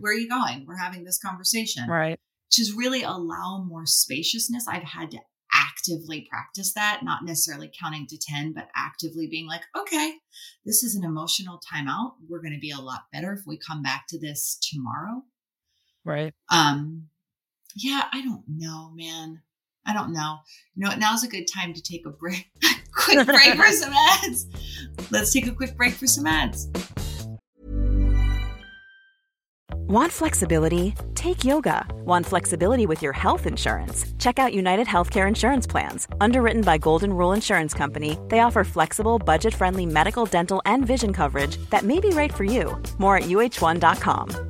Where 0.00 0.12
are 0.12 0.16
you 0.16 0.28
going? 0.28 0.66
We're 0.66 0.76
having 0.76 1.04
this 1.04 1.18
conversation." 1.18 1.88
right. 1.88 2.18
To 2.52 2.74
really 2.76 3.02
allow 3.04 3.62
more 3.62 3.86
spaciousness, 3.86 4.66
I've 4.66 4.82
had 4.82 5.12
to 5.12 5.20
actively 5.52 6.26
practice 6.28 6.72
that, 6.74 7.02
not 7.04 7.24
necessarily 7.24 7.70
counting 7.80 8.06
to 8.08 8.18
10, 8.18 8.52
but 8.52 8.68
actively 8.74 9.28
being 9.28 9.46
like, 9.46 9.62
okay, 9.76 10.14
this 10.64 10.82
is 10.82 10.94
an 10.96 11.04
emotional 11.04 11.60
timeout. 11.72 12.14
We're 12.28 12.40
going 12.40 12.54
to 12.54 12.58
be 12.60 12.70
a 12.70 12.78
lot 12.80 13.02
better 13.12 13.32
if 13.32 13.46
we 13.46 13.56
come 13.56 13.82
back 13.82 14.06
to 14.08 14.18
this 14.18 14.58
tomorrow. 14.62 15.22
Right. 16.04 16.34
Um, 16.50 17.08
yeah, 17.76 18.08
I 18.12 18.22
don't 18.22 18.44
know, 18.48 18.90
man. 18.94 19.42
I 19.86 19.94
don't 19.94 20.12
know. 20.12 20.38
You 20.74 20.86
know, 20.86 20.94
now's 20.96 21.24
a 21.24 21.28
good 21.28 21.46
time 21.52 21.74
to 21.74 21.82
take 21.82 22.06
a 22.06 22.10
break. 22.10 22.50
quick 22.92 23.26
break 23.26 23.54
for 23.54 23.72
some 23.72 23.92
ads. 23.92 24.46
Let's 25.10 25.32
take 25.32 25.46
a 25.46 25.52
quick 25.52 25.76
break 25.76 25.94
for 25.94 26.06
some 26.06 26.26
ads. 26.26 26.68
Want 29.90 30.12
flexibility? 30.12 30.94
Take 31.16 31.44
yoga. 31.44 31.84
Want 32.04 32.24
flexibility 32.24 32.86
with 32.86 33.02
your 33.02 33.12
health 33.12 33.44
insurance? 33.44 34.06
Check 34.20 34.38
out 34.38 34.54
United 34.54 34.86
Healthcare 34.86 35.26
Insurance 35.26 35.66
Plans. 35.66 36.06
Underwritten 36.20 36.62
by 36.62 36.78
Golden 36.78 37.12
Rule 37.12 37.32
Insurance 37.32 37.74
Company, 37.74 38.16
they 38.28 38.38
offer 38.38 38.62
flexible, 38.62 39.18
budget 39.18 39.52
friendly 39.52 39.86
medical, 39.86 40.26
dental, 40.26 40.62
and 40.64 40.86
vision 40.86 41.12
coverage 41.12 41.56
that 41.70 41.82
may 41.82 41.98
be 41.98 42.10
right 42.10 42.32
for 42.32 42.44
you. 42.44 42.80
More 42.98 43.16
at 43.16 43.24
uh1.com. 43.24 44.49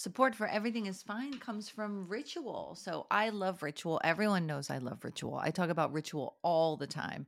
Support 0.00 0.34
for 0.34 0.46
Everything 0.46 0.86
is 0.86 1.02
Fine 1.02 1.40
comes 1.40 1.68
from 1.68 2.08
Ritual. 2.08 2.74
So 2.74 3.06
I 3.10 3.28
love 3.28 3.62
Ritual. 3.62 4.00
Everyone 4.02 4.46
knows 4.46 4.70
I 4.70 4.78
love 4.78 5.04
Ritual. 5.04 5.34
I 5.34 5.50
talk 5.50 5.68
about 5.68 5.92
Ritual 5.92 6.38
all 6.40 6.78
the 6.78 6.86
time. 6.86 7.26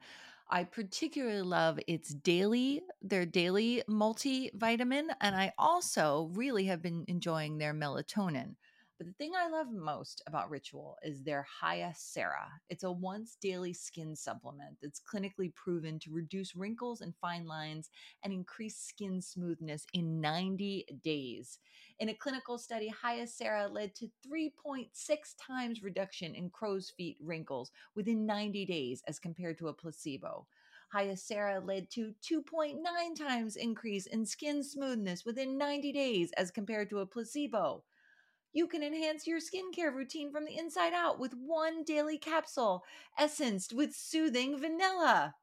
I 0.48 0.64
particularly 0.64 1.42
love 1.42 1.78
its 1.86 2.14
daily, 2.14 2.80
their 3.02 3.26
daily 3.26 3.82
multivitamin. 3.90 5.08
And 5.20 5.36
I 5.36 5.52
also 5.58 6.30
really 6.32 6.64
have 6.64 6.80
been 6.80 7.04
enjoying 7.08 7.58
their 7.58 7.74
melatonin. 7.74 8.54
But 9.02 9.08
the 9.08 9.14
thing 9.14 9.32
I 9.36 9.48
love 9.48 9.72
most 9.72 10.22
about 10.28 10.48
Ritual 10.48 10.96
is 11.02 11.24
their 11.24 11.44
Hyacera. 11.60 12.46
It's 12.70 12.84
a 12.84 12.92
once 12.92 13.36
daily 13.40 13.72
skin 13.72 14.14
supplement 14.14 14.76
that's 14.80 15.00
clinically 15.00 15.52
proven 15.56 15.98
to 15.98 16.12
reduce 16.12 16.54
wrinkles 16.54 17.00
and 17.00 17.12
fine 17.16 17.44
lines 17.44 17.90
and 18.22 18.32
increase 18.32 18.76
skin 18.76 19.20
smoothness 19.20 19.86
in 19.92 20.20
90 20.20 20.86
days. 21.02 21.58
In 22.02 22.08
a 22.08 22.14
clinical 22.14 22.58
study, 22.58 22.92
Hyacera 22.92 23.72
led 23.72 23.94
to 23.94 24.10
3.6 24.28 24.88
times 25.40 25.84
reduction 25.84 26.34
in 26.34 26.50
crow's 26.50 26.90
feet 26.90 27.16
wrinkles 27.20 27.70
within 27.94 28.26
90 28.26 28.66
days 28.66 29.04
as 29.06 29.20
compared 29.20 29.56
to 29.58 29.68
a 29.68 29.72
placebo. 29.72 30.48
Hyacera 30.92 31.64
led 31.64 31.88
to 31.90 32.12
2.9 32.28 32.82
times 33.16 33.54
increase 33.54 34.06
in 34.06 34.26
skin 34.26 34.64
smoothness 34.64 35.24
within 35.24 35.56
90 35.56 35.92
days 35.92 36.32
as 36.32 36.50
compared 36.50 36.90
to 36.90 36.98
a 36.98 37.06
placebo. 37.06 37.84
You 38.52 38.66
can 38.66 38.82
enhance 38.82 39.28
your 39.28 39.38
skincare 39.38 39.94
routine 39.94 40.32
from 40.32 40.44
the 40.44 40.58
inside 40.58 40.94
out 40.94 41.20
with 41.20 41.34
one 41.34 41.84
daily 41.84 42.18
capsule, 42.18 42.82
essenced 43.16 43.72
with 43.72 43.94
soothing 43.94 44.58
vanilla. 44.58 45.36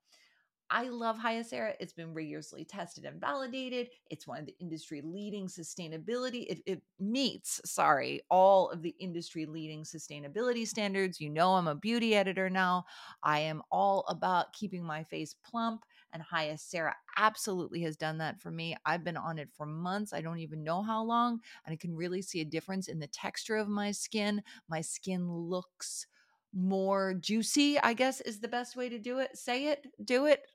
I 0.71 0.89
love 0.89 1.17
Hyacera. 1.17 1.73
It's 1.79 1.93
been 1.93 2.13
rigorously 2.13 2.63
tested 2.63 3.05
and 3.05 3.19
validated. 3.19 3.89
It's 4.11 4.27
one 4.27 4.39
of 4.39 4.45
the 4.45 4.55
industry 4.59 5.01
leading 5.03 5.47
sustainability. 5.47 6.45
It, 6.47 6.59
it 6.65 6.81
meets, 6.99 7.59
sorry, 7.65 8.21
all 8.29 8.69
of 8.69 8.81
the 8.83 8.95
industry 8.99 9.45
leading 9.47 9.83
sustainability 9.83 10.67
standards. 10.67 11.19
You 11.19 11.31
know, 11.31 11.55
I'm 11.55 11.67
a 11.67 11.75
beauty 11.75 12.15
editor 12.15 12.49
now. 12.49 12.85
I 13.23 13.39
am 13.39 13.63
all 13.71 14.05
about 14.07 14.53
keeping 14.53 14.83
my 14.83 15.03
face 15.03 15.35
plump, 15.43 15.85
and 16.13 16.21
Hyacera 16.23 16.93
absolutely 17.17 17.81
has 17.81 17.97
done 17.97 18.19
that 18.19 18.39
for 18.39 18.51
me. 18.51 18.75
I've 18.85 19.03
been 19.03 19.17
on 19.17 19.39
it 19.39 19.49
for 19.51 19.65
months. 19.65 20.13
I 20.13 20.21
don't 20.21 20.39
even 20.39 20.63
know 20.63 20.83
how 20.83 21.03
long, 21.03 21.39
and 21.65 21.73
I 21.73 21.77
can 21.77 21.95
really 21.95 22.21
see 22.21 22.41
a 22.41 22.45
difference 22.45 22.87
in 22.87 22.99
the 22.99 23.07
texture 23.07 23.55
of 23.55 23.67
my 23.67 23.91
skin. 23.91 24.43
My 24.69 24.81
skin 24.81 25.31
looks 25.31 26.05
more 26.53 27.13
juicy, 27.13 27.79
I 27.79 27.93
guess 27.93 28.21
is 28.21 28.39
the 28.39 28.47
best 28.47 28.75
way 28.75 28.89
to 28.89 28.97
do 28.99 29.19
it. 29.19 29.37
Say 29.37 29.67
it, 29.67 29.85
do 30.03 30.25
it. 30.25 30.41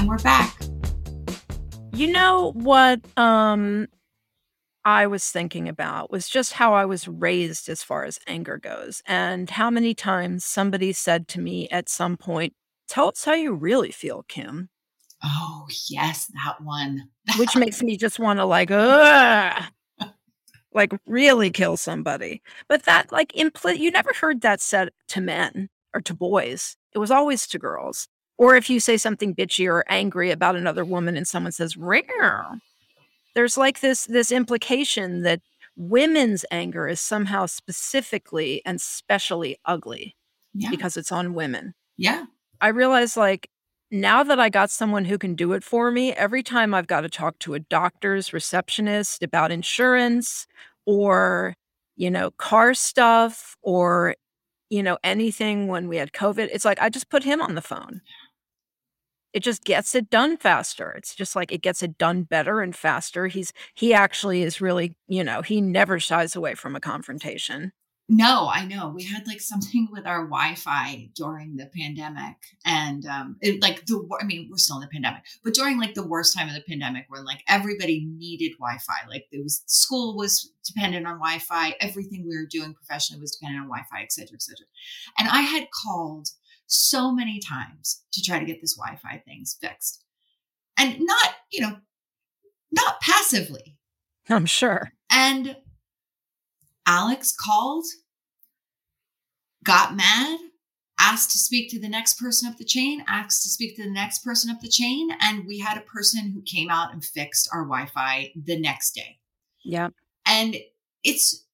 And 0.00 0.08
we're 0.08 0.16
back. 0.20 0.58
You 1.92 2.10
know 2.10 2.52
what 2.54 3.00
um 3.18 3.86
I 4.82 5.06
was 5.06 5.28
thinking 5.28 5.68
about 5.68 6.10
was 6.10 6.26
just 6.26 6.54
how 6.54 6.72
I 6.72 6.86
was 6.86 7.06
raised 7.06 7.68
as 7.68 7.82
far 7.82 8.04
as 8.04 8.18
anger 8.26 8.56
goes 8.56 9.02
and 9.06 9.50
how 9.50 9.68
many 9.68 9.92
times 9.92 10.42
somebody 10.46 10.94
said 10.94 11.28
to 11.28 11.38
me 11.38 11.68
at 11.68 11.90
some 11.90 12.16
point, 12.16 12.54
"Tell 12.88 13.08
us 13.08 13.26
how 13.26 13.34
you 13.34 13.52
really 13.52 13.90
feel, 13.90 14.24
Kim." 14.26 14.70
Oh, 15.22 15.66
yes, 15.90 16.32
that 16.44 16.62
one. 16.62 17.10
Which 17.38 17.54
makes 17.54 17.82
me 17.82 17.98
just 17.98 18.18
want 18.18 18.38
to 18.38 18.46
like 18.46 18.70
Ugh! 18.70 19.64
like 20.72 20.94
really 21.04 21.50
kill 21.50 21.76
somebody. 21.76 22.40
But 22.70 22.84
that 22.84 23.12
like 23.12 23.32
impl- 23.32 23.78
you 23.78 23.90
never 23.90 24.14
heard 24.14 24.40
that 24.40 24.62
said 24.62 24.92
to 25.08 25.20
men 25.20 25.68
or 25.92 26.00
to 26.00 26.14
boys. 26.14 26.78
It 26.94 26.98
was 27.00 27.10
always 27.10 27.46
to 27.48 27.58
girls. 27.58 28.08
Or 28.40 28.56
if 28.56 28.70
you 28.70 28.80
say 28.80 28.96
something 28.96 29.34
bitchy 29.34 29.68
or 29.70 29.84
angry 29.90 30.30
about 30.30 30.56
another 30.56 30.82
woman 30.82 31.14
and 31.14 31.28
someone 31.28 31.52
says, 31.52 31.76
Rare. 31.76 32.46
There's 33.34 33.58
like 33.58 33.80
this 33.80 34.06
this 34.06 34.32
implication 34.32 35.22
that 35.24 35.42
women's 35.76 36.46
anger 36.50 36.88
is 36.88 37.02
somehow 37.02 37.44
specifically 37.44 38.62
and 38.64 38.80
specially 38.80 39.58
ugly 39.66 40.16
Yeah. 40.54 40.70
because 40.70 40.96
it's 40.96 41.12
on 41.12 41.34
women. 41.34 41.74
Yeah. 41.98 42.24
I 42.62 42.68
realize 42.68 43.14
like 43.14 43.50
now 43.90 44.22
that 44.22 44.40
I 44.40 44.48
got 44.48 44.70
someone 44.70 45.04
who 45.04 45.18
can 45.18 45.34
do 45.34 45.52
it 45.52 45.62
for 45.62 45.90
me, 45.90 46.14
every 46.14 46.42
time 46.42 46.72
I've 46.72 46.86
got 46.86 47.02
to 47.02 47.10
talk 47.10 47.38
to 47.40 47.52
a 47.54 47.60
doctor's 47.60 48.32
receptionist 48.32 49.22
about 49.22 49.52
insurance 49.52 50.46
or, 50.86 51.54
you 51.94 52.10
know, 52.10 52.30
car 52.32 52.72
stuff 52.72 53.54
or, 53.62 54.14
you 54.70 54.82
know, 54.82 54.96
anything 55.04 55.66
when 55.66 55.88
we 55.88 55.98
had 55.98 56.12
COVID, 56.12 56.48
it's 56.52 56.64
like 56.64 56.80
I 56.80 56.88
just 56.88 57.10
put 57.10 57.22
him 57.24 57.42
on 57.42 57.54
the 57.54 57.62
phone. 57.62 58.00
It 59.32 59.42
just 59.42 59.64
gets 59.64 59.94
it 59.94 60.10
done 60.10 60.36
faster. 60.36 60.90
It's 60.96 61.14
just 61.14 61.36
like 61.36 61.52
it 61.52 61.62
gets 61.62 61.82
it 61.82 61.98
done 61.98 62.24
better 62.24 62.60
and 62.60 62.74
faster. 62.74 63.28
He's 63.28 63.52
he 63.74 63.94
actually 63.94 64.42
is 64.42 64.60
really, 64.60 64.96
you 65.06 65.22
know, 65.22 65.42
he 65.42 65.60
never 65.60 66.00
shies 66.00 66.34
away 66.34 66.54
from 66.54 66.74
a 66.74 66.80
confrontation. 66.80 67.72
No, 68.12 68.50
I 68.52 68.64
know. 68.64 68.88
We 68.88 69.04
had 69.04 69.28
like 69.28 69.40
something 69.40 69.86
with 69.92 70.04
our 70.04 70.24
Wi-Fi 70.24 71.10
during 71.14 71.54
the 71.54 71.70
pandemic, 71.72 72.34
and 72.64 73.06
um, 73.06 73.36
it, 73.40 73.62
like 73.62 73.86
the 73.86 74.04
I 74.20 74.24
mean, 74.24 74.48
we're 74.50 74.56
still 74.56 74.78
in 74.78 74.82
the 74.82 74.88
pandemic, 74.88 75.22
but 75.44 75.54
during 75.54 75.78
like 75.78 75.94
the 75.94 76.06
worst 76.06 76.36
time 76.36 76.48
of 76.48 76.54
the 76.54 76.64
pandemic, 76.68 77.04
when 77.08 77.24
like 77.24 77.44
everybody 77.46 78.04
needed 78.04 78.56
Wi-Fi, 78.58 79.08
like 79.08 79.26
it 79.30 79.40
was 79.44 79.62
school 79.66 80.16
was 80.16 80.52
dependent 80.64 81.06
on 81.06 81.20
Wi-Fi, 81.20 81.76
everything 81.78 82.26
we 82.28 82.36
were 82.36 82.48
doing 82.50 82.74
professionally 82.74 83.20
was 83.20 83.36
dependent 83.36 83.62
on 83.62 83.68
Wi-Fi, 83.68 84.02
et 84.02 84.10
cetera, 84.10 84.34
et 84.34 84.42
cetera. 84.42 84.66
And 85.16 85.28
I 85.28 85.42
had 85.42 85.68
called 85.70 86.30
so 86.70 87.12
many 87.12 87.40
times 87.40 88.02
to 88.12 88.22
try 88.22 88.38
to 88.38 88.44
get 88.44 88.60
this 88.60 88.76
Wi-Fi 88.76 89.22
things 89.26 89.56
fixed, 89.60 90.04
and 90.78 91.00
not 91.00 91.34
you 91.52 91.60
know, 91.60 91.76
not 92.72 93.00
passively. 93.00 93.76
I'm 94.28 94.46
sure. 94.46 94.92
And 95.10 95.56
Alex 96.86 97.34
called, 97.38 97.84
got 99.64 99.96
mad, 99.96 100.38
asked 100.98 101.32
to 101.32 101.38
speak 101.38 101.70
to 101.70 101.80
the 101.80 101.88
next 101.88 102.20
person 102.20 102.48
up 102.48 102.58
the 102.58 102.64
chain, 102.64 103.04
asked 103.08 103.42
to 103.42 103.48
speak 103.48 103.76
to 103.76 103.82
the 103.82 103.90
next 103.90 104.24
person 104.24 104.50
up 104.50 104.60
the 104.60 104.68
chain, 104.68 105.08
and 105.20 105.46
we 105.46 105.58
had 105.58 105.76
a 105.76 105.82
person 105.82 106.30
who 106.30 106.42
came 106.42 106.70
out 106.70 106.92
and 106.92 107.04
fixed 107.04 107.48
our 107.52 107.64
Wi-Fi 107.64 108.32
the 108.36 108.60
next 108.60 108.92
day. 108.92 109.18
Yeah. 109.64 109.88
And 110.26 110.56
it's 111.02 111.44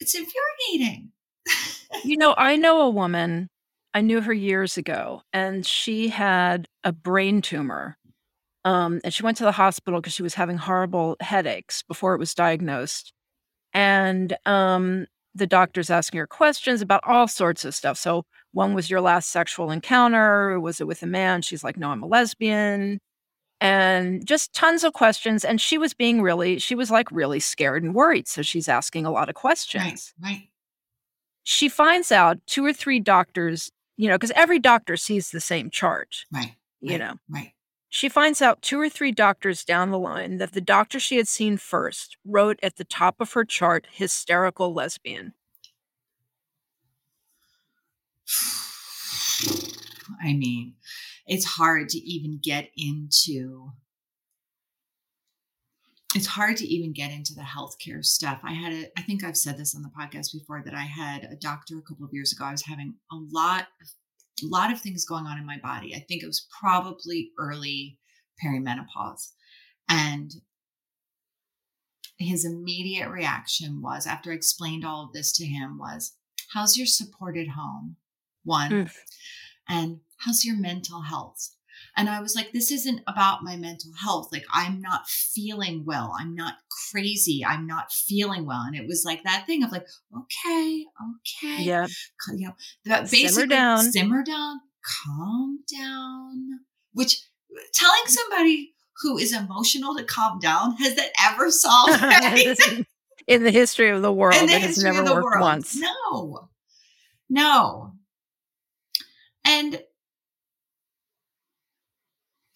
it's 0.00 0.14
infuriating. 0.14 1.12
you 2.04 2.16
know, 2.16 2.34
I 2.36 2.56
know 2.56 2.82
a 2.82 2.90
woman, 2.90 3.48
I 3.94 4.00
knew 4.00 4.20
her 4.20 4.32
years 4.32 4.76
ago, 4.76 5.22
and 5.32 5.66
she 5.66 6.08
had 6.08 6.68
a 6.84 6.92
brain 6.92 7.42
tumor. 7.42 7.96
Um, 8.64 9.00
and 9.04 9.12
she 9.12 9.22
went 9.22 9.36
to 9.38 9.44
the 9.44 9.52
hospital 9.52 10.00
because 10.00 10.14
she 10.14 10.22
was 10.22 10.34
having 10.34 10.56
horrible 10.56 11.16
headaches 11.20 11.82
before 11.82 12.14
it 12.14 12.18
was 12.18 12.34
diagnosed 12.34 13.12
and 13.72 14.36
um, 14.46 15.06
the 15.34 15.46
doctor's 15.46 15.90
asking 15.90 16.18
her 16.18 16.26
questions 16.26 16.82
about 16.82 17.02
all 17.04 17.26
sorts 17.28 17.64
of 17.64 17.74
stuff. 17.74 17.98
So, 17.98 18.24
when 18.52 18.74
was 18.74 18.90
your 18.90 19.00
last 19.00 19.30
sexual 19.30 19.70
encounter? 19.70 20.60
Was 20.60 20.80
it 20.80 20.86
with 20.86 21.02
a 21.02 21.06
man? 21.06 21.42
She's 21.42 21.64
like, 21.64 21.78
no, 21.78 21.90
I'm 21.90 22.02
a 22.02 22.06
lesbian. 22.06 22.98
And 23.60 24.26
just 24.26 24.52
tons 24.52 24.84
of 24.84 24.92
questions. 24.92 25.44
And 25.44 25.60
she 25.60 25.78
was 25.78 25.94
being 25.94 26.20
really, 26.20 26.58
she 26.58 26.74
was 26.74 26.90
like 26.90 27.10
really 27.10 27.40
scared 27.40 27.82
and 27.82 27.94
worried. 27.94 28.28
So 28.28 28.42
she's 28.42 28.68
asking 28.68 29.06
a 29.06 29.10
lot 29.10 29.28
of 29.28 29.36
questions. 29.36 30.12
Right, 30.20 30.30
right. 30.30 30.48
She 31.44 31.68
finds 31.68 32.12
out 32.12 32.38
two 32.46 32.64
or 32.64 32.72
three 32.72 33.00
doctors, 33.00 33.70
you 33.96 34.08
know, 34.08 34.16
because 34.16 34.32
every 34.34 34.58
doctor 34.58 34.96
sees 34.96 35.30
the 35.30 35.40
same 35.40 35.70
chart. 35.70 36.24
Right. 36.32 36.54
You 36.80 36.92
right, 36.92 36.98
know, 36.98 37.14
right. 37.28 37.52
She 37.88 38.08
finds 38.08 38.40
out 38.40 38.62
two 38.62 38.80
or 38.80 38.88
three 38.88 39.12
doctors 39.12 39.64
down 39.64 39.90
the 39.90 39.98
line 39.98 40.38
that 40.38 40.52
the 40.52 40.62
doctor 40.62 40.98
she 40.98 41.18
had 41.18 41.28
seen 41.28 41.58
first 41.58 42.16
wrote 42.24 42.58
at 42.62 42.76
the 42.76 42.84
top 42.84 43.20
of 43.20 43.34
her 43.34 43.44
chart 43.44 43.86
hysterical 43.92 44.72
lesbian. 44.72 45.34
I 50.24 50.32
mean, 50.32 50.74
it's 51.26 51.44
hard 51.44 51.90
to 51.90 51.98
even 51.98 52.40
get 52.42 52.70
into 52.76 53.72
it's 56.14 56.26
hard 56.26 56.56
to 56.58 56.66
even 56.66 56.92
get 56.92 57.10
into 57.10 57.34
the 57.34 57.42
healthcare 57.42 58.04
stuff. 58.04 58.40
I 58.42 58.52
had 58.52 58.72
a, 58.72 58.86
I 58.98 59.02
think 59.02 59.24
I've 59.24 59.36
said 59.36 59.56
this 59.56 59.74
on 59.74 59.82
the 59.82 59.90
podcast 59.98 60.32
before 60.32 60.62
that 60.64 60.74
I 60.74 60.82
had 60.82 61.24
a 61.24 61.36
doctor 61.36 61.78
a 61.78 61.82
couple 61.82 62.04
of 62.04 62.12
years 62.12 62.32
ago. 62.32 62.44
I 62.44 62.52
was 62.52 62.64
having 62.66 62.94
a 63.10 63.16
lot 63.16 63.68
of 63.80 63.88
a 64.42 64.46
lot 64.46 64.72
of 64.72 64.80
things 64.80 65.04
going 65.04 65.26
on 65.26 65.38
in 65.38 65.46
my 65.46 65.58
body. 65.58 65.94
I 65.94 66.04
think 66.08 66.22
it 66.22 66.26
was 66.26 66.46
probably 66.60 67.30
early 67.38 67.98
perimenopause. 68.42 69.32
And 69.88 70.32
his 72.18 72.44
immediate 72.44 73.08
reaction 73.08 73.82
was, 73.82 74.06
after 74.06 74.32
I 74.32 74.34
explained 74.34 74.84
all 74.84 75.04
of 75.04 75.12
this 75.12 75.32
to 75.34 75.46
him, 75.46 75.78
was, 75.78 76.14
How's 76.52 76.76
your 76.76 76.86
supported 76.86 77.48
home? 77.48 77.96
One. 78.44 78.70
Mm. 78.70 78.92
And 79.68 80.00
how's 80.18 80.44
your 80.44 80.56
mental 80.56 81.02
health? 81.02 81.50
And 81.96 82.08
I 82.08 82.20
was 82.20 82.34
like, 82.34 82.52
this 82.52 82.70
isn't 82.70 83.00
about 83.06 83.42
my 83.42 83.56
mental 83.56 83.92
health. 84.00 84.30
Like, 84.32 84.44
I'm 84.52 84.80
not 84.80 85.08
feeling 85.08 85.84
well. 85.84 86.14
I'm 86.18 86.34
not 86.34 86.54
crazy. 86.90 87.44
I'm 87.44 87.66
not 87.66 87.92
feeling 87.92 88.46
well. 88.46 88.62
And 88.66 88.74
it 88.74 88.86
was 88.86 89.04
like 89.04 89.24
that 89.24 89.44
thing 89.46 89.62
of 89.62 89.70
like, 89.70 89.86
okay, 90.16 90.84
okay. 91.10 91.62
Yeah. 91.62 91.86
You 92.34 92.48
know, 92.48 92.54
that 92.86 93.10
basically 93.10 93.28
simmer 93.28 93.46
down, 93.46 93.92
simmer 93.92 94.22
down, 94.24 94.60
calm 95.04 95.58
down, 95.70 96.60
which 96.92 97.20
telling 97.74 98.06
somebody 98.06 98.72
who 99.02 99.18
is 99.18 99.34
emotional 99.34 99.94
to 99.96 100.04
calm 100.04 100.38
down, 100.38 100.76
has 100.76 100.94
that 100.94 101.10
ever 101.22 101.50
solved 101.50 102.02
anything? 102.02 102.86
In 103.26 103.44
the 103.44 103.50
history 103.50 103.90
of 103.90 104.02
the 104.02 104.12
world, 104.12 104.34
it 104.34 104.50
has 104.50 104.82
never 104.82 105.04
worked 105.04 105.24
world. 105.24 105.40
once. 105.40 105.76
No. 105.76 106.48
No. 107.28 107.92
And 109.44 109.80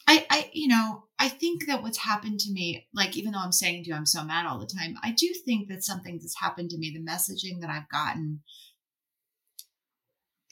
I, 0.07 0.27
I, 0.31 0.51
you 0.53 0.69
know, 0.69 1.05
I 1.19 1.29
think 1.29 1.67
that 1.67 1.83
what's 1.83 1.99
happened 1.99 2.41
to 2.41 2.53
me, 2.53 2.87
like 2.95 3.17
even 3.17 3.33
though 3.33 3.41
I'm 3.41 3.53
saying 3.53 3.85
to 3.85 3.91
you, 3.91 3.97
I'm 3.97 4.07
so 4.07 4.25
mad 4.25 4.47
all 4.47 4.59
the 4.59 4.67
time, 4.67 4.97
I 5.03 5.13
do 5.13 5.33
think 5.45 5.69
that 5.69 5.83
something 5.83 6.19
that's 6.21 6.41
happened 6.41 6.71
to 6.71 6.79
me, 6.79 6.91
the 6.93 7.11
messaging 7.11 7.61
that 7.61 7.71
I've 7.71 7.89
gotten 7.89 8.43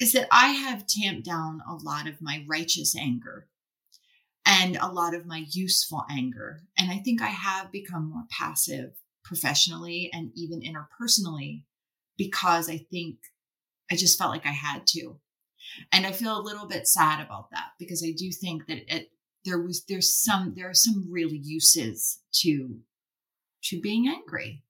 is 0.00 0.12
that 0.12 0.26
I 0.30 0.48
have 0.48 0.86
tamped 0.86 1.24
down 1.24 1.60
a 1.68 1.74
lot 1.74 2.08
of 2.08 2.20
my 2.20 2.44
righteous 2.48 2.96
anger 2.96 3.48
and 4.44 4.76
a 4.76 4.88
lot 4.90 5.14
of 5.14 5.26
my 5.26 5.44
useful 5.50 6.04
anger. 6.10 6.62
And 6.76 6.90
I 6.90 6.98
think 6.98 7.22
I 7.22 7.28
have 7.28 7.70
become 7.70 8.10
more 8.10 8.24
passive 8.30 8.92
professionally 9.24 10.10
and 10.12 10.30
even 10.34 10.60
interpersonally 10.60 11.64
because 12.18 12.68
I 12.68 12.78
think 12.90 13.16
I 13.90 13.96
just 13.96 14.18
felt 14.18 14.30
like 14.30 14.46
I 14.46 14.50
had 14.50 14.86
to. 14.88 15.20
And 15.92 16.06
I 16.06 16.12
feel 16.12 16.38
a 16.38 16.42
little 16.42 16.66
bit 16.66 16.86
sad 16.86 17.24
about 17.24 17.50
that 17.50 17.68
because 17.78 18.02
I 18.04 18.12
do 18.16 18.30
think 18.30 18.66
that 18.66 18.94
it 18.94 19.08
there 19.44 19.60
was 19.60 19.84
there's 19.88 20.14
some 20.14 20.54
there 20.56 20.68
are 20.70 20.74
some 20.74 21.06
real 21.10 21.32
uses 21.32 22.20
to 22.32 22.78
to 23.64 23.80
being 23.80 24.08
angry. 24.08 24.62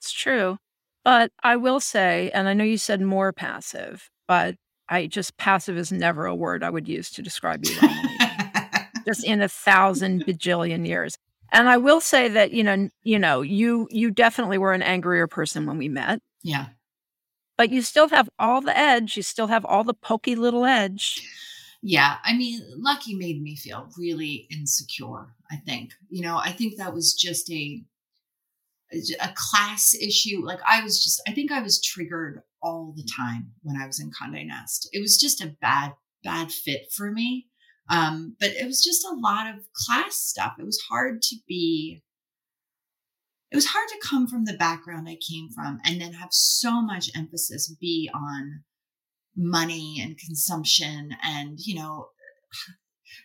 It's 0.00 0.12
true. 0.12 0.58
But 1.04 1.32
I 1.42 1.56
will 1.56 1.80
say, 1.80 2.30
and 2.34 2.48
I 2.48 2.52
know 2.52 2.64
you 2.64 2.76
said 2.76 3.00
more 3.00 3.32
passive, 3.32 4.10
but 4.28 4.56
I 4.88 5.06
just 5.06 5.36
passive 5.38 5.78
is 5.78 5.90
never 5.90 6.26
a 6.26 6.34
word 6.34 6.62
I 6.62 6.70
would 6.70 6.88
use 6.88 7.10
to 7.12 7.22
describe 7.22 7.64
you. 7.64 7.74
just 9.06 9.24
in 9.24 9.40
a 9.40 9.48
thousand 9.48 10.26
bajillion 10.26 10.86
years. 10.86 11.16
And 11.52 11.68
I 11.68 11.78
will 11.78 12.00
say 12.00 12.28
that, 12.28 12.52
you 12.52 12.62
know, 12.62 12.88
you 13.02 13.18
know, 13.18 13.40
you 13.40 13.88
you 13.90 14.10
definitely 14.10 14.58
were 14.58 14.72
an 14.72 14.82
angrier 14.82 15.26
person 15.26 15.66
when 15.66 15.78
we 15.78 15.88
met. 15.88 16.20
Yeah. 16.42 16.66
But 17.56 17.70
you 17.70 17.82
still 17.82 18.08
have 18.08 18.28
all 18.38 18.60
the 18.60 18.76
edge. 18.76 19.16
You 19.16 19.22
still 19.22 19.48
have 19.48 19.64
all 19.64 19.84
the 19.84 19.94
pokey 19.94 20.34
little 20.34 20.64
edge. 20.64 21.22
Yeah. 21.82 22.16
I 22.24 22.36
mean, 22.36 22.60
Lucky 22.76 23.14
made 23.14 23.42
me 23.42 23.56
feel 23.56 23.90
really 23.96 24.46
insecure, 24.50 25.34
I 25.50 25.56
think. 25.56 25.92
You 26.08 26.22
know, 26.22 26.36
I 26.36 26.52
think 26.52 26.76
that 26.76 26.94
was 26.94 27.14
just 27.14 27.50
a 27.50 27.82
a 29.20 29.32
class 29.36 29.94
issue. 29.94 30.44
Like 30.44 30.58
I 30.66 30.82
was 30.82 31.02
just 31.02 31.22
I 31.26 31.32
think 31.32 31.52
I 31.52 31.62
was 31.62 31.80
triggered 31.80 32.42
all 32.62 32.92
the 32.96 33.06
time 33.16 33.52
when 33.62 33.80
I 33.80 33.86
was 33.86 34.00
in 34.00 34.10
Condé 34.10 34.46
Nast. 34.46 34.88
It 34.92 35.00
was 35.00 35.18
just 35.18 35.42
a 35.42 35.56
bad, 35.60 35.92
bad 36.22 36.52
fit 36.52 36.92
for 36.92 37.10
me. 37.10 37.46
Um, 37.88 38.36
but 38.38 38.50
it 38.50 38.66
was 38.66 38.84
just 38.84 39.04
a 39.04 39.14
lot 39.14 39.52
of 39.52 39.64
class 39.72 40.16
stuff. 40.16 40.54
It 40.58 40.66
was 40.66 40.80
hard 40.88 41.22
to 41.22 41.36
be, 41.48 42.02
it 43.50 43.56
was 43.56 43.66
hard 43.66 43.88
to 43.88 44.06
come 44.08 44.28
from 44.28 44.44
the 44.44 44.56
background 44.56 45.08
I 45.08 45.16
came 45.16 45.50
from 45.50 45.80
and 45.84 46.00
then 46.00 46.12
have 46.12 46.32
so 46.32 46.80
much 46.80 47.10
emphasis 47.16 47.74
be 47.80 48.08
on 48.14 48.62
money 49.36 50.00
and 50.02 50.18
consumption 50.18 51.10
and, 51.22 51.58
you 51.60 51.76
know, 51.76 52.08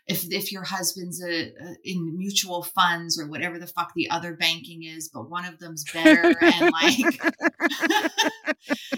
if 0.07 0.31
if 0.31 0.51
your 0.51 0.63
husband's 0.63 1.23
a, 1.23 1.47
a, 1.47 1.75
in 1.83 2.17
mutual 2.17 2.63
funds 2.63 3.19
or 3.19 3.27
whatever 3.27 3.57
the 3.57 3.67
fuck 3.67 3.93
the 3.95 4.09
other 4.09 4.35
banking 4.35 4.83
is, 4.83 5.09
but 5.11 5.29
one 5.29 5.45
of 5.45 5.59
them's 5.59 5.83
better 5.91 6.33
and 6.41 6.71
like 6.71 6.97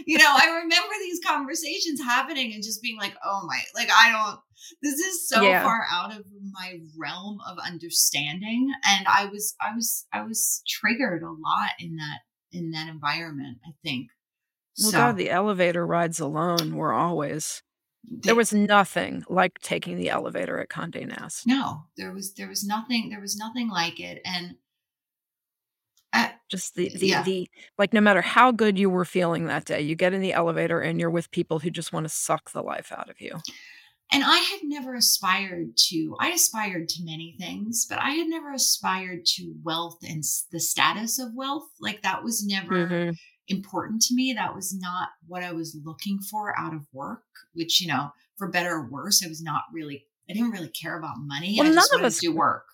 you 0.05 0.17
know, 0.17 0.29
I 0.29 0.61
remember 0.63 0.93
these 1.01 1.19
conversations 1.25 2.01
happening 2.01 2.53
and 2.53 2.63
just 2.63 2.81
being 2.81 2.97
like, 2.97 3.15
oh 3.23 3.41
my, 3.45 3.59
like 3.75 3.89
I 3.91 4.11
don't. 4.11 4.39
This 4.81 4.95
is 4.95 5.29
so 5.29 5.43
yeah. 5.43 5.63
far 5.63 5.85
out 5.91 6.11
of 6.11 6.25
my 6.51 6.79
realm 6.97 7.37
of 7.47 7.57
understanding, 7.65 8.69
and 8.85 9.07
I 9.07 9.25
was, 9.25 9.55
I 9.61 9.73
was, 9.73 10.05
I 10.11 10.23
was 10.23 10.61
triggered 10.67 11.23
a 11.23 11.29
lot 11.29 11.71
in 11.79 11.95
that 11.97 12.19
in 12.51 12.71
that 12.71 12.89
environment. 12.89 13.59
I 13.65 13.71
think. 13.83 14.07
Well, 14.79 14.91
so. 14.91 14.97
God, 14.97 15.17
the 15.17 15.29
elevator 15.29 15.85
rides 15.85 16.19
alone 16.19 16.75
were 16.75 16.93
always 16.93 17.63
there 18.09 18.35
was 18.35 18.53
nothing 18.53 19.23
like 19.27 19.59
taking 19.59 19.97
the 19.97 20.09
elevator 20.09 20.59
at 20.59 20.69
Condé 20.69 21.05
Nast. 21.05 21.45
No, 21.45 21.83
there 21.97 22.13
was 22.13 22.33
there 22.33 22.47
was 22.47 22.63
nothing 22.63 23.09
there 23.09 23.19
was 23.19 23.35
nothing 23.35 23.69
like 23.69 23.99
it, 23.99 24.21
and 24.25 24.55
just 26.49 26.75
the 26.75 26.89
the, 26.97 27.07
yeah. 27.07 27.23
the 27.23 27.49
like 27.77 27.93
no 27.93 28.01
matter 28.01 28.21
how 28.21 28.51
good 28.51 28.79
you 28.79 28.89
were 28.89 29.05
feeling 29.05 29.45
that 29.45 29.65
day, 29.65 29.81
you 29.81 29.95
get 29.95 30.13
in 30.13 30.21
the 30.21 30.33
elevator 30.33 30.79
and 30.79 30.99
you're 30.99 31.09
with 31.09 31.31
people 31.31 31.59
who 31.59 31.69
just 31.69 31.91
want 31.91 32.05
to 32.05 32.09
suck 32.09 32.51
the 32.51 32.61
life 32.61 32.91
out 32.95 33.09
of 33.09 33.19
you. 33.19 33.35
And 34.09 34.23
I 34.23 34.37
had 34.37 34.61
never 34.63 34.95
aspired 34.95 35.75
to. 35.89 36.15
I 36.21 36.29
aspired 36.29 36.87
to 36.89 37.03
many 37.03 37.35
things, 37.37 37.85
but 37.89 37.99
I 37.99 38.11
had 38.11 38.27
never 38.27 38.53
aspired 38.53 39.25
to 39.35 39.53
wealth 39.63 39.97
and 40.07 40.23
the 40.49 40.61
status 40.61 41.19
of 41.19 41.33
wealth. 41.35 41.67
Like 41.81 42.03
that 42.03 42.23
was 42.23 42.45
never. 42.45 42.87
Mm-hmm 42.87 43.09
important 43.47 44.01
to 44.03 44.15
me. 44.15 44.33
That 44.33 44.55
was 44.55 44.73
not 44.77 45.09
what 45.27 45.43
I 45.43 45.51
was 45.51 45.77
looking 45.83 46.19
for 46.19 46.57
out 46.59 46.73
of 46.73 46.87
work, 46.91 47.23
which, 47.53 47.81
you 47.81 47.87
know, 47.87 48.11
for 48.37 48.49
better 48.49 48.71
or 48.75 48.89
worse, 48.89 49.23
I 49.23 49.27
was 49.27 49.41
not 49.41 49.63
really, 49.73 50.05
I 50.29 50.33
didn't 50.33 50.51
really 50.51 50.69
care 50.69 50.97
about 50.97 51.15
money. 51.19 51.55
Well, 51.57 51.69
I 51.69 51.73
just 51.73 51.91
none 51.91 51.99
of 51.99 52.05
us- 52.05 52.19
do 52.19 52.33
work. 52.33 52.65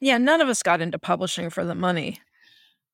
Yeah, 0.00 0.18
none 0.18 0.40
of 0.40 0.48
us 0.48 0.62
got 0.62 0.80
into 0.80 0.98
publishing 0.98 1.50
for 1.50 1.64
the 1.64 1.74
money. 1.74 2.20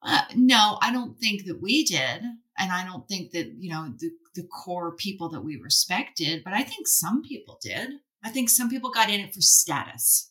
Uh, 0.03 0.23
no, 0.35 0.79
I 0.81 0.93
don't 0.93 1.19
think 1.19 1.45
that 1.47 1.61
we 1.61 1.85
did. 1.85 2.23
And 2.57 2.71
I 2.71 2.85
don't 2.87 3.07
think 3.09 3.33
that, 3.33 3.53
you 3.59 3.71
know, 3.71 3.93
the, 3.99 4.11
the 4.35 4.45
core 4.45 4.95
people 4.95 5.29
that 5.31 5.43
we 5.43 5.57
respected, 5.57 6.43
but 6.45 6.53
I 6.53 6.63
think 6.63 6.87
some 6.87 7.23
people 7.23 7.59
did. 7.61 7.91
I 8.23 8.31
think 8.31 8.49
some 8.49 8.71
people 8.71 8.91
got 8.91 9.11
in 9.11 9.21
it 9.21 9.35
for 9.35 9.41
status. 9.41 10.31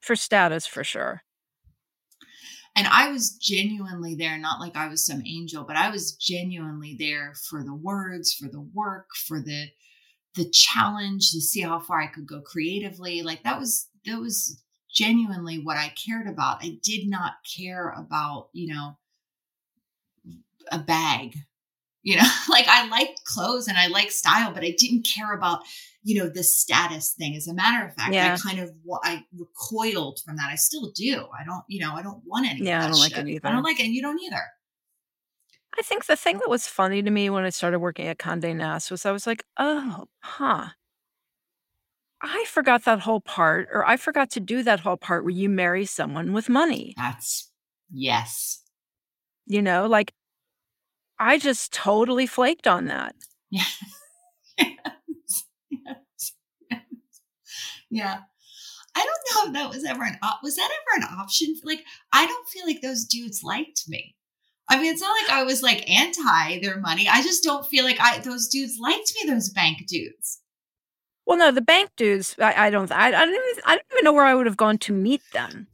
For 0.00 0.16
status, 0.16 0.66
for 0.66 0.84
sure. 0.84 1.22
And 2.76 2.86
I 2.88 3.10
was 3.10 3.30
genuinely 3.30 4.14
there, 4.14 4.36
not 4.36 4.60
like 4.60 4.76
I 4.76 4.88
was 4.88 5.06
some 5.06 5.22
angel, 5.26 5.64
but 5.64 5.76
I 5.76 5.88
was 5.88 6.12
genuinely 6.12 6.94
there 6.98 7.32
for 7.48 7.64
the 7.64 7.74
words, 7.74 8.34
for 8.34 8.48
the 8.48 8.60
work, 8.60 9.06
for 9.26 9.40
the 9.40 9.68
the 10.34 10.50
challenge 10.50 11.30
to 11.30 11.40
see 11.40 11.62
how 11.62 11.80
far 11.80 12.02
I 12.02 12.08
could 12.08 12.26
go 12.26 12.42
creatively. 12.42 13.22
Like 13.22 13.42
that 13.44 13.58
was 13.58 13.88
that 14.04 14.20
was 14.20 14.62
genuinely 14.92 15.58
what 15.58 15.78
I 15.78 15.88
cared 16.06 16.26
about. 16.26 16.62
I 16.62 16.78
did 16.82 17.08
not 17.08 17.34
care 17.56 17.94
about, 17.96 18.48
you 18.52 18.74
know, 18.74 18.98
a 20.70 20.78
bag. 20.78 21.36
You 22.06 22.16
know, 22.18 22.28
like 22.48 22.68
I 22.68 22.86
liked 22.88 23.24
clothes 23.24 23.66
and 23.66 23.76
I 23.76 23.88
liked 23.88 24.12
style, 24.12 24.52
but 24.52 24.62
I 24.62 24.72
didn't 24.78 25.04
care 25.12 25.34
about, 25.34 25.62
you 26.04 26.16
know, 26.16 26.28
the 26.28 26.44
status 26.44 27.12
thing. 27.18 27.34
As 27.34 27.48
a 27.48 27.52
matter 27.52 27.84
of 27.84 27.94
fact, 27.94 28.14
Yeah. 28.14 28.32
I 28.32 28.38
kind 28.38 28.60
of 28.60 28.70
I 29.02 29.24
recoiled 29.36 30.20
from 30.24 30.36
that. 30.36 30.48
I 30.48 30.54
still 30.54 30.92
do. 30.94 31.26
I 31.38 31.44
don't, 31.44 31.64
you 31.68 31.80
know, 31.80 31.94
I 31.94 32.02
don't 32.02 32.22
want 32.24 32.46
any. 32.48 32.62
Yeah, 32.62 32.84
I 32.84 32.88
don't 32.88 33.00
like 33.00 33.14
shit. 33.14 33.26
it 33.26 33.30
either. 33.30 33.48
I 33.48 33.50
don't 33.50 33.64
like 33.64 33.80
it. 33.80 33.86
and 33.86 33.92
You 33.92 34.02
don't 34.02 34.20
either. 34.22 34.40
I 35.76 35.82
think 35.82 36.06
the 36.06 36.14
thing 36.14 36.38
that 36.38 36.48
was 36.48 36.68
funny 36.68 37.02
to 37.02 37.10
me 37.10 37.28
when 37.28 37.42
I 37.42 37.50
started 37.50 37.80
working 37.80 38.06
at 38.06 38.18
Condé 38.18 38.54
Nast 38.54 38.88
was 38.88 39.04
I 39.04 39.10
was 39.10 39.26
like, 39.26 39.42
oh, 39.58 40.04
huh. 40.20 40.68
I 42.22 42.44
forgot 42.46 42.84
that 42.84 43.00
whole 43.00 43.20
part, 43.20 43.68
or 43.72 43.84
I 43.84 43.96
forgot 43.96 44.30
to 44.30 44.40
do 44.40 44.62
that 44.62 44.80
whole 44.80 44.96
part 44.96 45.24
where 45.24 45.34
you 45.34 45.48
marry 45.48 45.84
someone 45.84 46.32
with 46.32 46.48
money. 46.48 46.94
That's 46.96 47.50
yes. 47.92 48.62
You 49.44 49.60
know, 49.60 49.86
like 49.86 50.12
I 51.18 51.38
just 51.38 51.72
totally 51.72 52.26
flaked 52.26 52.66
on 52.66 52.86
that. 52.86 53.14
Yeah. 53.50 53.64
yes. 54.58 55.44
Yes. 55.70 56.32
Yes. 56.70 56.82
Yeah. 57.90 58.18
I 58.94 59.00
don't 59.04 59.44
know 59.44 59.48
if 59.48 59.54
that 59.54 59.74
was 59.74 59.84
ever 59.84 60.04
an 60.04 60.18
op- 60.22 60.42
was 60.42 60.56
that 60.56 60.70
ever 60.70 61.04
an 61.04 61.18
option? 61.18 61.54
Like, 61.64 61.84
I 62.12 62.26
don't 62.26 62.48
feel 62.48 62.66
like 62.66 62.80
those 62.80 63.04
dudes 63.04 63.42
liked 63.42 63.82
me. 63.88 64.14
I 64.68 64.80
mean, 64.80 64.92
it's 64.92 65.00
not 65.02 65.14
like 65.22 65.30
I 65.30 65.44
was 65.44 65.62
like 65.62 65.88
anti 65.88 66.60
their 66.60 66.80
money. 66.80 67.06
I 67.08 67.22
just 67.22 67.44
don't 67.44 67.66
feel 67.66 67.84
like 67.84 68.00
I 68.00 68.18
those 68.18 68.48
dudes 68.48 68.78
liked 68.80 69.12
me. 69.14 69.30
Those 69.30 69.50
bank 69.50 69.86
dudes. 69.86 70.40
Well, 71.26 71.38
no, 71.38 71.50
the 71.50 71.60
bank 71.60 71.90
dudes, 71.96 72.36
I, 72.38 72.66
I 72.66 72.70
don't, 72.70 72.90
I, 72.92 73.08
I 73.08 73.10
don't 73.10 73.30
even, 73.30 73.62
I 73.64 73.74
don't 73.74 73.86
even 73.92 74.04
know 74.04 74.12
where 74.12 74.24
I 74.24 74.34
would 74.34 74.46
have 74.46 74.56
gone 74.56 74.78
to 74.78 74.92
meet 74.92 75.22
them. 75.32 75.66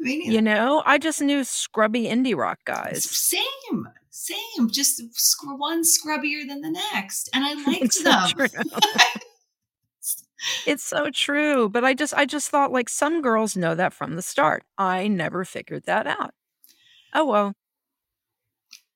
You 0.00 0.40
know, 0.40 0.82
I 0.86 0.96
just 0.98 1.20
knew 1.20 1.44
scrubby 1.44 2.04
indie 2.04 2.36
rock 2.36 2.58
guys. 2.64 3.04
Same, 3.04 3.88
same. 4.18 4.70
Just 4.70 5.00
sc- 5.14 5.58
one 5.58 5.82
scrubbier 5.82 6.46
than 6.46 6.60
the 6.60 6.70
next, 6.92 7.28
and 7.34 7.44
I 7.44 7.54
liked 7.66 7.82
It's 7.84 8.02
them. 8.02 8.28
true. 8.28 8.48
It's 10.66 10.84
so 10.84 11.10
true. 11.10 11.68
But 11.68 11.84
I 11.84 11.94
just, 11.94 12.14
I 12.14 12.24
just 12.24 12.48
thought 12.50 12.72
like 12.72 12.88
some 12.88 13.22
girls 13.22 13.56
know 13.56 13.74
that 13.74 13.92
from 13.92 14.16
the 14.16 14.22
start. 14.22 14.64
I 14.76 15.08
never 15.08 15.44
figured 15.44 15.84
that 15.86 16.06
out. 16.06 16.32
Oh, 17.14 17.26
well. 17.26 17.54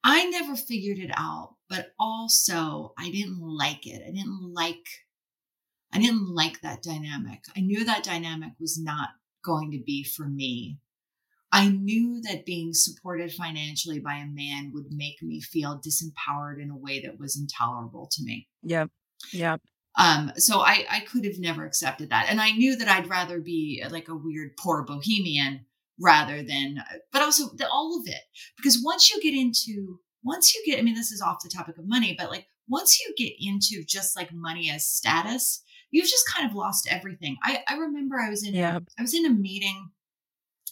I 0.05 0.29
never 0.31 0.57
figured 0.57 0.99
it 0.99 1.11
out, 1.17 1.57
but 1.69 1.95
also 1.99 2.93
I 2.99 3.11
didn't 3.11 3.39
like 3.41 3.87
it. 3.87 4.03
I 4.07 4.11
didn't 4.11 4.53
like 4.53 4.85
I 5.93 5.99
didn't 5.99 6.27
like 6.29 6.61
that 6.63 6.83
dynamic. 6.83 7.45
I 7.57 7.61
knew 7.61 7.85
that 7.85 8.03
dynamic 8.05 8.53
was 8.59 8.81
not 8.81 9.11
going 9.45 9.71
to 9.73 9.79
be 9.79 10.05
for 10.05 10.27
me. 10.27 10.79
I 11.53 11.69
knew 11.69 12.23
that 12.23 12.47
being 12.47 12.73
supported 12.73 13.31
financially 13.33 14.01
by 14.01 14.15
a 14.15 14.27
man 14.27 14.73
would 14.73 14.87
make 14.91 15.23
me 15.23 15.41
feel 15.43 15.81
disempowered 15.87 16.61
in 16.61 16.71
a 16.71 16.77
way 16.77 17.03
that 17.03 17.19
was 17.19 17.39
intolerable 17.39 18.09
to 18.13 18.25
me. 18.25 18.49
Yep. 18.63 18.91
Yep. 19.33 19.61
Um, 19.99 20.33
so 20.37 20.61
I, 20.61 20.87
I 20.91 21.01
could 21.01 21.27
have 21.27 21.39
never 21.39 21.67
accepted 21.67 22.09
that. 22.11 22.27
And 22.31 22.41
I 22.41 22.53
knew 22.53 22.77
that 22.77 22.89
I'd 22.89 23.11
rather 23.11 23.39
be 23.41 23.85
like 23.91 24.09
a 24.09 24.17
weird 24.17 24.57
poor 24.59 24.83
bohemian 24.83 25.67
rather 26.01 26.43
than, 26.43 26.83
but 27.13 27.21
also 27.21 27.51
the, 27.55 27.69
all 27.69 28.01
of 28.01 28.09
it. 28.09 28.23
Because 28.57 28.81
once 28.83 29.13
you 29.13 29.21
get 29.21 29.35
into, 29.35 29.99
once 30.25 30.55
you 30.55 30.63
get, 30.65 30.79
I 30.79 30.83
mean, 30.83 30.95
this 30.95 31.13
is 31.13 31.21
off 31.21 31.43
the 31.43 31.51
topic 31.55 31.77
of 31.77 31.87
money, 31.87 32.15
but 32.19 32.31
like 32.31 32.47
once 32.67 32.99
you 33.01 33.13
get 33.17 33.35
into 33.39 33.85
just 33.87 34.17
like 34.17 34.33
money 34.33 34.71
as 34.71 34.87
status, 34.87 35.63
you've 35.91 36.09
just 36.09 36.25
kind 36.35 36.49
of 36.49 36.57
lost 36.57 36.89
everything. 36.91 37.37
I, 37.43 37.59
I 37.69 37.75
remember 37.75 38.17
I 38.19 38.31
was 38.31 38.47
in, 38.47 38.55
Yeah. 38.55 38.79
I 38.99 39.03
was 39.03 39.13
in 39.13 39.27
a 39.27 39.31
meeting, 39.31 39.91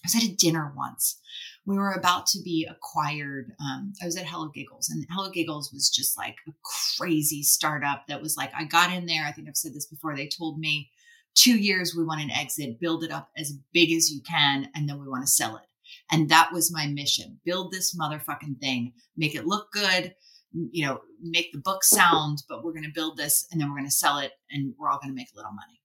I 0.05 0.07
was 0.07 0.17
at 0.17 0.31
a 0.31 0.35
dinner 0.35 0.73
once. 0.77 1.21
We 1.67 1.77
were 1.77 1.93
about 1.93 2.27
to 2.29 2.41
be 2.43 2.67
acquired. 2.69 3.53
Um, 3.61 3.93
I 4.03 4.07
was 4.07 4.17
at 4.17 4.27
Hello 4.27 4.49
Giggles, 4.49 4.89
and 4.89 5.05
Hello 5.11 5.31
Giggles 5.31 5.71
was 5.73 5.91
just 5.91 6.17
like 6.17 6.37
a 6.49 6.53
crazy 6.99 7.43
startup 7.43 8.07
that 8.09 8.23
was 8.23 8.37
like, 8.37 8.51
I 8.55 8.65
got 8.65 8.93
in 8.93 9.07
there. 9.07 9.25
I 9.25 9.33
think 9.33 9.49
I've 9.49 9.57
said 9.57 9.75
this 9.75 9.87
before. 9.87 10.17
They 10.17 10.29
told 10.29 10.59
me 10.59 10.91
two 11.35 11.59
years, 11.59 11.95
we 11.95 12.05
want 12.05 12.23
an 12.23 12.31
exit, 12.31 12.81
build 12.81 13.05
it 13.05 13.13
up 13.13 13.29
as 13.37 13.53
big 13.73 13.93
as 13.93 14.11
you 14.11 14.21
can, 14.23 14.69
and 14.75 14.89
then 14.89 14.99
we 14.99 15.09
want 15.09 15.25
to 15.25 15.31
sell 15.31 15.57
it. 15.57 15.63
And 16.11 16.29
that 16.29 16.53
was 16.53 16.73
my 16.73 16.87
mission 16.87 17.41
build 17.45 17.73
this 17.73 17.97
motherfucking 17.97 18.59
thing, 18.61 18.93
make 19.17 19.35
it 19.35 19.47
look 19.47 19.71
good, 19.73 20.15
you 20.53 20.85
know, 20.87 21.01
make 21.23 21.53
the 21.53 21.59
book 21.59 21.85
sound, 21.85 22.43
but 22.49 22.65
we're 22.65 22.73
going 22.73 22.85
to 22.85 22.93
build 22.95 23.17
this 23.17 23.47
and 23.51 23.61
then 23.61 23.69
we're 23.69 23.77
going 23.77 23.89
to 23.89 23.95
sell 23.95 24.19
it 24.19 24.33
and 24.51 24.75
we're 24.79 24.91
all 24.91 24.99
going 24.99 25.11
to 25.11 25.17
make 25.17 25.29
a 25.33 25.37
little 25.37 25.53
money. 25.53 25.80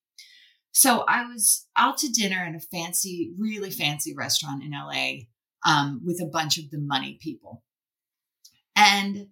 So 0.75 1.05
I 1.07 1.25
was 1.25 1.67
out 1.77 1.97
to 1.99 2.09
dinner 2.09 2.43
in 2.43 2.53
a 2.53 2.59
fancy, 2.59 3.31
really 3.39 3.71
fancy 3.71 4.13
restaurant 4.13 4.61
in 4.61 4.71
LA 4.71 5.27
um, 5.65 6.01
with 6.03 6.21
a 6.21 6.29
bunch 6.29 6.57
of 6.57 6.69
the 6.69 6.79
money 6.79 7.17
people. 7.21 7.63
And 8.75 9.27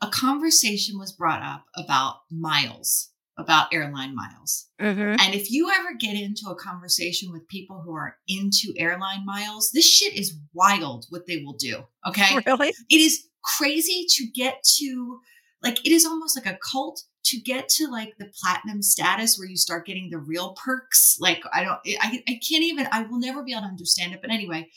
a 0.00 0.08
conversation 0.08 0.98
was 0.98 1.12
brought 1.12 1.42
up 1.42 1.66
about 1.76 2.20
miles, 2.30 3.10
about 3.36 3.74
airline 3.74 4.14
miles. 4.14 4.68
Mhm. 4.80 5.20
And 5.20 5.34
if 5.34 5.50
you 5.50 5.70
ever 5.70 5.92
get 5.92 6.16
into 6.16 6.48
a 6.48 6.56
conversation 6.56 7.32
with 7.32 7.46
people 7.48 7.82
who 7.84 7.92
are 7.92 8.16
into 8.26 8.72
airline 8.78 9.26
miles, 9.26 9.70
this 9.72 9.86
shit 9.86 10.14
is 10.14 10.38
wild 10.54 11.04
what 11.10 11.26
they 11.26 11.42
will 11.44 11.56
do. 11.58 11.84
Okay. 12.06 12.38
Really? 12.46 12.72
It 12.88 13.00
is 13.00 13.28
crazy 13.42 14.06
to 14.08 14.26
get 14.34 14.62
to, 14.78 15.20
like, 15.62 15.84
it 15.84 15.92
is 15.92 16.06
almost 16.06 16.34
like 16.34 16.46
a 16.46 16.58
cult 16.72 17.02
to 17.24 17.40
get 17.40 17.68
to 17.68 17.88
like 17.88 18.14
the 18.18 18.30
platinum 18.40 18.82
status 18.82 19.38
where 19.38 19.48
you 19.48 19.56
start 19.56 19.86
getting 19.86 20.10
the 20.10 20.18
real 20.18 20.54
perks. 20.54 21.16
Like, 21.20 21.42
I 21.52 21.64
don't, 21.64 21.78
I, 22.00 22.22
I 22.26 22.40
can't 22.48 22.64
even, 22.64 22.88
I 22.90 23.02
will 23.02 23.18
never 23.18 23.42
be 23.42 23.52
able 23.52 23.62
to 23.62 23.68
understand 23.68 24.14
it. 24.14 24.20
But 24.22 24.30
anyway, 24.30 24.68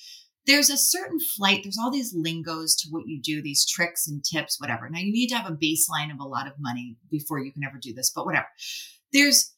there's 0.47 0.69
a 0.69 0.77
certain 0.77 1.19
flight, 1.19 1.61
there's 1.63 1.77
all 1.79 1.91
these 1.91 2.13
lingos 2.15 2.75
to 2.77 2.89
what 2.89 3.07
you 3.07 3.21
do, 3.21 3.41
these 3.41 3.65
tricks 3.65 4.07
and 4.07 4.23
tips, 4.23 4.59
whatever. 4.59 4.89
Now, 4.89 4.99
you 4.99 5.13
need 5.13 5.27
to 5.27 5.37
have 5.37 5.49
a 5.49 5.55
baseline 5.55 6.11
of 6.11 6.19
a 6.19 6.27
lot 6.27 6.47
of 6.47 6.53
money 6.59 6.97
before 7.09 7.39
you 7.39 7.51
can 7.51 7.63
ever 7.63 7.77
do 7.79 7.93
this, 7.93 8.11
but 8.13 8.25
whatever. 8.25 8.47
There's, 9.13 9.53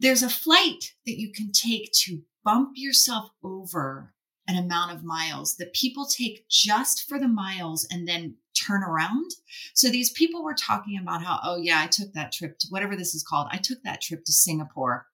there's 0.00 0.22
a 0.22 0.28
flight 0.28 0.92
that 1.06 1.18
you 1.18 1.32
can 1.32 1.52
take 1.52 1.92
to 2.04 2.22
bump 2.44 2.70
yourself 2.74 3.30
over 3.42 4.12
an 4.46 4.56
amount 4.56 4.92
of 4.92 5.04
miles 5.04 5.56
that 5.56 5.72
people 5.72 6.06
take 6.06 6.46
just 6.48 7.08
for 7.08 7.18
the 7.18 7.28
miles 7.28 7.86
and 7.90 8.06
then 8.06 8.36
turn 8.64 8.82
around. 8.82 9.30
So 9.74 9.88
these 9.88 10.10
people 10.10 10.42
were 10.42 10.54
talking 10.54 10.98
about 10.98 11.22
how, 11.22 11.40
oh 11.42 11.56
yeah, 11.56 11.80
I 11.80 11.86
took 11.86 12.12
that 12.12 12.32
trip 12.32 12.58
to 12.60 12.66
whatever 12.70 12.96
this 12.96 13.14
is 13.14 13.22
called. 13.22 13.48
I 13.50 13.58
took 13.58 13.82
that 13.82 14.00
trip 14.00 14.24
to 14.24 14.32
Singapore, 14.32 15.06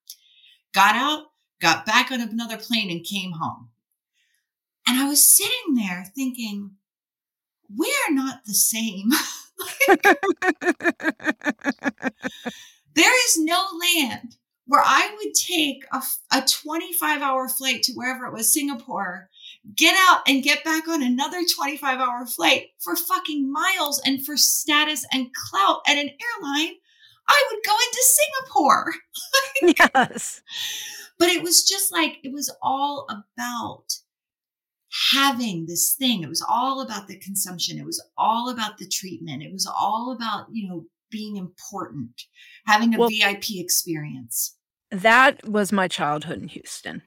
got 0.75 0.95
out, 0.95 1.27
got 1.61 1.87
back 1.87 2.11
on 2.11 2.21
another 2.21 2.57
plane 2.57 2.91
and 2.91 3.05
came 3.05 3.33
home. 3.33 3.71
And 4.87 4.99
I 4.99 5.09
was 5.09 5.25
sitting 5.25 5.75
there 5.75 6.05
thinking, 6.15 6.73
we 7.77 7.93
are 8.09 8.15
not 8.15 8.41
the 8.47 8.55
same. 8.55 9.11
There 12.95 13.27
is 13.29 13.39
no 13.39 13.67
land 13.97 14.37
where 14.67 14.83
I 14.85 15.17
would 15.17 15.35
take 15.35 15.85
a, 15.93 16.03
a 16.33 16.43
25 16.43 17.23
hour 17.23 17.49
flight 17.49 17.83
to 17.85 17.93
wherever 17.93 18.27
it 18.27 18.33
was, 18.33 18.53
Singapore, 18.53 19.31
get 19.75 19.97
out 20.09 20.23
and 20.27 20.43
get 20.43 20.65
back 20.65 20.89
on 20.89 21.03
another 21.03 21.43
25 21.55 21.99
hour 21.99 22.27
flight 22.27 22.69
for 22.79 22.97
fucking 22.97 23.51
miles 23.51 24.01
and 24.05 24.25
for 24.25 24.37
status 24.37 25.07
and 25.13 25.29
clout 25.35 25.81
at 25.87 25.99
an 25.99 26.09
airline. 26.09 26.75
I 27.29 27.49
would 27.51 27.61
go 27.65 27.77
into 27.87 28.05
Singapore. 28.19 28.93
yes. 29.95 30.43
But 31.19 31.29
it 31.29 31.43
was 31.43 31.63
just 31.63 31.93
like, 31.93 32.19
it 32.25 32.33
was 32.33 32.55
all 32.63 33.07
about 33.11 33.85
having 35.13 35.67
this 35.67 35.95
thing. 35.95 36.23
It 36.23 36.29
was 36.29 36.45
all 36.49 36.81
about 36.81 37.07
the 37.07 37.19
consumption. 37.19 37.79
It 37.79 37.87
was 37.87 38.03
all 38.17 38.49
about 38.51 38.79
the 38.79 38.89
treatment. 38.89 39.43
It 39.43 39.53
was 39.53 39.67
all 39.67 40.13
about, 40.17 40.47
you 40.51 40.69
know, 40.69 40.87
being 41.11 41.37
important, 41.37 42.23
having 42.67 42.95
a 42.95 42.99
Well- 42.99 43.11
VIP 43.11 43.61
experience. 43.61 44.57
That 44.91 45.47
was 45.47 45.71
my 45.71 45.87
childhood 45.87 46.43
in 46.43 46.49
Houston, 46.49 47.03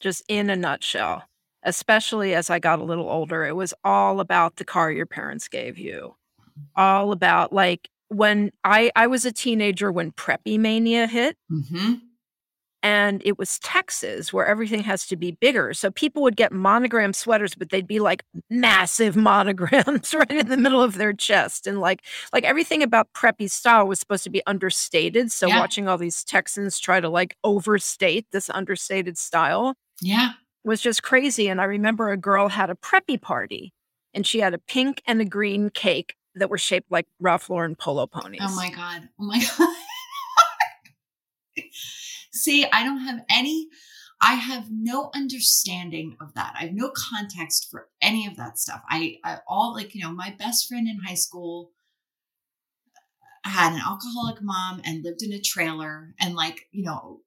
just 0.00 0.22
in 0.28 0.48
a 0.48 0.56
nutshell. 0.56 1.24
Especially 1.64 2.34
as 2.34 2.50
I 2.50 2.58
got 2.58 2.78
a 2.78 2.84
little 2.84 3.08
older, 3.08 3.44
it 3.44 3.56
was 3.56 3.72
all 3.84 4.20
about 4.20 4.56
the 4.56 4.64
car 4.64 4.90
your 4.90 5.06
parents 5.06 5.48
gave 5.48 5.78
you. 5.78 6.14
All 6.76 7.12
about 7.12 7.52
like 7.52 7.88
when 8.08 8.50
I 8.64 8.90
I 8.94 9.06
was 9.06 9.24
a 9.24 9.32
teenager 9.32 9.90
when 9.90 10.12
preppy 10.12 10.58
mania 10.58 11.06
hit. 11.06 11.36
Mm-hmm. 11.50 11.94
And 12.84 13.22
it 13.24 13.38
was 13.38 13.60
Texas 13.60 14.32
where 14.32 14.44
everything 14.44 14.82
has 14.82 15.06
to 15.06 15.14
be 15.16 15.30
bigger. 15.40 15.72
So 15.72 15.92
people 15.92 16.20
would 16.22 16.34
get 16.36 16.50
monogram 16.50 17.12
sweaters, 17.12 17.54
but 17.54 17.70
they'd 17.70 17.86
be 17.86 18.00
like 18.00 18.24
massive 18.50 19.14
monograms 19.30 20.12
right 20.12 20.28
in 20.32 20.48
the 20.48 20.56
middle 20.56 20.82
of 20.82 20.94
their 20.94 21.12
chest. 21.12 21.68
And 21.68 21.80
like 21.80 22.02
like 22.32 22.42
everything 22.42 22.82
about 22.82 23.12
preppy 23.14 23.48
style 23.48 23.86
was 23.86 24.00
supposed 24.00 24.24
to 24.24 24.30
be 24.30 24.42
understated. 24.48 25.30
So 25.30 25.46
Yeah. 25.46 25.60
watching 25.60 25.86
all 25.86 25.96
these 25.96 26.24
Texans 26.24 26.80
try 26.80 26.98
to 26.98 27.08
like 27.08 27.36
overstate 27.44 28.26
this 28.32 28.50
understated 28.50 29.16
style 29.16 29.74
Yeah. 30.00 30.32
Was 30.64 30.80
just 30.80 31.02
crazy. 31.02 31.48
And 31.48 31.60
I 31.60 31.64
remember 31.64 32.10
a 32.10 32.16
girl 32.16 32.48
had 32.48 32.70
a 32.70 32.74
preppy 32.74 33.20
party 33.20 33.72
and 34.14 34.26
she 34.26 34.40
had 34.40 34.54
a 34.54 34.58
pink 34.58 35.02
and 35.06 35.20
a 35.20 35.24
green 35.24 35.70
cake 35.70 36.16
that 36.34 36.50
were 36.50 36.58
shaped 36.58 36.90
like 36.90 37.06
Ralph 37.20 37.50
Lauren 37.50 37.74
polo 37.74 38.02
oh 38.02 38.06
ponies. 38.06 38.40
Oh 38.42 38.54
my 38.54 38.70
god. 38.70 39.08
Oh 39.20 39.24
my 39.24 39.44
god. 39.58 39.68
See, 42.32 42.64
I 42.72 42.84
don't 42.84 43.00
have 43.00 43.20
any 43.30 43.68
I 44.24 44.34
have 44.34 44.68
no 44.70 45.10
understanding 45.14 46.16
of 46.20 46.32
that. 46.34 46.54
I 46.56 46.66
have 46.66 46.74
no 46.74 46.92
context 47.10 47.68
for 47.70 47.88
any 48.00 48.28
of 48.28 48.36
that 48.36 48.56
stuff. 48.56 48.80
I, 48.88 49.16
I 49.24 49.38
all 49.48 49.74
like, 49.74 49.96
you 49.96 50.00
know, 50.00 50.12
my 50.12 50.32
best 50.38 50.68
friend 50.68 50.86
in 50.86 51.00
high 51.04 51.16
school 51.16 51.72
had 53.44 53.72
an 53.72 53.80
alcoholic 53.80 54.40
mom 54.40 54.80
and 54.84 55.02
lived 55.02 55.24
in 55.24 55.32
a 55.32 55.40
trailer 55.40 56.14
and 56.20 56.36
like, 56.36 56.68
you 56.70 56.84
know, 56.84 57.22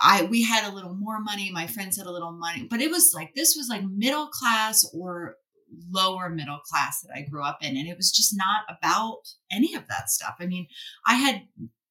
I 0.00 0.24
we 0.24 0.42
had 0.42 0.70
a 0.70 0.74
little 0.74 0.94
more 0.94 1.20
money, 1.20 1.50
my 1.52 1.66
friends 1.66 1.96
had 1.96 2.06
a 2.06 2.12
little 2.12 2.32
money, 2.32 2.66
but 2.70 2.80
it 2.80 2.90
was 2.90 3.12
like 3.14 3.34
this 3.34 3.54
was 3.56 3.68
like 3.68 3.82
middle 3.84 4.28
class 4.28 4.88
or 4.94 5.36
lower 5.90 6.28
middle 6.28 6.60
class 6.70 7.00
that 7.00 7.12
I 7.16 7.22
grew 7.22 7.42
up 7.42 7.58
in 7.62 7.76
and 7.76 7.88
it 7.88 7.96
was 7.96 8.12
just 8.12 8.34
not 8.36 8.62
about 8.68 9.20
any 9.50 9.74
of 9.74 9.88
that 9.88 10.10
stuff. 10.10 10.36
I 10.40 10.46
mean, 10.46 10.66
I 11.06 11.14
had 11.14 11.42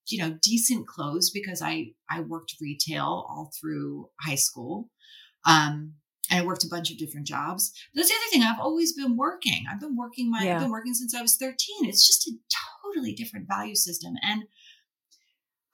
you 0.08 0.20
know 0.20 0.38
decent 0.42 0.88
clothes 0.88 1.32
because 1.32 1.62
I 1.62 1.92
I 2.10 2.22
worked 2.22 2.56
retail 2.62 3.04
all 3.30 3.52
through 3.60 4.10
high 4.22 4.36
school. 4.36 4.90
Um 5.46 5.94
and 6.30 6.40
I 6.42 6.46
worked 6.46 6.64
a 6.64 6.70
bunch 6.70 6.92
of 6.92 6.98
different 6.98 7.28
jobs. 7.28 7.74
But 7.94 8.00
that's 8.00 8.10
the 8.10 8.16
other 8.16 8.30
thing. 8.32 8.44
I've 8.44 8.60
always 8.60 8.94
been 8.94 9.18
working. 9.18 9.66
I've 9.70 9.82
been 9.82 9.98
working 9.98 10.32
my 10.32 10.44
Yeah. 10.44 10.56
I've 10.56 10.62
been 10.62 10.72
working 10.72 10.94
since 10.94 11.14
I 11.14 11.22
was 11.22 11.36
13. 11.36 11.58
It's 11.90 12.08
just 12.08 12.28
a 12.28 12.32
totally 12.84 13.14
different 13.14 13.48
value 13.48 13.76
system. 13.76 14.14
And 14.24 14.44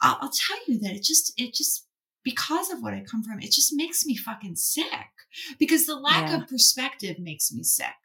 I'll, 0.01 0.17
I'll 0.21 0.31
tell 0.31 0.57
you 0.67 0.79
that 0.79 0.95
it 0.95 1.03
just 1.03 1.33
it 1.37 1.53
just 1.53 1.86
because 2.31 2.69
of 2.71 2.81
what 2.83 2.93
I 2.93 3.03
come 3.09 3.23
from, 3.23 3.39
it 3.39 3.51
just 3.51 3.71
makes 3.73 4.05
me 4.05 4.15
fucking 4.17 4.57
sick. 4.57 5.11
Because 5.59 5.85
the 5.85 5.95
lack 5.95 6.27
Yeah. 6.29 6.41
of 6.41 6.47
perspective 6.49 7.19
makes 7.19 7.53
me 7.53 7.63
sick. 7.63 7.95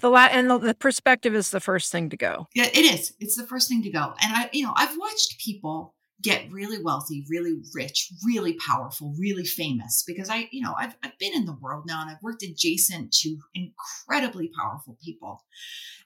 The 0.00 0.10
la- 0.10 0.28
and 0.30 0.50
the, 0.50 0.58
the 0.58 0.74
perspective 0.74 1.34
is 1.34 1.50
the 1.50 1.60
first 1.60 1.90
thing 1.90 2.10
to 2.10 2.16
go. 2.16 2.46
Yeah, 2.54 2.66
it 2.66 2.84
is. 2.94 3.14
It's 3.20 3.36
the 3.36 3.46
first 3.46 3.68
thing 3.70 3.82
to 3.84 3.90
go. 3.90 4.12
And 4.20 4.30
I, 4.36 4.50
you 4.52 4.64
know, 4.64 4.74
I've 4.76 4.96
watched 4.98 5.38
people 5.38 5.94
get 6.20 6.50
really 6.52 6.82
wealthy, 6.82 7.24
really 7.30 7.54
rich, 7.74 8.10
really 8.26 8.54
powerful, 8.54 9.14
really 9.18 9.44
famous 9.46 10.02
because 10.06 10.28
I, 10.28 10.48
you 10.52 10.60
know, 10.62 10.74
I've, 10.78 10.94
I've 11.02 11.18
been 11.18 11.34
in 11.34 11.46
the 11.46 11.56
world 11.60 11.84
now 11.86 12.02
and 12.02 12.10
I've 12.10 12.22
worked 12.22 12.42
adjacent 12.42 13.12
to 13.22 13.36
incredibly 13.54 14.50
powerful 14.60 14.96
people. 15.02 15.44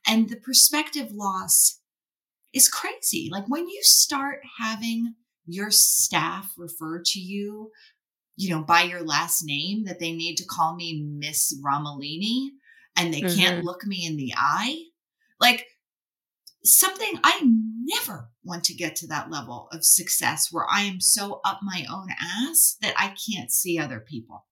And 0.06 0.28
the 0.28 0.36
perspective 0.36 1.08
loss 1.12 1.80
is 2.52 2.68
crazy. 2.68 3.28
Like 3.32 3.44
when 3.48 3.68
you 3.68 3.80
start 3.82 4.40
having 4.60 5.14
your 5.48 5.70
staff 5.70 6.52
refer 6.56 7.02
to 7.04 7.20
you, 7.20 7.70
you 8.36 8.50
know, 8.50 8.62
by 8.62 8.82
your 8.82 9.02
last 9.02 9.42
name, 9.44 9.84
that 9.84 9.98
they 9.98 10.12
need 10.12 10.36
to 10.36 10.46
call 10.46 10.76
me 10.76 11.02
Miss 11.02 11.58
Romolini 11.64 12.50
and 12.96 13.12
they 13.12 13.20
can't 13.20 13.58
mm-hmm. 13.58 13.66
look 13.66 13.86
me 13.86 14.06
in 14.06 14.16
the 14.16 14.32
eye. 14.36 14.76
Like 15.40 15.66
something 16.64 17.20
I 17.24 17.40
never 17.44 18.28
want 18.44 18.64
to 18.64 18.74
get 18.74 18.96
to 18.96 19.06
that 19.08 19.30
level 19.30 19.68
of 19.72 19.84
success 19.84 20.48
where 20.50 20.66
I 20.70 20.82
am 20.82 21.00
so 21.00 21.40
up 21.44 21.60
my 21.62 21.86
own 21.90 22.08
ass 22.20 22.76
that 22.82 22.94
I 22.96 23.14
can't 23.30 23.50
see 23.50 23.78
other 23.78 24.00
people. 24.00 24.44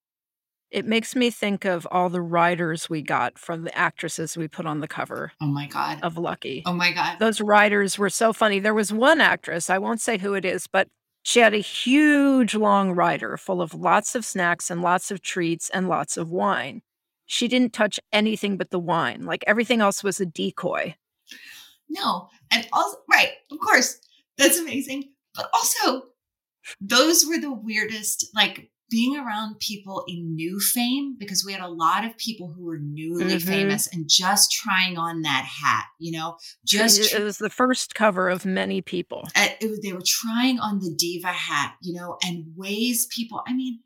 It 0.70 0.84
makes 0.84 1.14
me 1.14 1.30
think 1.30 1.64
of 1.64 1.86
all 1.90 2.08
the 2.08 2.20
writers 2.20 2.90
we 2.90 3.00
got 3.00 3.38
from 3.38 3.62
the 3.62 3.76
actresses 3.76 4.36
we 4.36 4.48
put 4.48 4.66
on 4.66 4.80
the 4.80 4.88
cover 4.88 5.32
Oh 5.40 5.46
my 5.46 5.66
God. 5.66 6.00
of 6.02 6.18
Lucky. 6.18 6.62
Oh 6.66 6.72
my 6.72 6.92
God. 6.92 7.18
Those 7.18 7.40
writers 7.40 7.98
were 7.98 8.10
so 8.10 8.32
funny. 8.32 8.58
There 8.58 8.74
was 8.74 8.92
one 8.92 9.20
actress, 9.20 9.70
I 9.70 9.78
won't 9.78 10.00
say 10.00 10.18
who 10.18 10.34
it 10.34 10.44
is, 10.44 10.66
but 10.66 10.88
she 11.22 11.40
had 11.40 11.54
a 11.54 11.58
huge 11.58 12.54
long 12.54 12.92
rider 12.92 13.36
full 13.36 13.62
of 13.62 13.74
lots 13.74 14.14
of 14.14 14.24
snacks 14.24 14.70
and 14.70 14.82
lots 14.82 15.10
of 15.10 15.22
treats 15.22 15.70
and 15.70 15.88
lots 15.88 16.16
of 16.16 16.30
wine. 16.30 16.82
She 17.26 17.48
didn't 17.48 17.72
touch 17.72 17.98
anything 18.12 18.56
but 18.56 18.70
the 18.70 18.78
wine. 18.78 19.22
Like 19.22 19.44
everything 19.46 19.80
else 19.80 20.04
was 20.04 20.20
a 20.20 20.26
decoy. 20.26 20.94
No. 21.88 22.28
And 22.50 22.66
also, 22.72 22.98
right, 23.10 23.30
of 23.50 23.58
course, 23.58 23.98
that's 24.38 24.58
amazing. 24.58 25.10
But 25.34 25.48
also, 25.52 26.02
those 26.80 27.24
were 27.26 27.38
the 27.38 27.52
weirdest, 27.52 28.30
like 28.34 28.70
being 28.88 29.16
around 29.16 29.58
people 29.58 30.04
in 30.06 30.34
new 30.34 30.60
fame, 30.60 31.16
because 31.18 31.44
we 31.44 31.52
had 31.52 31.62
a 31.62 31.68
lot 31.68 32.04
of 32.04 32.16
people 32.18 32.52
who 32.52 32.64
were 32.64 32.78
newly 32.78 33.36
Mhm. 33.36 33.42
famous 33.42 33.86
and 33.92 34.08
just 34.08 34.52
trying 34.52 34.96
on 34.96 35.22
that 35.22 35.44
hat, 35.44 35.86
you 35.98 36.12
know, 36.12 36.38
just 36.64 37.12
it, 37.12 37.22
was 37.22 37.38
the 37.38 37.50
first 37.50 37.94
cover 37.94 38.28
of 38.28 38.44
many 38.44 38.80
people. 38.80 39.28
it 39.34 39.82
they 39.82 39.92
were 39.92 40.02
trying 40.04 40.58
on 40.60 40.78
the 40.80 40.94
diva 40.94 41.32
hat, 41.32 41.74
you 41.82 41.94
know, 41.94 42.16
and 42.24 42.44
ways 42.56 43.06
people, 43.06 43.42
I 43.46 43.52
mean, 43.52 43.80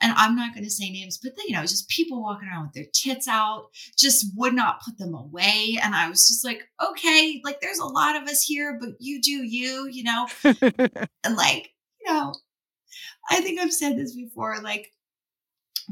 and 0.00 0.12
I'm 0.16 0.36
not 0.36 0.52
going 0.54 0.64
to 0.64 0.70
say 0.70 0.90
names, 0.90 1.18
but 1.22 1.32
you 1.46 1.54
know, 1.54 1.62
just 1.62 1.88
people 1.88 2.22
walking 2.22 2.48
around 2.48 2.64
with 2.64 2.74
their 2.74 2.90
tits 2.92 3.28
out, 3.28 3.68
just 3.96 4.26
would 4.36 4.52
not 4.52 4.82
put 4.82 4.98
them 4.98 5.14
away. 5.14 5.78
And 5.82 5.94
I 5.94 6.08
was 6.10 6.26
just 6.28 6.44
like, 6.44 6.62
okay, 6.82 7.40
like 7.44 7.60
there's 7.60 7.78
a 7.78 7.86
lot 7.86 8.16
of 8.20 8.28
us 8.28 8.42
here, 8.42 8.76
but 8.80 8.90
you 8.98 9.22
do 9.22 9.30
you, 9.30 9.88
you 9.90 10.02
know, 10.04 10.26
and 10.44 11.36
like, 11.36 11.70
you 12.00 12.12
know, 12.12 12.34
I 13.30 13.40
think 13.40 13.60
I've 13.60 13.72
said 13.72 13.96
this 13.96 14.14
before, 14.14 14.56
like, 14.62 14.92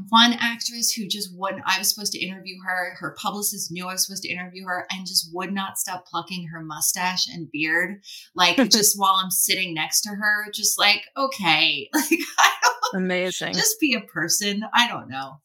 one 0.09 0.33
actress 0.39 0.91
who 0.91 1.07
just 1.07 1.29
wouldn't, 1.35 1.63
I 1.65 1.77
was 1.77 1.93
supposed 1.93 2.13
to 2.13 2.19
interview 2.19 2.55
her. 2.65 2.95
Her 2.99 3.15
publicist 3.19 3.71
knew 3.71 3.85
I 3.87 3.93
was 3.93 4.05
supposed 4.05 4.23
to 4.23 4.29
interview 4.29 4.65
her 4.65 4.87
and 4.91 5.05
just 5.05 5.29
would 5.33 5.53
not 5.53 5.77
stop 5.77 6.05
plucking 6.07 6.47
her 6.47 6.63
mustache 6.63 7.27
and 7.27 7.51
beard. 7.51 8.01
Like, 8.35 8.57
just 8.71 8.99
while 8.99 9.15
I'm 9.23 9.31
sitting 9.31 9.73
next 9.73 10.01
to 10.01 10.09
her, 10.09 10.51
just 10.51 10.79
like, 10.79 11.03
okay, 11.15 11.89
like, 11.93 12.05
I 12.39 12.51
don't 12.93 13.03
Amazing. 13.03 13.53
just 13.53 13.79
be 13.79 13.93
a 13.93 14.01
person. 14.01 14.63
I 14.73 14.87
don't 14.87 15.09
know. 15.09 15.39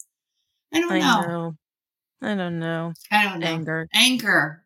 I 0.73 0.81
don't 0.81 0.93
I 0.93 0.99
know. 0.99 1.21
know. 1.21 1.57
I 2.21 2.35
don't 2.35 2.59
know. 2.59 2.93
I 3.11 3.25
don't 3.25 3.41
know. 3.41 3.47
Anger. 3.47 3.89
Anger. 3.95 4.65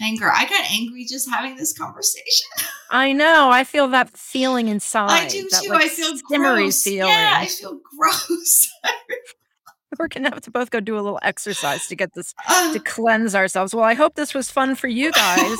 Anger. 0.00 0.30
I 0.30 0.44
got 0.44 0.70
angry 0.70 1.06
just 1.06 1.28
having 1.30 1.56
this 1.56 1.72
conversation. 1.72 2.46
I 2.90 3.12
know. 3.12 3.50
I 3.50 3.64
feel 3.64 3.88
that 3.88 4.10
feeling 4.10 4.68
inside. 4.68 5.10
I 5.10 5.28
do 5.28 5.48
that, 5.50 5.62
too. 5.62 5.70
like, 5.70 5.84
I 5.84 5.88
feel 5.88 6.12
gross. 6.26 6.82
feeling. 6.82 7.08
Yeah, 7.08 7.34
I 7.38 7.46
feel 7.46 7.80
gross. 7.98 8.68
We're 9.98 10.08
gonna 10.08 10.28
have 10.28 10.42
to 10.42 10.50
both 10.50 10.70
go 10.70 10.80
do 10.80 10.96
a 10.96 11.00
little 11.00 11.18
exercise 11.22 11.86
to 11.86 11.96
get 11.96 12.12
this 12.14 12.34
Ugh. 12.46 12.74
to 12.74 12.80
cleanse 12.80 13.34
ourselves. 13.34 13.74
Well, 13.74 13.84
I 13.84 13.94
hope 13.94 14.14
this 14.14 14.34
was 14.34 14.50
fun 14.50 14.74
for 14.74 14.88
you 14.88 15.10
guys. 15.12 15.58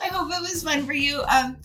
I 0.00 0.08
hope 0.12 0.30
it 0.32 0.40
was 0.40 0.62
fun 0.62 0.84
for 0.86 0.92
you. 0.92 1.22
Um, 1.28 1.56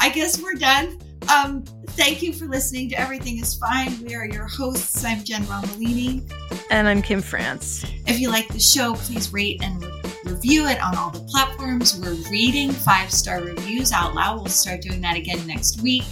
I 0.00 0.08
guess 0.08 0.40
we're 0.42 0.54
done. 0.54 0.98
Um, 1.28 1.62
thank 1.90 2.22
you 2.22 2.32
for 2.32 2.46
listening 2.46 2.88
to 2.90 3.00
Everything 3.00 3.38
is 3.38 3.54
Fine. 3.54 3.98
We 4.04 4.14
are 4.14 4.26
your 4.26 4.46
hosts. 4.46 5.04
I'm 5.04 5.22
Jen 5.24 5.42
Romolini. 5.44 6.30
and 6.70 6.86
I'm 6.88 7.02
Kim 7.02 7.20
France. 7.22 7.84
If 8.06 8.20
you 8.20 8.30
like 8.30 8.48
the 8.48 8.60
show, 8.60 8.94
please 8.94 9.32
rate 9.32 9.62
and 9.62 9.82
re- 9.82 9.90
review 10.24 10.66
it 10.66 10.80
on 10.82 10.96
all 10.96 11.10
the 11.10 11.20
platforms. 11.20 11.98
We're 11.98 12.14
reading 12.30 12.70
five 12.70 13.10
star 13.10 13.40
reviews 13.40 13.92
out 13.92 14.14
loud. 14.14 14.36
We'll 14.36 14.46
start 14.46 14.82
doing 14.82 15.00
that 15.02 15.16
again 15.16 15.44
next 15.46 15.80
week. 15.80 16.04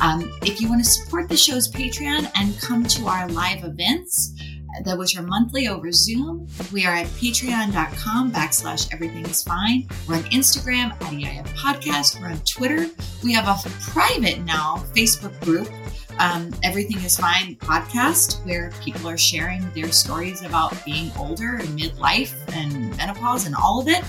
Um, 0.00 0.30
if 0.42 0.60
you 0.60 0.68
want 0.68 0.84
to 0.84 0.90
support 0.90 1.28
the 1.28 1.36
show's 1.36 1.70
Patreon 1.70 2.30
and 2.36 2.58
come 2.60 2.84
to 2.84 3.06
our 3.06 3.28
live 3.28 3.64
events, 3.64 4.34
that 4.84 4.98
which 4.98 5.16
are 5.16 5.22
monthly 5.22 5.68
over 5.68 5.90
Zoom, 5.92 6.46
we 6.72 6.84
are 6.84 6.94
at 6.94 7.06
patreon.com 7.06 8.32
backslash 8.32 8.92
everything 8.92 9.24
is 9.26 9.42
fine. 9.42 9.88
We're 10.08 10.16
on 10.16 10.24
Instagram 10.24 10.92
at 10.92 11.00
EIF 11.00 11.46
Podcast. 11.56 12.20
We're 12.20 12.28
on 12.28 12.40
Twitter. 12.40 12.86
We 13.22 13.32
have 13.32 13.48
a 13.48 13.68
private 13.80 14.40
now 14.40 14.84
Facebook 14.94 15.38
group 15.40 15.68
um, 16.18 16.52
Everything 16.62 16.98
is 16.98 17.16
Fine 17.16 17.56
podcast, 17.56 18.44
where 18.46 18.72
people 18.82 19.08
are 19.08 19.18
sharing 19.18 19.68
their 19.72 19.92
stories 19.92 20.42
about 20.42 20.74
being 20.84 21.10
older 21.18 21.56
and 21.56 21.68
midlife 21.78 22.34
and 22.54 22.96
menopause 22.96 23.46
and 23.46 23.54
all 23.54 23.80
of 23.80 23.88
it. 23.88 24.02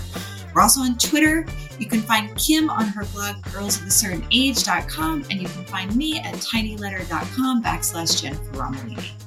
We're 0.54 0.62
also 0.62 0.82
on 0.82 0.98
Twitter. 0.98 1.46
You 1.80 1.86
can 1.86 2.02
find 2.02 2.36
Kim 2.36 2.70
on 2.70 2.88
her 2.88 3.06
blog, 3.14 3.44
girls 3.52 3.80
of 3.80 3.88
a 3.88 3.92
certain 3.92 4.22
girlsofacertainage.com, 4.24 5.26
and 5.30 5.42
you 5.42 5.48
can 5.48 5.66
find 5.66 5.96
me 5.96 6.20
at 6.20 6.34
tinyletter.com 6.36 7.64
backslash 7.64 8.22
Jennifer 8.22 8.52
Romolini. 8.54 9.27